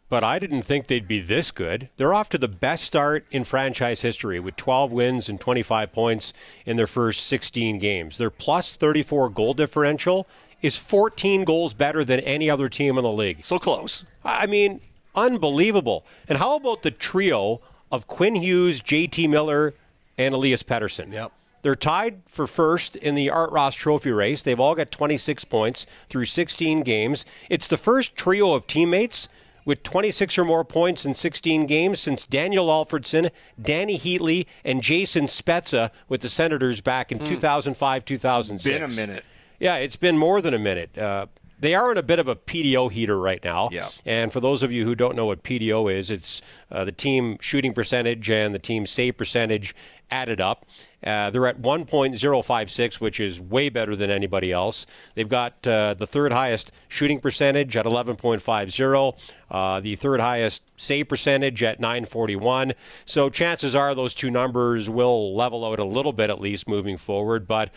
but 0.10 0.24
I 0.24 0.40
didn't 0.40 0.64
think 0.64 0.88
they'd 0.88 1.08
be 1.08 1.20
this 1.20 1.52
good. 1.52 1.90
They're 1.98 2.14
off 2.14 2.30
to 2.30 2.38
the 2.38 2.48
best 2.48 2.84
start 2.84 3.26
in 3.32 3.44
franchise 3.44 4.02
history 4.02 4.40
with 4.40 4.56
12 4.56 4.92
wins 4.92 5.30
and 5.30 5.40
25 5.40 5.92
points 5.92 6.34
in 6.66 6.78
their 6.78 6.88
first 6.88 7.26
16 7.28 7.80
games. 7.80 8.18
Their 8.18 8.30
plus 8.30 8.74
34 8.74 9.30
goal 9.30 9.54
differential 9.54 10.28
is 10.62 10.78
14 10.78 11.44
goals 11.44 11.74
better 11.74 12.04
than 12.04 12.20
any 12.22 12.50
other 12.50 12.70
team 12.70 12.98
in 12.98 13.04
the 13.04 13.12
league. 13.12 13.44
So 13.44 13.60
close. 13.60 14.04
I 14.24 14.46
mean, 14.46 14.82
unbelievable. 15.16 16.06
And 16.28 16.38
how 16.38 16.56
about 16.56 16.84
the 16.84 16.92
trio 16.92 17.62
of 17.92 18.08
Quinn 18.08 18.36
Hughes, 18.36 18.82
JT 18.82 19.30
Miller, 19.30 19.74
and 20.18 20.34
Elias 20.34 20.64
Pettersson? 20.64 21.12
Yep. 21.14 21.32
They're 21.62 21.76
tied 21.76 22.22
for 22.28 22.48
first 22.48 22.96
in 22.96 23.16
the 23.16 23.30
Art 23.30 23.52
Ross 23.52 23.76
Trophy 23.76 24.12
race. 24.12 24.42
They've 24.42 24.60
all 24.60 24.76
got 24.76 24.92
26 24.92 25.44
points 25.46 25.86
through 26.10 26.26
16 26.26 26.82
games. 26.82 27.26
It's 27.50 27.68
the 27.68 27.78
first 27.78 28.16
trio 28.16 28.54
of 28.54 28.68
teammates 28.68 29.28
with 29.66 29.84
26 29.84 30.38
or 30.38 30.46
more 30.46 30.64
points 30.64 31.06
in 31.06 31.14
16 31.14 31.66
games 31.68 32.00
since 32.00 32.26
Daniel 32.26 32.68
Alfredsson, 32.68 33.30
Dany 33.62 34.00
Heatley, 34.00 34.46
and 34.64 34.82
Jason 34.82 35.26
Spezza 35.26 35.92
with 36.08 36.22
the 36.22 36.30
Senators 36.30 36.82
back 36.82 37.12
in 37.12 37.20
2005 37.20 38.06
2006. 38.06 38.64
Been 38.64 38.84
a 38.84 39.08
minute. 39.08 39.24
Yeah, 39.60 39.76
it's 39.76 39.98
been 39.98 40.18
more 40.18 40.42
than 40.42 40.54
a 40.54 40.60
minute. 40.60 40.98
Uh, 40.98 41.28
they 41.60 41.76
are 41.76 41.92
in 41.92 41.98
a 41.98 42.04
bit 42.04 42.20
of 42.20 42.28
a 42.28 42.36
PDO 42.36 42.92
heater 42.92 43.20
right 43.20 43.44
now. 43.44 43.70
Yeah. 43.72 43.90
And 44.06 44.32
for 44.32 44.40
those 44.40 44.64
of 44.64 44.72
you 44.72 44.86
who 44.86 44.96
don't 44.96 45.16
know 45.16 45.26
what 45.26 45.44
PDO 45.44 45.94
is, 45.94 46.10
it's 46.10 46.42
uh, 46.72 46.86
the 46.86 46.92
team 46.92 47.38
shooting 47.42 47.74
percentage 47.74 48.30
and 48.30 48.56
the 48.56 48.60
team 48.60 48.86
save 48.86 49.18
percentage 49.18 49.76
added 50.10 50.40
up. 50.40 50.66
Uh, 51.06 51.30
they're 51.30 51.48
at 51.48 51.62
1.056, 51.62 53.00
which 53.00 53.20
is 53.20 53.40
way 53.40 53.70
better 53.70 53.96
than 53.96 54.10
anybody 54.10 54.52
else. 54.52 54.86
They've 55.16 55.30
got 55.30 55.66
uh, 55.66 55.94
the 55.94 56.06
third 56.06 56.34
highest 56.34 56.72
shooting 56.88 57.20
percentage 57.20 57.78
at 57.78 57.86
11.50, 57.86 59.18
uh, 59.50 59.80
the 59.80 59.96
third 59.96 60.20
highest 60.20 60.64
save 60.78 61.08
percentage 61.08 61.64
at 61.64 61.80
941. 61.80 62.74
So 63.06 63.30
chances 63.30 63.76
are 63.76 63.96
those 63.96 64.14
two 64.14 64.30
numbers 64.30 64.90
will 64.90 65.36
level 65.36 65.66
out 65.66 65.80
a 65.80 65.86
little 65.86 66.14
bit 66.14 66.30
at 66.30 66.42
least 66.42 66.68
moving 66.68 66.98
forward. 66.98 67.48
But 67.48 67.72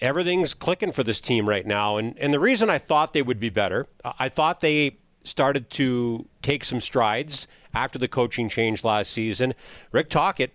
everything's 0.00 0.54
clicking 0.54 0.92
for 0.92 1.02
this 1.02 1.20
team 1.20 1.48
right 1.48 1.66
now. 1.66 1.96
And, 1.96 2.16
and 2.18 2.34
the 2.34 2.40
reason 2.40 2.70
I 2.70 2.78
thought 2.78 3.12
they 3.12 3.22
would 3.22 3.40
be 3.40 3.50
better, 3.50 3.86
I 4.04 4.28
thought 4.28 4.60
they 4.60 4.98
started 5.24 5.70
to 5.70 6.26
take 6.42 6.64
some 6.64 6.80
strides 6.80 7.46
after 7.74 7.98
the 7.98 8.08
coaching 8.08 8.48
change 8.48 8.84
last 8.84 9.10
season. 9.10 9.54
Rick 9.92 10.10
Tocchet 10.10 10.52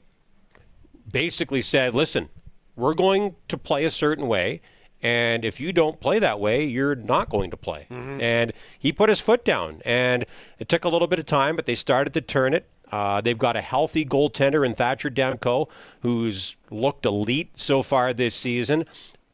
basically 1.11 1.61
said, 1.61 1.93
listen, 1.93 2.29
we're 2.75 2.93
going 2.93 3.35
to 3.47 3.57
play 3.57 3.85
a 3.85 3.91
certain 3.91 4.27
way. 4.27 4.61
And 5.01 5.45
if 5.45 5.59
you 5.59 5.71
don't 5.73 5.99
play 5.99 6.19
that 6.19 6.39
way, 6.39 6.65
you're 6.65 6.95
not 6.95 7.29
going 7.29 7.51
to 7.51 7.57
play. 7.57 7.85
And 8.21 8.51
he 8.79 8.91
put 8.91 9.09
his 9.09 9.19
foot 9.19 9.45
down. 9.45 9.81
And 9.85 10.25
it 10.59 10.67
took 10.69 10.85
a 10.85 10.89
little 10.89 11.07
bit 11.07 11.19
of 11.19 11.25
time, 11.25 11.55
but 11.55 11.65
they 11.65 11.75
started 11.75 12.13
to 12.15 12.21
turn 12.21 12.53
it. 12.53 12.65
Uh, 12.91 13.21
they've 13.21 13.37
got 13.37 13.55
a 13.55 13.61
healthy 13.61 14.05
goaltender 14.05 14.65
in 14.65 14.73
Thatcher 14.73 15.09
Demko, 15.11 15.69
who's 16.01 16.55
looked 16.71 17.05
elite 17.05 17.51
so 17.59 17.83
far 17.83 18.13
this 18.13 18.33
season. 18.33 18.85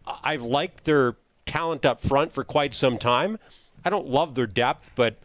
I've 0.06 0.42
liked 0.42 0.84
their 0.84 1.16
talent 1.46 1.86
up 1.86 2.02
front 2.02 2.34
for 2.34 2.44
quite 2.44 2.74
some 2.74 2.98
time. 2.98 3.38
I 3.86 3.90
don't 3.90 4.08
love 4.08 4.36
their 4.36 4.48
depth, 4.48 4.92
but 4.96 5.18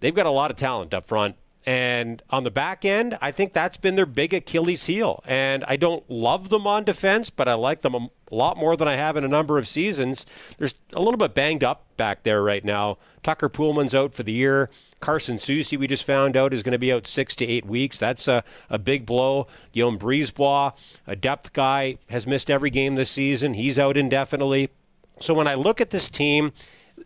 they've 0.00 0.14
got 0.14 0.26
a 0.26 0.30
lot 0.30 0.50
of 0.50 0.56
talent 0.56 0.92
up 0.94 1.06
front. 1.06 1.36
And 1.66 2.22
on 2.30 2.44
the 2.44 2.50
back 2.52 2.84
end, 2.84 3.18
I 3.20 3.32
think 3.32 3.52
that's 3.52 3.76
been 3.76 3.96
their 3.96 4.06
big 4.06 4.32
Achilles 4.32 4.84
heel. 4.84 5.20
And 5.26 5.64
I 5.66 5.74
don't 5.74 6.08
love 6.08 6.48
them 6.48 6.64
on 6.64 6.84
defense, 6.84 7.28
but 7.28 7.48
I 7.48 7.54
like 7.54 7.82
them 7.82 7.94
a 7.96 8.08
lot 8.30 8.56
more 8.56 8.76
than 8.76 8.86
I 8.86 8.94
have 8.94 9.16
in 9.16 9.24
a 9.24 9.28
number 9.28 9.58
of 9.58 9.66
seasons. 9.66 10.26
There's 10.58 10.76
a 10.92 11.00
little 11.00 11.18
bit 11.18 11.34
banged 11.34 11.64
up 11.64 11.84
back 11.96 12.22
there 12.22 12.40
right 12.40 12.64
now. 12.64 12.98
Tucker 13.24 13.48
Poolman's 13.48 13.96
out 13.96 14.14
for 14.14 14.22
the 14.22 14.32
year. 14.32 14.70
Carson 15.00 15.38
Soucy, 15.38 15.76
we 15.76 15.88
just 15.88 16.04
found 16.04 16.36
out, 16.36 16.54
is 16.54 16.62
going 16.62 16.70
to 16.70 16.78
be 16.78 16.92
out 16.92 17.04
six 17.04 17.34
to 17.36 17.46
eight 17.46 17.66
weeks. 17.66 17.98
That's 17.98 18.28
a, 18.28 18.44
a 18.70 18.78
big 18.78 19.04
blow. 19.04 19.48
Guillaume 19.72 19.98
Brisebois, 19.98 20.72
a 21.04 21.16
depth 21.16 21.52
guy, 21.52 21.98
has 22.10 22.28
missed 22.28 22.48
every 22.48 22.70
game 22.70 22.94
this 22.94 23.10
season. 23.10 23.54
He's 23.54 23.76
out 23.76 23.96
indefinitely. 23.96 24.70
So 25.18 25.34
when 25.34 25.48
I 25.48 25.54
look 25.54 25.80
at 25.80 25.90
this 25.90 26.08
team, 26.08 26.52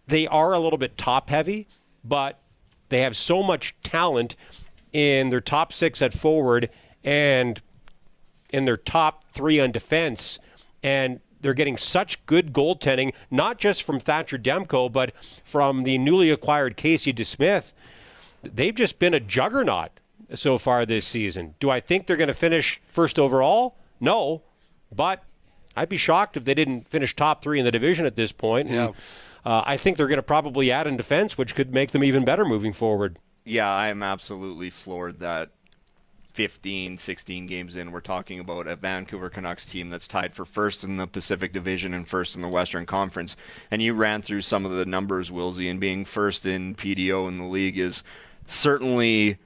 they 0.07 0.27
are 0.27 0.53
a 0.53 0.59
little 0.59 0.79
bit 0.79 0.99
top 0.99 1.31
heavy, 1.31 1.67
but 2.05 2.40
they 2.91 3.01
have 3.01 3.17
so 3.17 3.43
much 3.43 3.75
talent 3.83 4.37
in 4.93 5.31
their 5.31 5.41
top 5.41 5.73
six 5.73 6.03
at 6.03 6.13
forward 6.13 6.69
and 7.03 7.63
in 8.53 8.65
their 8.65 8.77
top 8.77 9.25
three 9.33 9.59
on 9.59 9.73
defense. 9.73 10.39
And 10.83 11.21
they're 11.41 11.55
getting 11.55 11.77
such 11.77 12.25
good 12.27 12.53
goaltending, 12.53 13.15
not 13.31 13.59
just 13.59 13.83
from 13.83 13.99
Thatcher 13.99 14.39
Demko, 14.39 14.93
but 14.93 15.13
from 15.45 15.85
the 15.85 15.97
newly 15.99 16.31
acquired 16.31 16.77
Casey 16.77 17.13
DeSmith. 17.13 17.73
They've 18.43 18.75
just 18.75 18.99
been 18.99 19.15
a 19.15 19.21
juggernaut 19.21 19.91
so 20.35 20.59
far 20.59 20.85
this 20.85 21.07
season. 21.07 21.55
Do 21.59 21.71
I 21.71 21.81
think 21.81 22.07
they're 22.07 22.17
going 22.17 22.29
to 22.29 22.35
finish 22.35 22.81
first 22.89 23.19
overall? 23.19 23.77
No, 24.01 24.43
but 24.95 25.23
I'd 25.77 25.89
be 25.89 25.97
shocked 25.97 26.37
if 26.37 26.45
they 26.45 26.55
didn't 26.55 26.89
finish 26.89 27.15
top 27.15 27.43
three 27.43 27.59
in 27.59 27.65
the 27.65 27.73
division 27.73 28.07
at 28.07 28.17
this 28.17 28.33
point. 28.33 28.69
Yeah. 28.69 28.87
And, 28.87 28.95
uh, 29.45 29.63
I 29.65 29.77
think 29.77 29.97
they're 29.97 30.07
going 30.07 30.19
to 30.19 30.23
probably 30.23 30.71
add 30.71 30.87
in 30.87 30.97
defense, 30.97 31.39
which 31.39 31.55
could 31.55 31.73
make 31.73 31.93
them 31.93 32.05
even 32.05 32.25
better 32.25 32.45
moving 32.45 32.73
forward. 32.73 33.19
Yeah, 33.45 33.71
I 33.71 33.89
am 33.89 34.03
absolutely 34.03 34.71
floored 34.71 35.21
that 35.21 35.51
15, 36.35 36.99
16 36.99 37.47
games 37.47 37.77
in, 37.77 37.91
we're 37.91 38.01
talking 38.01 38.39
about 38.39 38.67
a 38.67 38.77
Vancouver 38.77 39.29
Canucks 39.29 39.67
team 39.67 39.91
that's 39.91 40.07
tied 40.07 40.35
for 40.35 40.45
first 40.45 40.85
in 40.85 40.97
the 40.97 41.07
Pacific 41.07 41.53
Division 41.53 41.93
and 41.93 42.07
first 42.07 42.37
in 42.37 42.43
the 42.43 42.49
Western 42.49 42.87
Conference. 42.87 43.37
And 43.71 43.83
you 43.83 43.95
ran 43.95 44.23
through 44.23 44.43
some 44.43 44.65
of 44.65 44.73
the 44.73 44.87
numbers, 44.87 45.31
Wilsey, 45.31 45.71
and 45.71 45.81
being 45.81 46.05
first 46.05 46.47
in 46.47 46.75
PDO 46.75 47.29
in 47.29 47.39
the 47.39 47.45
league 47.45 47.79
is 47.79 48.05
certainly 48.47 49.39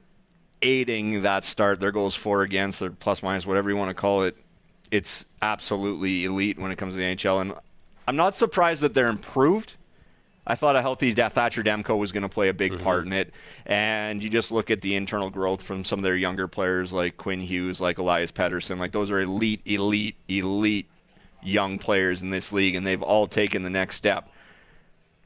aiding 0.62 1.22
that 1.22 1.44
start. 1.44 1.80
Their 1.80 1.92
goals 1.92 2.14
for 2.14 2.42
against, 2.42 2.80
their 2.80 2.90
plus 2.90 3.22
minus, 3.22 3.46
whatever 3.46 3.70
you 3.70 3.76
want 3.76 3.90
to 3.90 3.94
call 3.94 4.22
it. 4.22 4.36
It's 4.90 5.26
absolutely 5.40 6.24
elite 6.24 6.58
when 6.58 6.70
it 6.70 6.76
comes 6.76 6.94
to 6.94 6.98
the 6.98 7.04
NHL. 7.04 7.40
And 7.40 7.54
I'm 8.06 8.16
not 8.16 8.36
surprised 8.36 8.82
that 8.82 8.94
they're 8.94 9.08
improved. 9.08 9.74
I 10.46 10.54
thought 10.56 10.76
a 10.76 10.82
healthy 10.82 11.14
Thatcher 11.14 11.62
Demko 11.62 11.98
was 11.98 12.12
going 12.12 12.22
to 12.22 12.28
play 12.28 12.48
a 12.48 12.54
big 12.54 12.72
mm-hmm. 12.72 12.84
part 12.84 13.06
in 13.06 13.12
it. 13.12 13.32
And 13.64 14.22
you 14.22 14.28
just 14.28 14.52
look 14.52 14.70
at 14.70 14.82
the 14.82 14.94
internal 14.94 15.30
growth 15.30 15.62
from 15.62 15.84
some 15.84 15.98
of 15.98 16.02
their 16.02 16.16
younger 16.16 16.48
players 16.48 16.92
like 16.92 17.16
Quinn 17.16 17.40
Hughes, 17.40 17.80
like 17.80 17.98
Elias 17.98 18.30
Pettersson. 18.30 18.78
Like 18.78 18.92
those 18.92 19.10
are 19.10 19.20
elite, 19.20 19.62
elite, 19.64 20.16
elite 20.28 20.88
young 21.42 21.78
players 21.78 22.22
in 22.22 22.30
this 22.30 22.52
league, 22.52 22.74
and 22.74 22.86
they've 22.86 23.02
all 23.02 23.26
taken 23.26 23.62
the 23.62 23.70
next 23.70 23.96
step. 23.96 24.28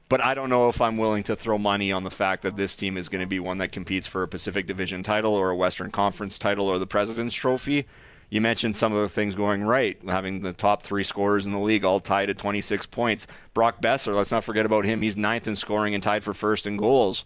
But 0.09 0.25
I 0.25 0.35
don't 0.35 0.49
know 0.49 0.69
if 0.69 0.81
I'm 0.81 0.97
willing 0.97 1.23
to 1.25 1.37
throw 1.37 1.59
money 1.59 1.93
on 1.93 2.03
the 2.03 2.11
fact 2.11 2.43
that 2.43 2.57
this 2.57 2.75
team 2.77 2.97
is 2.97 3.09
going 3.09 3.21
to 3.21 3.27
be 3.27 3.41
one 3.41 3.59
that 3.59 3.73
competes 3.73 4.07
for 4.07 4.23
a 4.23 4.29
Pacific 4.29 4.67
Division 4.67 5.03
title 5.03 5.35
or 5.35 5.51
a 5.51 5.57
Western 5.57 5.91
Conference 5.91 6.39
title 6.39 6.67
or 6.67 6.79
the 6.79 6.87
President's 6.87 7.35
Trophy. 7.35 7.87
You 8.31 8.41
mentioned 8.43 8.77
some 8.77 8.93
of 8.93 9.01
the 9.01 9.09
things 9.09 9.35
going 9.35 9.63
right, 9.63 9.99
having 10.07 10.43
the 10.43 10.53
top 10.53 10.83
three 10.83 11.05
scorers 11.05 11.47
in 11.47 11.53
the 11.53 11.59
league 11.59 11.85
all 11.85 11.99
tied 11.99 12.29
at 12.29 12.37
26 12.39 12.85
points. 12.87 13.27
Brock 13.55 13.81
Boeser, 13.81 14.15
let's 14.15 14.31
not 14.31 14.45
forget 14.45 14.67
about 14.67 14.85
him. 14.85 15.01
He's 15.01 15.17
ninth 15.17 15.49
in 15.49 15.57
scoring 15.57 15.95
and 15.95 16.03
tied 16.03 16.23
for 16.25 16.35
first 16.35 16.67
in 16.67 16.77
goals. 16.77 17.25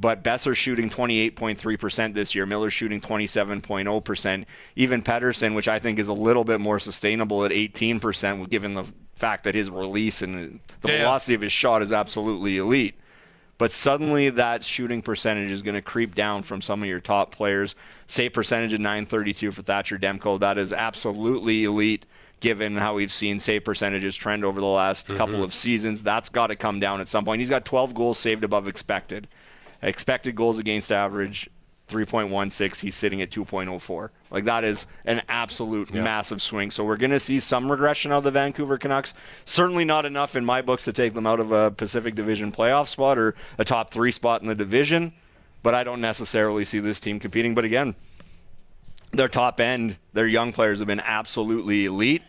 But 0.00 0.22
Boeser 0.22 0.54
shooting 0.54 0.90
28.3% 0.90 2.14
this 2.14 2.32
year. 2.36 2.46
Miller 2.46 2.70
shooting 2.70 3.00
27.0%. 3.00 4.44
Even 4.76 5.02
Pettersson, 5.02 5.56
which 5.56 5.66
I 5.66 5.80
think 5.80 5.98
is 5.98 6.06
a 6.06 6.12
little 6.12 6.44
bit 6.44 6.60
more 6.60 6.78
sustainable 6.78 7.44
at 7.44 7.50
18%, 7.50 8.48
given 8.48 8.74
the 8.74 8.84
fact 9.16 9.42
that 9.42 9.56
his 9.56 9.70
release 9.70 10.22
and 10.22 10.60
the 10.82 10.88
Yeah. 10.92 10.98
velocity 10.98 11.34
of 11.34 11.40
his 11.40 11.52
shot 11.52 11.82
is 11.82 11.92
absolutely 11.92 12.58
elite. 12.58 12.94
But 13.58 13.72
suddenly 13.72 14.30
that 14.30 14.64
shooting 14.64 15.02
percentage 15.02 15.50
is 15.50 15.62
going 15.62 15.74
to 15.74 15.82
creep 15.82 16.14
down 16.14 16.42
from 16.42 16.62
some 16.62 16.82
of 16.82 16.88
your 16.88 17.00
top 17.00 17.32
players. 17.32 17.74
Save 18.06 18.32
percentage 18.32 18.72
of 18.72 18.80
932 18.80 19.50
for 19.50 19.62
Thatcher 19.62 19.98
Demko. 19.98 20.38
That 20.38 20.58
is 20.58 20.72
absolutely 20.72 21.64
elite 21.64 22.06
given 22.40 22.76
how 22.76 22.94
we've 22.94 23.12
seen 23.12 23.40
save 23.40 23.64
percentages 23.64 24.14
trend 24.14 24.44
over 24.44 24.60
the 24.60 24.66
last 24.66 25.08
mm-hmm. 25.08 25.16
couple 25.16 25.42
of 25.42 25.52
seasons. 25.52 26.02
That's 26.02 26.28
got 26.28 26.46
to 26.46 26.56
come 26.56 26.78
down 26.78 27.00
at 27.00 27.08
some 27.08 27.24
point. 27.24 27.40
He's 27.40 27.50
got 27.50 27.64
12 27.64 27.94
goals 27.94 28.18
saved 28.18 28.44
above 28.44 28.68
expected. 28.68 29.26
Expected 29.82 30.36
goals 30.36 30.58
against 30.58 30.90
average 30.92 31.50
3.16 31.88 32.80
he's 32.80 32.94
sitting 32.94 33.22
at 33.22 33.30
2.04 33.30 34.10
like 34.30 34.44
that 34.44 34.64
is 34.64 34.86
an 35.04 35.22
absolute 35.28 35.92
massive 35.94 36.42
swing. 36.42 36.70
So 36.70 36.84
we're 36.84 36.96
going 36.96 37.10
to 37.10 37.20
see 37.20 37.40
some 37.40 37.70
regression 37.70 38.12
of 38.12 38.24
the 38.24 38.30
vancouver 38.30 38.76
canucks. 38.78 39.14
Certainly 39.44 39.86
not 39.86 40.04
enough 40.04 40.36
in 40.36 40.44
my 40.44 40.60
books 40.60 40.84
to 40.84 40.92
take 40.92 41.14
them 41.14 41.26
out 41.26 41.40
of 41.40 41.50
a 41.50 41.70
pacific 41.70 42.14
division 42.14 42.52
playoff 42.52 42.88
spot 42.88 43.18
or 43.18 43.34
a 43.56 43.64
top 43.64 43.90
three 43.90 44.12
spot 44.12 44.42
in 44.42 44.48
the 44.48 44.54
division 44.54 45.12
but 45.62 45.74
i 45.74 45.82
don't 45.82 46.00
necessarily 46.00 46.64
see 46.64 46.78
this 46.78 47.00
team 47.00 47.18
competing. 47.18 47.54
But 47.54 47.64
again 47.64 47.94
their 49.12 49.28
top 49.28 49.60
end 49.60 49.96
their 50.12 50.26
young 50.26 50.52
players 50.52 50.78
have 50.80 50.88
been 50.88 51.00
absolutely 51.00 51.86
elite. 51.86 52.22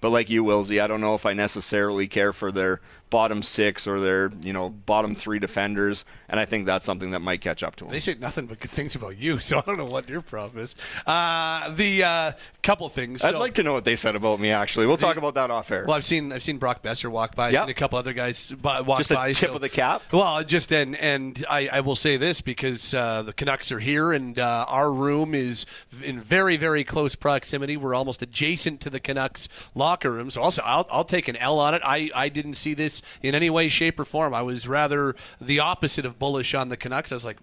But 0.00 0.10
like 0.10 0.30
you, 0.30 0.44
Wilsey, 0.44 0.80
I 0.80 0.86
don't 0.86 1.00
know 1.00 1.14
if 1.14 1.26
I 1.26 1.32
necessarily 1.32 2.06
care 2.06 2.32
for 2.32 2.52
their 2.52 2.80
bottom 3.10 3.42
six 3.42 3.86
or 3.86 4.00
their 4.00 4.30
you 4.42 4.52
know 4.52 4.68
bottom 4.70 5.14
three 5.14 5.38
defenders, 5.38 6.04
and 6.28 6.40
I 6.40 6.44
think 6.44 6.66
that's 6.66 6.84
something 6.84 7.12
that 7.12 7.20
might 7.20 7.40
catch 7.40 7.62
up 7.62 7.76
to 7.76 7.84
them. 7.84 7.90
They 7.92 8.00
say 8.00 8.14
nothing 8.18 8.46
but 8.46 8.60
good 8.60 8.70
things 8.70 8.94
about 8.94 9.18
you, 9.18 9.38
so 9.40 9.58
I 9.58 9.62
don't 9.62 9.78
know 9.78 9.84
what 9.84 10.08
your 10.08 10.22
problem 10.22 10.62
is. 10.62 10.74
Uh, 11.06 11.70
the 11.74 12.02
uh, 12.04 12.32
couple 12.62 12.88
things. 12.88 13.22
I'd 13.24 13.32
so- 13.32 13.38
like 13.38 13.54
to 13.54 13.62
know 13.62 13.72
what 13.72 13.84
they 13.84 13.96
said 13.96 14.16
about 14.16 14.40
me. 14.40 14.50
Actually, 14.50 14.86
we'll 14.86 14.96
talk 14.96 15.16
about 15.16 15.34
that 15.34 15.50
off 15.50 15.70
air. 15.70 15.84
Well, 15.86 15.96
I've 15.96 16.04
seen 16.04 16.32
I've 16.32 16.42
seen 16.42 16.58
Brock 16.58 16.82
Boeser 16.82 17.10
walk 17.10 17.34
by. 17.34 17.48
I've 17.48 17.52
Yep. 17.54 17.62
seen 17.64 17.70
a 17.70 17.74
couple 17.74 17.98
other 17.98 18.12
guys 18.12 18.50
bu- 18.50 18.82
walk 18.84 18.98
Just 18.98 19.10
a 19.12 19.14
by. 19.14 19.32
tip 19.32 19.50
so- 19.50 19.54
of 19.56 19.60
the 19.60 19.68
cap? 19.68 20.02
Well, 20.12 20.42
just 20.44 20.72
and 20.72 20.96
and 20.96 21.44
I, 21.48 21.68
I 21.72 21.80
will 21.80 21.96
say 21.96 22.16
this 22.16 22.40
because 22.40 22.92
uh, 22.92 23.22
the 23.22 23.32
Canucks 23.32 23.70
are 23.72 23.78
here 23.78 24.12
and 24.12 24.38
uh, 24.38 24.64
our 24.68 24.92
room 24.92 25.34
is 25.34 25.64
in 26.02 26.20
very 26.20 26.56
very 26.56 26.84
close 26.84 27.14
proximity. 27.14 27.76
We're 27.76 27.94
almost 27.94 28.20
adjacent 28.22 28.80
to 28.82 28.90
the 28.90 29.00
Canucks 29.00 29.48
locker 29.74 30.10
room. 30.10 30.30
So 30.30 30.42
also 30.42 30.62
I'll, 30.64 30.86
I'll 30.90 31.04
take 31.04 31.28
an 31.28 31.36
L 31.36 31.58
on 31.58 31.74
it. 31.74 31.82
I, 31.84 32.10
I 32.14 32.28
didn't 32.28 32.54
see 32.54 32.74
this 32.74 32.95
in 33.22 33.34
any 33.34 33.50
way, 33.50 33.68
shape, 33.68 33.98
or 34.00 34.04
form. 34.04 34.34
I 34.34 34.42
was 34.42 34.66
rather 34.68 35.14
the 35.40 35.60
opposite 35.60 36.04
of 36.04 36.18
bullish 36.18 36.54
on 36.54 36.68
the 36.68 36.76
Canucks. 36.76 37.12
I 37.12 37.14
was 37.16 37.24
like, 37.24 37.38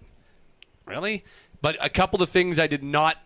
Really? 0.86 1.24
But 1.62 1.78
a 1.80 1.90
couple 1.90 2.22
of 2.22 2.30
things 2.30 2.60
I 2.60 2.68
did 2.68 2.84
not 2.84 3.18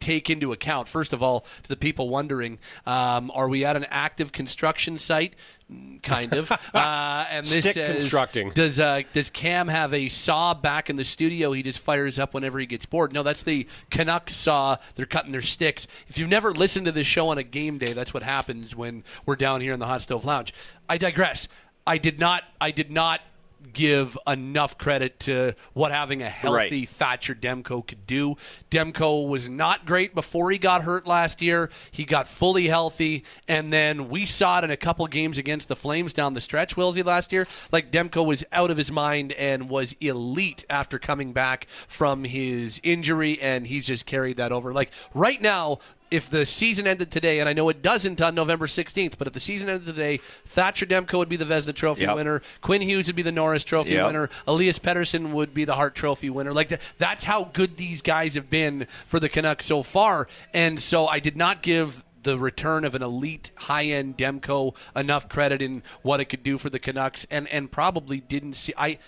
take 0.00 0.28
into 0.28 0.52
account. 0.52 0.88
First 0.88 1.12
of 1.12 1.22
all, 1.22 1.46
to 1.62 1.68
the 1.68 1.76
people 1.76 2.08
wondering, 2.08 2.58
um, 2.86 3.30
are 3.34 3.48
we 3.48 3.64
at 3.64 3.76
an 3.76 3.86
active 3.88 4.32
construction 4.32 4.98
site? 4.98 5.34
Kind 6.02 6.34
of. 6.34 6.52
Uh, 6.74 7.24
and 7.30 7.46
this 7.46 7.60
Stick 7.60 7.74
says, 7.74 8.00
constructing. 8.00 8.50
Does 8.50 8.80
uh, 8.80 9.02
does 9.12 9.30
Cam 9.30 9.68
have 9.68 9.94
a 9.94 10.08
saw 10.08 10.52
back 10.52 10.90
in 10.90 10.96
the 10.96 11.04
studio? 11.04 11.52
He 11.52 11.62
just 11.62 11.78
fires 11.78 12.18
up 12.18 12.34
whenever 12.34 12.58
he 12.58 12.66
gets 12.66 12.84
bored. 12.84 13.12
No, 13.12 13.22
that's 13.22 13.44
the 13.44 13.68
Canucks 13.90 14.34
saw. 14.34 14.76
They're 14.96 15.06
cutting 15.06 15.30
their 15.30 15.40
sticks. 15.40 15.86
If 16.08 16.18
you've 16.18 16.28
never 16.28 16.52
listened 16.52 16.86
to 16.86 16.92
this 16.92 17.06
show 17.06 17.28
on 17.28 17.38
a 17.38 17.44
game 17.44 17.78
day, 17.78 17.92
that's 17.92 18.12
what 18.12 18.24
happens 18.24 18.74
when 18.74 19.04
we're 19.24 19.36
down 19.36 19.60
here 19.60 19.72
in 19.72 19.78
the 19.78 19.86
Hot 19.86 20.02
Stove 20.02 20.24
Lounge. 20.24 20.52
I 20.88 20.98
digress. 20.98 21.46
I 21.86 21.98
did 21.98 22.18
not. 22.18 22.44
I 22.60 22.70
did 22.70 22.92
not 22.92 23.20
give 23.72 24.18
enough 24.26 24.76
credit 24.78 25.18
to 25.20 25.54
what 25.72 25.90
having 25.90 26.22
a 26.22 26.28
healthy 26.28 26.80
Right. 26.80 26.88
Thatcher 26.88 27.34
Demko 27.34 27.86
could 27.86 28.06
do. 28.06 28.36
Demko 28.70 29.28
was 29.28 29.48
not 29.48 29.86
great 29.86 30.14
before 30.14 30.50
he 30.50 30.58
got 30.58 30.82
hurt 30.84 31.06
last 31.06 31.40
year. 31.42 31.70
He 31.90 32.04
got 32.04 32.28
fully 32.28 32.68
healthy, 32.68 33.24
and 33.48 33.72
then 33.72 34.08
we 34.08 34.26
saw 34.26 34.58
it 34.58 34.64
in 34.64 34.70
a 34.70 34.76
couple 34.76 35.06
games 35.06 35.38
against 35.38 35.68
the 35.68 35.76
Flames 35.76 36.12
down 36.12 36.34
the 36.34 36.40
stretch, 36.40 36.76
Wilsey, 36.76 37.04
last 37.04 37.32
year. 37.32 37.46
Like 37.72 37.90
Demko 37.90 38.24
was 38.24 38.44
out 38.52 38.70
of 38.70 38.76
his 38.76 38.92
mind 38.92 39.32
and 39.32 39.68
was 39.68 39.94
elite 40.00 40.64
after 40.70 40.98
coming 40.98 41.32
back 41.32 41.66
from 41.88 42.24
his 42.24 42.80
injury, 42.82 43.40
and 43.40 43.66
he's 43.66 43.86
just 43.86 44.06
carried 44.06 44.36
that 44.36 44.52
over. 44.52 44.72
Like 44.72 44.90
right 45.14 45.40
now, 45.40 45.78
if 46.14 46.30
the 46.30 46.46
season 46.46 46.86
ended 46.86 47.10
today, 47.10 47.40
and 47.40 47.48
I 47.48 47.52
know 47.52 47.68
it 47.68 47.82
doesn't 47.82 48.20
on 48.20 48.34
November 48.34 48.66
16th, 48.66 49.18
but 49.18 49.26
if 49.26 49.32
the 49.32 49.40
season 49.40 49.68
ended 49.68 49.86
today, 49.86 50.20
Thatcher 50.46 50.86
Demko 50.86 51.18
would 51.18 51.28
be 51.28 51.36
the 51.36 51.44
Vezina 51.44 51.74
Trophy 51.74 52.02
Yep. 52.02 52.14
winner. 52.16 52.42
Quinn 52.60 52.80
Hughes 52.82 53.06
would 53.06 53.16
be 53.16 53.22
the 53.22 53.32
Norris 53.32 53.64
Trophy 53.64 53.92
Yep. 53.92 54.06
winner. 54.06 54.30
Elias 54.46 54.78
Pettersson 54.78 55.30
would 55.32 55.52
be 55.54 55.64
the 55.64 55.74
Hart 55.74 55.94
Trophy 55.94 56.30
winner. 56.30 56.52
Like 56.52 56.68
th- 56.68 56.80
that's 56.98 57.24
how 57.24 57.44
good 57.52 57.76
these 57.76 58.02
guys 58.02 58.34
have 58.36 58.48
been 58.50 58.86
for 59.06 59.18
the 59.20 59.28
Canucks 59.28 59.64
so 59.66 59.82
far. 59.82 60.28
And 60.52 60.80
so 60.80 61.06
I 61.06 61.18
did 61.18 61.36
not 61.36 61.62
give 61.62 62.04
the 62.22 62.38
return 62.38 62.84
of 62.84 62.94
an 62.94 63.02
elite 63.02 63.50
high-end 63.54 64.16
Demko 64.16 64.74
enough 64.96 65.28
credit 65.28 65.60
in 65.60 65.82
what 66.02 66.20
it 66.20 66.24
could 66.26 66.42
do 66.42 66.56
for 66.56 66.70
the 66.70 66.78
Canucks, 66.78 67.26
and 67.30 67.46
and 67.48 67.70
probably 67.70 68.20
didn't 68.20 68.54
see 68.54 68.72
I. 68.78 68.98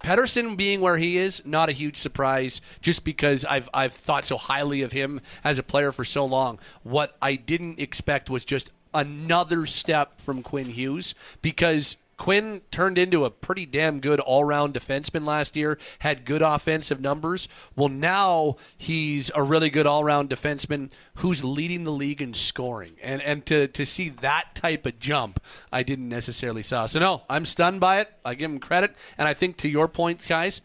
Pettersson 0.00 0.56
being 0.56 0.80
where 0.80 0.98
he 0.98 1.16
is, 1.16 1.42
not 1.44 1.68
a 1.68 1.72
huge 1.72 1.96
surprise, 1.96 2.60
just 2.80 3.04
because 3.04 3.44
I've 3.44 3.68
I've 3.72 3.92
thought 3.92 4.26
so 4.26 4.36
highly 4.36 4.82
of 4.82 4.92
him 4.92 5.20
as 5.42 5.58
a 5.58 5.62
player 5.62 5.92
for 5.92 6.04
so 6.04 6.24
long. 6.24 6.58
What 6.82 7.16
I 7.20 7.36
didn't 7.36 7.80
expect 7.80 8.30
was 8.30 8.44
just 8.44 8.70
another 8.94 9.66
step 9.66 10.20
from 10.20 10.42
Quinn 10.42 10.66
Hughes 10.70 11.14
because 11.42 11.96
Quinn 12.16 12.62
turned 12.70 12.96
into 12.96 13.24
a 13.24 13.30
pretty 13.30 13.66
damn 13.66 14.00
good 14.00 14.20
all-round 14.20 14.74
defenseman 14.74 15.26
last 15.26 15.54
year, 15.54 15.78
had 15.98 16.24
good 16.24 16.42
offensive 16.42 17.00
numbers. 17.00 17.48
Well, 17.74 17.88
now 17.88 18.56
he's 18.76 19.30
a 19.34 19.42
really 19.42 19.68
good 19.68 19.86
all-round 19.86 20.30
defenseman 20.30 20.90
who's 21.16 21.44
leading 21.44 21.84
the 21.84 21.92
league 21.92 22.22
in 22.22 22.32
scoring. 22.34 22.96
And 23.02 23.20
and 23.22 23.44
to 23.46 23.68
to 23.68 23.84
see 23.84 24.08
that 24.08 24.54
type 24.54 24.86
of 24.86 24.98
jump, 24.98 25.40
I 25.70 25.82
didn't 25.82 26.08
necessarily 26.08 26.62
saw. 26.62 26.86
So 26.86 27.00
no, 27.00 27.22
I'm 27.28 27.44
stunned 27.44 27.80
by 27.80 28.00
it. 28.00 28.12
I 28.24 28.34
give 28.34 28.50
him 28.50 28.58
credit, 28.58 28.96
and 29.18 29.28
I 29.28 29.34
think 29.34 29.58
to 29.58 29.68
your 29.68 29.88
point, 29.88 30.26
guys, 30.26 30.62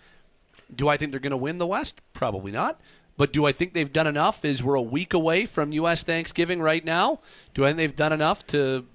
do 0.73 0.87
I 0.87 0.97
think 0.97 1.11
they're 1.11 1.19
going 1.19 1.31
to 1.31 1.37
win 1.37 1.57
the 1.57 1.67
West? 1.67 1.99
Probably 2.13 2.51
not. 2.51 2.79
But 3.17 3.33
do 3.33 3.45
I 3.45 3.51
think 3.51 3.73
they've 3.73 3.91
done 3.91 4.07
enough? 4.07 4.45
Is 4.45 4.63
we're 4.63 4.75
a 4.75 4.81
week 4.81 5.13
away 5.13 5.45
from 5.45 5.73
U.S. 5.73 6.01
Thanksgiving 6.01 6.61
right 6.61 6.83
now? 6.83 7.19
Do 7.53 7.65
I 7.65 7.69
think 7.69 7.77
they've 7.77 7.95
done 7.95 8.13
enough 8.13 8.47
to 8.47 8.85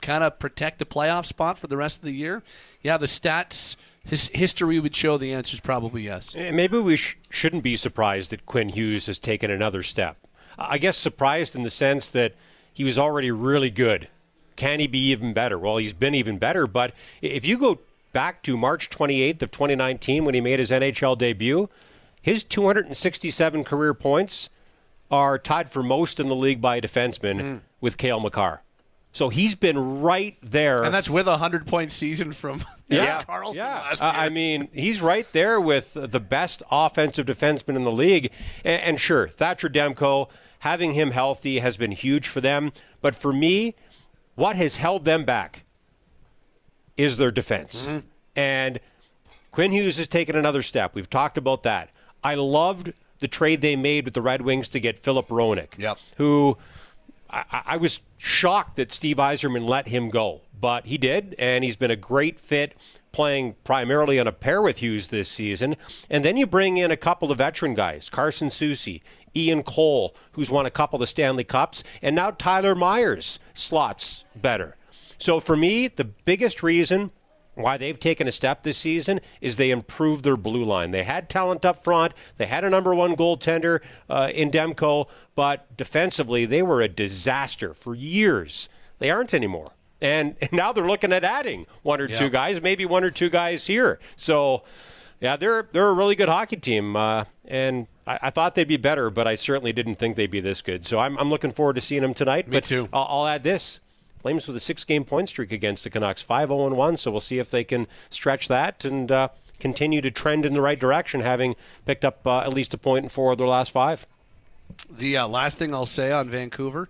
kind 0.00 0.24
of 0.24 0.38
protect 0.38 0.78
the 0.78 0.84
playoff 0.86 1.26
spot 1.26 1.58
for 1.58 1.66
the 1.66 1.76
rest 1.76 1.98
of 1.98 2.04
the 2.04 2.14
year? 2.14 2.42
Yeah, 2.82 2.96
the 2.96 3.06
stats, 3.06 3.76
his 4.04 4.28
history 4.28 4.78
would 4.80 4.94
show 4.96 5.16
the 5.18 5.32
answer 5.32 5.54
is 5.54 5.60
probably 5.60 6.02
yes. 6.02 6.34
Eh, 6.36 6.50
Maybe 6.50 6.78
we 6.78 6.96
sh- 6.96 7.16
shouldn't 7.28 7.62
be 7.62 7.76
surprised 7.76 8.30
that 8.30 8.46
Quinn 8.46 8.70
Hughes 8.70 9.06
has 9.06 9.18
taken 9.18 9.50
another 9.50 9.82
step. 9.82 10.16
I 10.58 10.78
guess 10.78 10.96
surprised 10.96 11.54
in 11.56 11.62
the 11.62 11.70
sense 11.70 12.08
that 12.08 12.34
he 12.72 12.84
was 12.84 12.98
already 12.98 13.30
really 13.30 13.70
good. 13.70 14.08
Can 14.56 14.80
he 14.80 14.86
be 14.86 14.98
even 15.10 15.32
better? 15.32 15.58
Well, 15.58 15.78
he's 15.78 15.92
been 15.94 16.14
even 16.14 16.38
better, 16.38 16.66
but 16.66 16.92
if 17.22 17.44
you 17.44 17.56
go 17.58 17.78
back 18.12 18.42
to 18.42 18.56
March 18.56 18.90
28th 18.90 19.40
of 19.42 19.50
2019 19.50 20.24
when 20.24 20.34
he 20.34 20.40
made 20.40 20.58
his 20.58 20.70
NHL 20.70 21.16
debut, 21.16 21.68
his 22.20 22.42
267 22.44 23.64
career 23.64 23.94
points 23.94 24.50
are 25.10 25.38
tied 25.38 25.70
for 25.70 25.82
most 25.82 26.20
in 26.20 26.28
the 26.28 26.34
league 26.36 26.60
by 26.60 26.76
a 26.76 26.80
defenseman 26.80 27.62
with 27.80 27.96
Cale 27.96 28.20
Makar. 28.20 28.62
So 29.12 29.28
he's 29.28 29.54
been 29.56 30.00
right 30.00 30.36
there. 30.42 30.84
And 30.84 30.94
that's 30.94 31.10
with 31.10 31.26
a 31.26 31.32
100 31.32 31.66
point 31.66 31.90
season 31.90 32.32
from 32.32 32.62
Erik 32.90 33.26
Karlsson 33.26 33.56
last 33.56 34.02
Uh, 34.02 34.06
year. 34.06 34.14
I 34.14 34.28
mean, 34.28 34.68
he's 34.72 35.00
right 35.02 35.26
there 35.32 35.60
with 35.60 35.90
the 35.94 36.20
best 36.20 36.62
offensive 36.70 37.26
defenseman 37.26 37.74
in 37.76 37.84
the 37.84 37.90
league. 37.92 38.30
And, 38.64 38.82
and 38.82 39.00
sure, 39.00 39.28
Thatcher 39.28 39.68
Demko, 39.68 40.28
having 40.60 40.92
him 40.94 41.10
healthy 41.10 41.58
has 41.58 41.76
been 41.76 41.90
huge 41.92 42.28
for 42.28 42.40
them. 42.40 42.72
But 43.00 43.16
for 43.16 43.32
me, 43.32 43.74
what 44.36 44.54
has 44.56 44.76
held 44.76 45.04
them 45.04 45.24
back 45.24 45.64
is 46.96 47.16
their 47.16 47.30
defense. 47.30 47.84
Mm-hmm. 47.86 47.98
And 48.36 48.80
Quinn 49.50 49.72
Hughes 49.72 49.96
has 49.96 50.06
taken 50.06 50.36
another 50.36 50.62
step. 50.62 50.94
We've 50.94 51.10
talked 51.10 51.36
about 51.36 51.62
that. 51.64 51.90
I 52.22 52.34
loved 52.36 52.92
the 53.18 53.28
trade 53.28 53.60
they 53.60 53.74
made 53.76 54.04
with 54.04 54.14
the 54.14 54.22
Red 54.22 54.42
Wings 54.42 54.68
to 54.70 54.80
get 54.80 54.98
Filip 54.98 55.28
Hronek, 55.28 55.76
Yep. 55.78 55.98
who 56.16 56.56
I, 57.32 57.62
I 57.66 57.76
was 57.76 58.00
shocked 58.18 58.76
that 58.76 58.92
Steve 58.92 59.16
Yzerman 59.16 59.68
let 59.68 59.88
him 59.88 60.10
go, 60.10 60.42
but 60.60 60.86
he 60.86 60.98
did, 60.98 61.34
and 61.38 61.64
he's 61.64 61.76
been 61.76 61.90
a 61.90 61.96
great 61.96 62.38
fit 62.38 62.74
playing 63.12 63.56
primarily 63.64 64.18
on 64.18 64.26
a 64.26 64.32
pair 64.32 64.62
with 64.62 64.78
Hughes 64.78 65.08
this 65.08 65.28
season. 65.28 65.76
And 66.08 66.24
then 66.24 66.36
you 66.36 66.46
bring 66.46 66.76
in 66.76 66.90
a 66.90 66.96
couple 66.96 67.32
of 67.32 67.38
veteran 67.38 67.74
guys, 67.74 68.08
Carson 68.08 68.48
Soucy, 68.48 69.00
Ian 69.34 69.62
Cole, 69.62 70.14
who's 70.32 70.50
won 70.50 70.66
a 70.66 70.70
couple 70.70 70.96
of 70.96 71.00
the 71.00 71.06
Stanley 71.06 71.44
Cups, 71.44 71.82
and 72.02 72.14
now 72.14 72.30
Tyler 72.30 72.74
Myers 72.74 73.38
slots 73.54 74.24
better. 74.36 74.76
So 75.18 75.40
for 75.40 75.56
me, 75.56 75.88
the 75.88 76.04
biggest 76.04 76.62
reason 76.62 77.10
why 77.54 77.76
they've 77.76 77.98
taken 77.98 78.28
a 78.28 78.32
step 78.32 78.62
this 78.62 78.78
season 78.78 79.20
is 79.40 79.56
they 79.56 79.70
improved 79.70 80.24
their 80.24 80.36
blue 80.36 80.64
line. 80.64 80.90
They 80.90 81.04
had 81.04 81.28
talent 81.28 81.64
up 81.64 81.82
front. 81.82 82.14
They 82.38 82.46
had 82.46 82.64
a 82.64 82.70
number 82.70 82.94
one 82.94 83.16
goaltender 83.16 83.80
uh, 84.08 84.30
in 84.34 84.50
Demko, 84.50 85.08
but 85.34 85.76
defensively 85.76 86.46
they 86.46 86.62
were 86.62 86.80
a 86.80 86.88
disaster 86.88 87.74
for 87.74 87.94
years. 87.94 88.68
They 88.98 89.10
aren't 89.10 89.34
anymore. 89.34 89.72
And, 90.00 90.36
and 90.40 90.52
now 90.52 90.72
they're 90.72 90.86
looking 90.86 91.12
at 91.12 91.24
adding 91.24 91.66
one 91.82 92.00
or 92.00 92.08
two 92.08 92.30
guys, 92.30 92.60
maybe 92.62 92.86
one 92.86 93.04
or 93.04 93.10
two 93.10 93.30
guys 93.30 93.66
here. 93.66 93.98
So, 94.16 94.62
yeah, 95.20 95.36
they're 95.36 95.68
they're 95.72 95.88
a 95.88 95.92
really 95.92 96.14
good 96.14 96.30
hockey 96.30 96.56
team, 96.56 96.96
uh, 96.96 97.24
and 97.46 97.86
I, 98.06 98.18
I 98.22 98.30
thought 98.30 98.54
they'd 98.54 98.66
be 98.66 98.78
better, 98.78 99.10
but 99.10 99.26
I 99.26 99.34
certainly 99.34 99.72
didn't 99.72 99.96
think 99.96 100.16
they'd 100.16 100.30
be 100.30 100.40
this 100.40 100.62
good. 100.62 100.86
So 100.86 100.98
I'm, 100.98 101.18
I'm 101.18 101.28
looking 101.28 101.52
forward 101.52 101.74
to 101.74 101.82
seeing 101.82 102.00
them 102.00 102.14
tonight. 102.14 102.48
Me 102.48 102.56
but 102.56 102.64
too. 102.64 102.88
I'll, 102.90 103.06
I'll 103.10 103.26
add 103.26 103.42
this: 103.42 103.80
Flames 104.20 104.46
with 104.46 104.56
a 104.56 104.60
six-game 104.60 105.04
point 105.04 105.28
streak 105.28 105.50
against 105.50 105.84
the 105.84 105.90
Canucks, 105.90 106.22
5-0-1. 106.22 106.98
So 106.98 107.10
we'll 107.10 107.20
see 107.20 107.38
if 107.38 107.50
they 107.50 107.64
can 107.64 107.86
stretch 108.10 108.48
that 108.48 108.84
and 108.84 109.10
uh, 109.10 109.28
continue 109.58 110.00
to 110.00 110.10
trend 110.10 110.44
in 110.44 110.52
the 110.52 110.60
right 110.60 110.78
direction, 110.78 111.20
having 111.20 111.56
picked 111.86 112.04
up 112.04 112.26
uh, 112.26 112.40
at 112.40 112.52
least 112.52 112.74
a 112.74 112.78
point 112.78 113.04
in 113.04 113.08
four 113.08 113.32
of 113.32 113.38
their 113.38 113.46
last 113.46 113.72
five. 113.72 114.06
The 114.90 115.16
uh, 115.16 115.28
last 115.28 115.58
thing 115.58 115.74
I'll 115.74 115.86
say 115.86 116.12
on 116.12 116.28
Vancouver, 116.28 116.88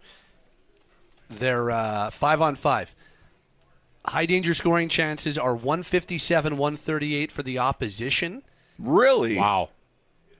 they're 1.28 1.70
uh, 1.70 2.10
five 2.10 2.40
on 2.40 2.56
five. 2.56 2.94
High 4.06 4.26
danger 4.26 4.54
scoring 4.54 4.88
chances 4.88 5.36
are 5.36 5.54
157, 5.54 6.56
138 6.56 7.30
for 7.30 7.42
the 7.42 7.58
opposition. 7.58 8.42
Really? 8.78 9.36
Wow. 9.36 9.70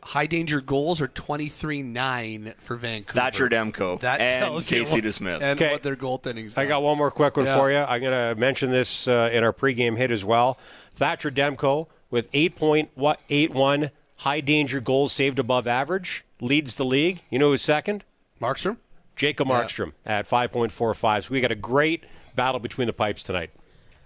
High 0.02 0.26
danger 0.26 0.60
goals 0.60 1.00
are 1.00 1.08
23 1.08 1.82
9 1.82 2.54
for 2.58 2.76
Vancouver. 2.76 3.12
Thatcher 3.20 3.48
Demko 3.48 4.00
That 4.00 4.20
and 4.20 4.42
tells 4.44 4.70
you 4.70 4.80
Casey 4.80 4.94
what- 4.96 5.04
DeSmith. 5.04 5.42
And 5.42 5.60
Okay. 5.60 5.70
what 5.72 5.82
their 5.82 5.96
goaltending's 5.96 6.56
I 6.56 6.66
got 6.66 6.82
one 6.82 6.96
more 6.98 7.10
quick 7.10 7.36
one 7.36 7.46
Yeah. 7.46 7.56
for 7.58 7.70
you. 7.70 7.78
I'm 7.78 8.00
going 8.00 8.34
to 8.34 8.40
mention 8.40 8.70
this 8.70 9.06
uh, 9.06 9.28
in 9.32 9.44
our 9.44 9.52
pregame 9.52 9.96
hit 9.98 10.10
as 10.10 10.24
well. 10.24 10.58
Thatcher 10.94 11.30
Demko 11.30 11.86
with 12.10 12.30
8.81 12.32 13.90
high 14.18 14.40
danger 14.40 14.80
goals 14.80 15.12
saved 15.12 15.38
above 15.38 15.66
average 15.66 16.24
leads 16.40 16.74
the 16.76 16.84
league. 16.84 17.22
You 17.30 17.38
know 17.38 17.50
who's 17.50 17.62
second? 17.62 18.04
Markstrom? 18.40 18.78
Jacob 19.16 19.48
Markstrom 19.48 19.92
at 20.06 20.26
5.45. 20.26 21.24
So 21.24 21.28
we 21.30 21.40
got 21.42 21.52
a 21.52 21.56
great 21.56 22.04
battle 22.34 22.58
between 22.58 22.86
the 22.86 22.92
pipes 22.94 23.22
tonight. 23.22 23.50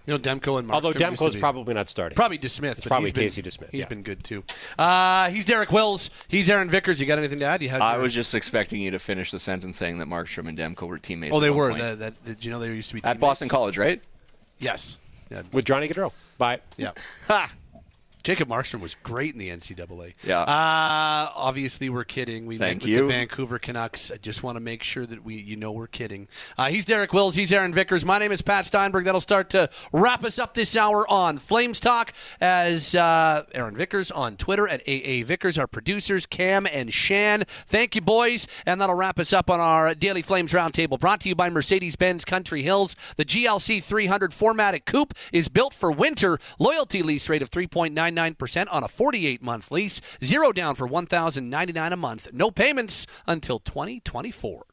You 0.05 0.13
know, 0.13 0.19
Demko 0.19 0.59
and 0.59 0.67
Markstrom. 0.69 0.73
Although 0.73 0.87
used 0.89 0.99
to 0.99 1.03
Demko's 1.05 1.35
probably 1.37 1.73
not 1.73 1.89
starting. 1.89 2.15
Probably 2.15 2.37
DeSmith. 2.37 2.75
but 2.75 2.85
probably 2.85 3.07
he's 3.07 3.13
been- 3.13 3.23
Casey 3.23 3.41
DeSmith, 3.41 3.71
He's 3.71 3.79
yeah. 3.81 3.87
been 3.87 4.03
good 4.03 4.23
too. 4.23 4.43
Uh, 4.77 5.29
he's 5.29 5.45
Derek 5.45 5.71
Wills. 5.71 6.09
He's 6.27 6.49
Aaron 6.49 6.69
Vickers. 6.69 6.99
You 6.99 7.05
got 7.07 7.17
anything 7.17 7.39
to 7.39 7.45
add? 7.45 7.61
You 7.61 7.69
had. 7.69 7.81
I 7.81 7.93
your- 7.93 8.03
was 8.03 8.13
just 8.13 8.35
expecting 8.35 8.81
you 8.81 8.91
to 8.91 8.99
finish 8.99 9.31
the 9.31 9.39
sentence 9.39 9.77
saying 9.77 9.97
that 9.97 10.07
Markstrom 10.07 10.47
and 10.47 10.57
Demko 10.57 10.87
were 10.87 10.99
teammates. 10.99 11.33
Oh, 11.33 11.39
they 11.39 11.49
one 11.49 11.57
were. 11.59 11.69
point. 11.69 11.81
That, 11.81 11.99
that, 11.99 12.25
did 12.25 12.45
you 12.45 12.51
know 12.51 12.59
they 12.59 12.67
used 12.67 12.89
to 12.89 12.95
be 12.95 13.03
at? 13.03 13.19
Boston 13.19 13.49
College, 13.49 13.77
right? 13.77 14.01
Yes. 14.59 14.97
Yeah. 15.31 15.41
With 15.51 15.65
Johnny 15.65 15.87
Gaudreau. 15.87 16.11
Bye. 16.37 16.59
Yeah. 16.77 16.91
Ha! 17.27 17.51
Jacob 18.25 18.49
Markstrom 18.49 18.81
was 18.81 18.95
great 19.03 19.33
in 19.33 19.39
the 19.39 19.49
NCAA. 19.49 20.15
Yeah. 20.23 20.41
Uh, 20.41 21.29
obviously, 21.35 21.89
we're 21.89 22.03
kidding. 22.03 22.47
We 22.47 22.57
Thank 22.57 22.81
met 22.81 22.89
you. 22.89 22.95
with 23.01 23.07
the 23.07 23.13
Vancouver 23.13 23.59
Canucks. 23.59 24.09
I 24.09 24.17
just 24.17 24.41
want 24.41 24.55
to 24.55 24.59
make 24.59 24.81
sure 24.81 25.05
that 25.05 25.23
we, 25.23 25.35
you 25.35 25.55
know, 25.55 25.71
we're 25.71 25.85
kidding. 25.85 26.27
Uh, 26.57 26.69
he's 26.69 26.85
Derek 26.85 27.13
Wills. 27.13 27.35
He's 27.35 27.51
Aaron 27.51 27.71
Vickers. 27.71 28.03
My 28.03 28.17
name 28.17 28.31
is 28.31 28.41
Pat 28.41 28.65
Steinberg. 28.65 29.05
That'll 29.05 29.21
start 29.21 29.51
to 29.51 29.69
wrap 29.93 30.23
us 30.23 30.39
up 30.39 30.55
this 30.55 30.75
hour 30.75 31.07
on 31.07 31.37
Flames 31.37 31.79
Talk. 31.79 32.13
As 32.41 32.95
uh, 32.95 33.43
Aaron 33.53 33.77
Vickers 33.77 34.09
on 34.09 34.37
Twitter 34.37 34.67
at 34.67 34.81
AA 34.87 35.23
Vickers, 35.23 35.59
our 35.59 35.67
producers 35.67 36.25
Cam 36.25 36.65
and 36.65 36.91
Shan. 36.91 37.43
Thank 37.67 37.93
you, 37.93 38.01
boys, 38.01 38.47
and 38.65 38.81
that'll 38.81 38.95
wrap 38.95 39.19
us 39.19 39.33
up 39.33 39.51
on 39.51 39.59
our 39.59 39.93
daily 39.93 40.23
Flames 40.23 40.51
Roundtable. 40.51 40.99
Brought 40.99 41.21
to 41.21 41.29
you 41.29 41.35
by 41.35 41.51
Mercedes-Benz 41.51 42.25
Country 42.25 42.63
Hills. 42.63 42.95
The 43.17 43.25
GLC 43.25 43.83
300 43.83 44.31
4MATIC 44.31 44.85
Coupe 44.85 45.13
is 45.31 45.47
built 45.47 45.75
for 45.75 45.91
winter. 45.91 46.39
Loyalty 46.57 47.03
lease 47.03 47.29
rate 47.29 47.43
of 47.43 47.51
3.9. 47.51 48.14
4.99% 48.15 48.67
on 48.71 48.83
a 48.83 48.87
48 48.87 49.41
month 49.41 49.71
lease, 49.71 50.01
zero 50.23 50.51
down 50.51 50.75
for 50.75 50.87
1099 50.87 51.93
a 51.93 51.97
month, 51.97 52.27
no 52.31 52.51
payments 52.51 53.05
until 53.27 53.59
2024. 53.59 54.65